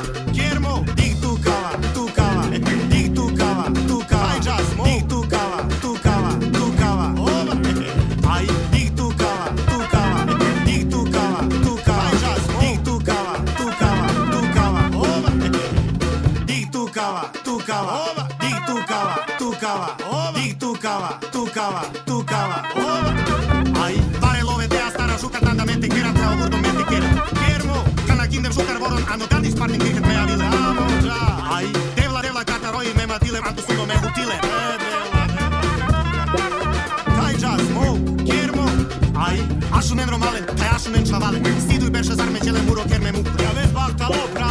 quiero. 26.88 27.06
Fermo, 27.40 27.84
canakindem 28.06 28.52
sukar 28.52 28.78
voron, 28.78 29.04
ano 29.08 29.26
tardis 29.26 29.54
parnin 29.54 29.80
kirket 29.80 30.06
me 30.06 30.16
avile, 30.16 30.44
amo, 30.44 30.86
ja. 31.04 31.20
Ai, 31.56 31.66
tevla, 31.94 32.20
tevla, 32.22 32.44
kataroi, 32.44 32.94
me 32.96 33.06
matilem, 33.06 33.44
antu 33.44 33.62
sugo 33.62 33.86
me 33.86 33.94
hutile, 34.02 34.36
Kaj 37.16 37.34
jazz, 37.42 37.64
mo, 37.76 37.98
kjermo, 38.24 38.66
ai, 39.16 39.38
ašunen 39.72 40.08
romalen, 40.08 40.44
kaj 40.58 40.70
ašunen 40.76 41.04
čavalen, 41.06 41.44
stidu 41.60 41.86
i 41.86 41.90
berša 41.90 42.14
zarmeđele 42.14 42.62
muro, 42.62 42.82
ker 42.88 43.00
me. 43.00 43.12
Ja 43.42 44.47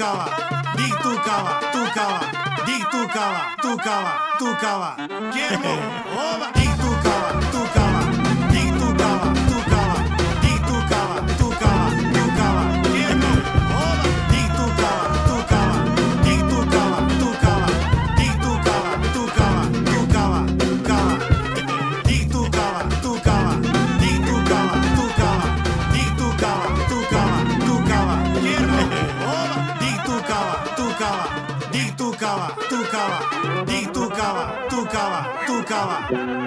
cava, 0.00 0.24
dig 0.76 0.94
tu 1.02 1.12
cava, 1.26 1.58
tu 1.72 1.82
cava, 1.94 2.20
dig 2.64 2.82
tu 2.90 3.06
cava, 3.14 3.42
tu 3.60 3.76
cava, 3.76 4.12
tu 4.38 4.56
cava. 4.56 4.94
Quiero, 5.32 5.74
oba, 6.16 6.46
dig 6.54 6.72
tu 6.80 6.90
cava, 7.02 7.30
tu. 7.52 7.79
lá. 35.86 36.39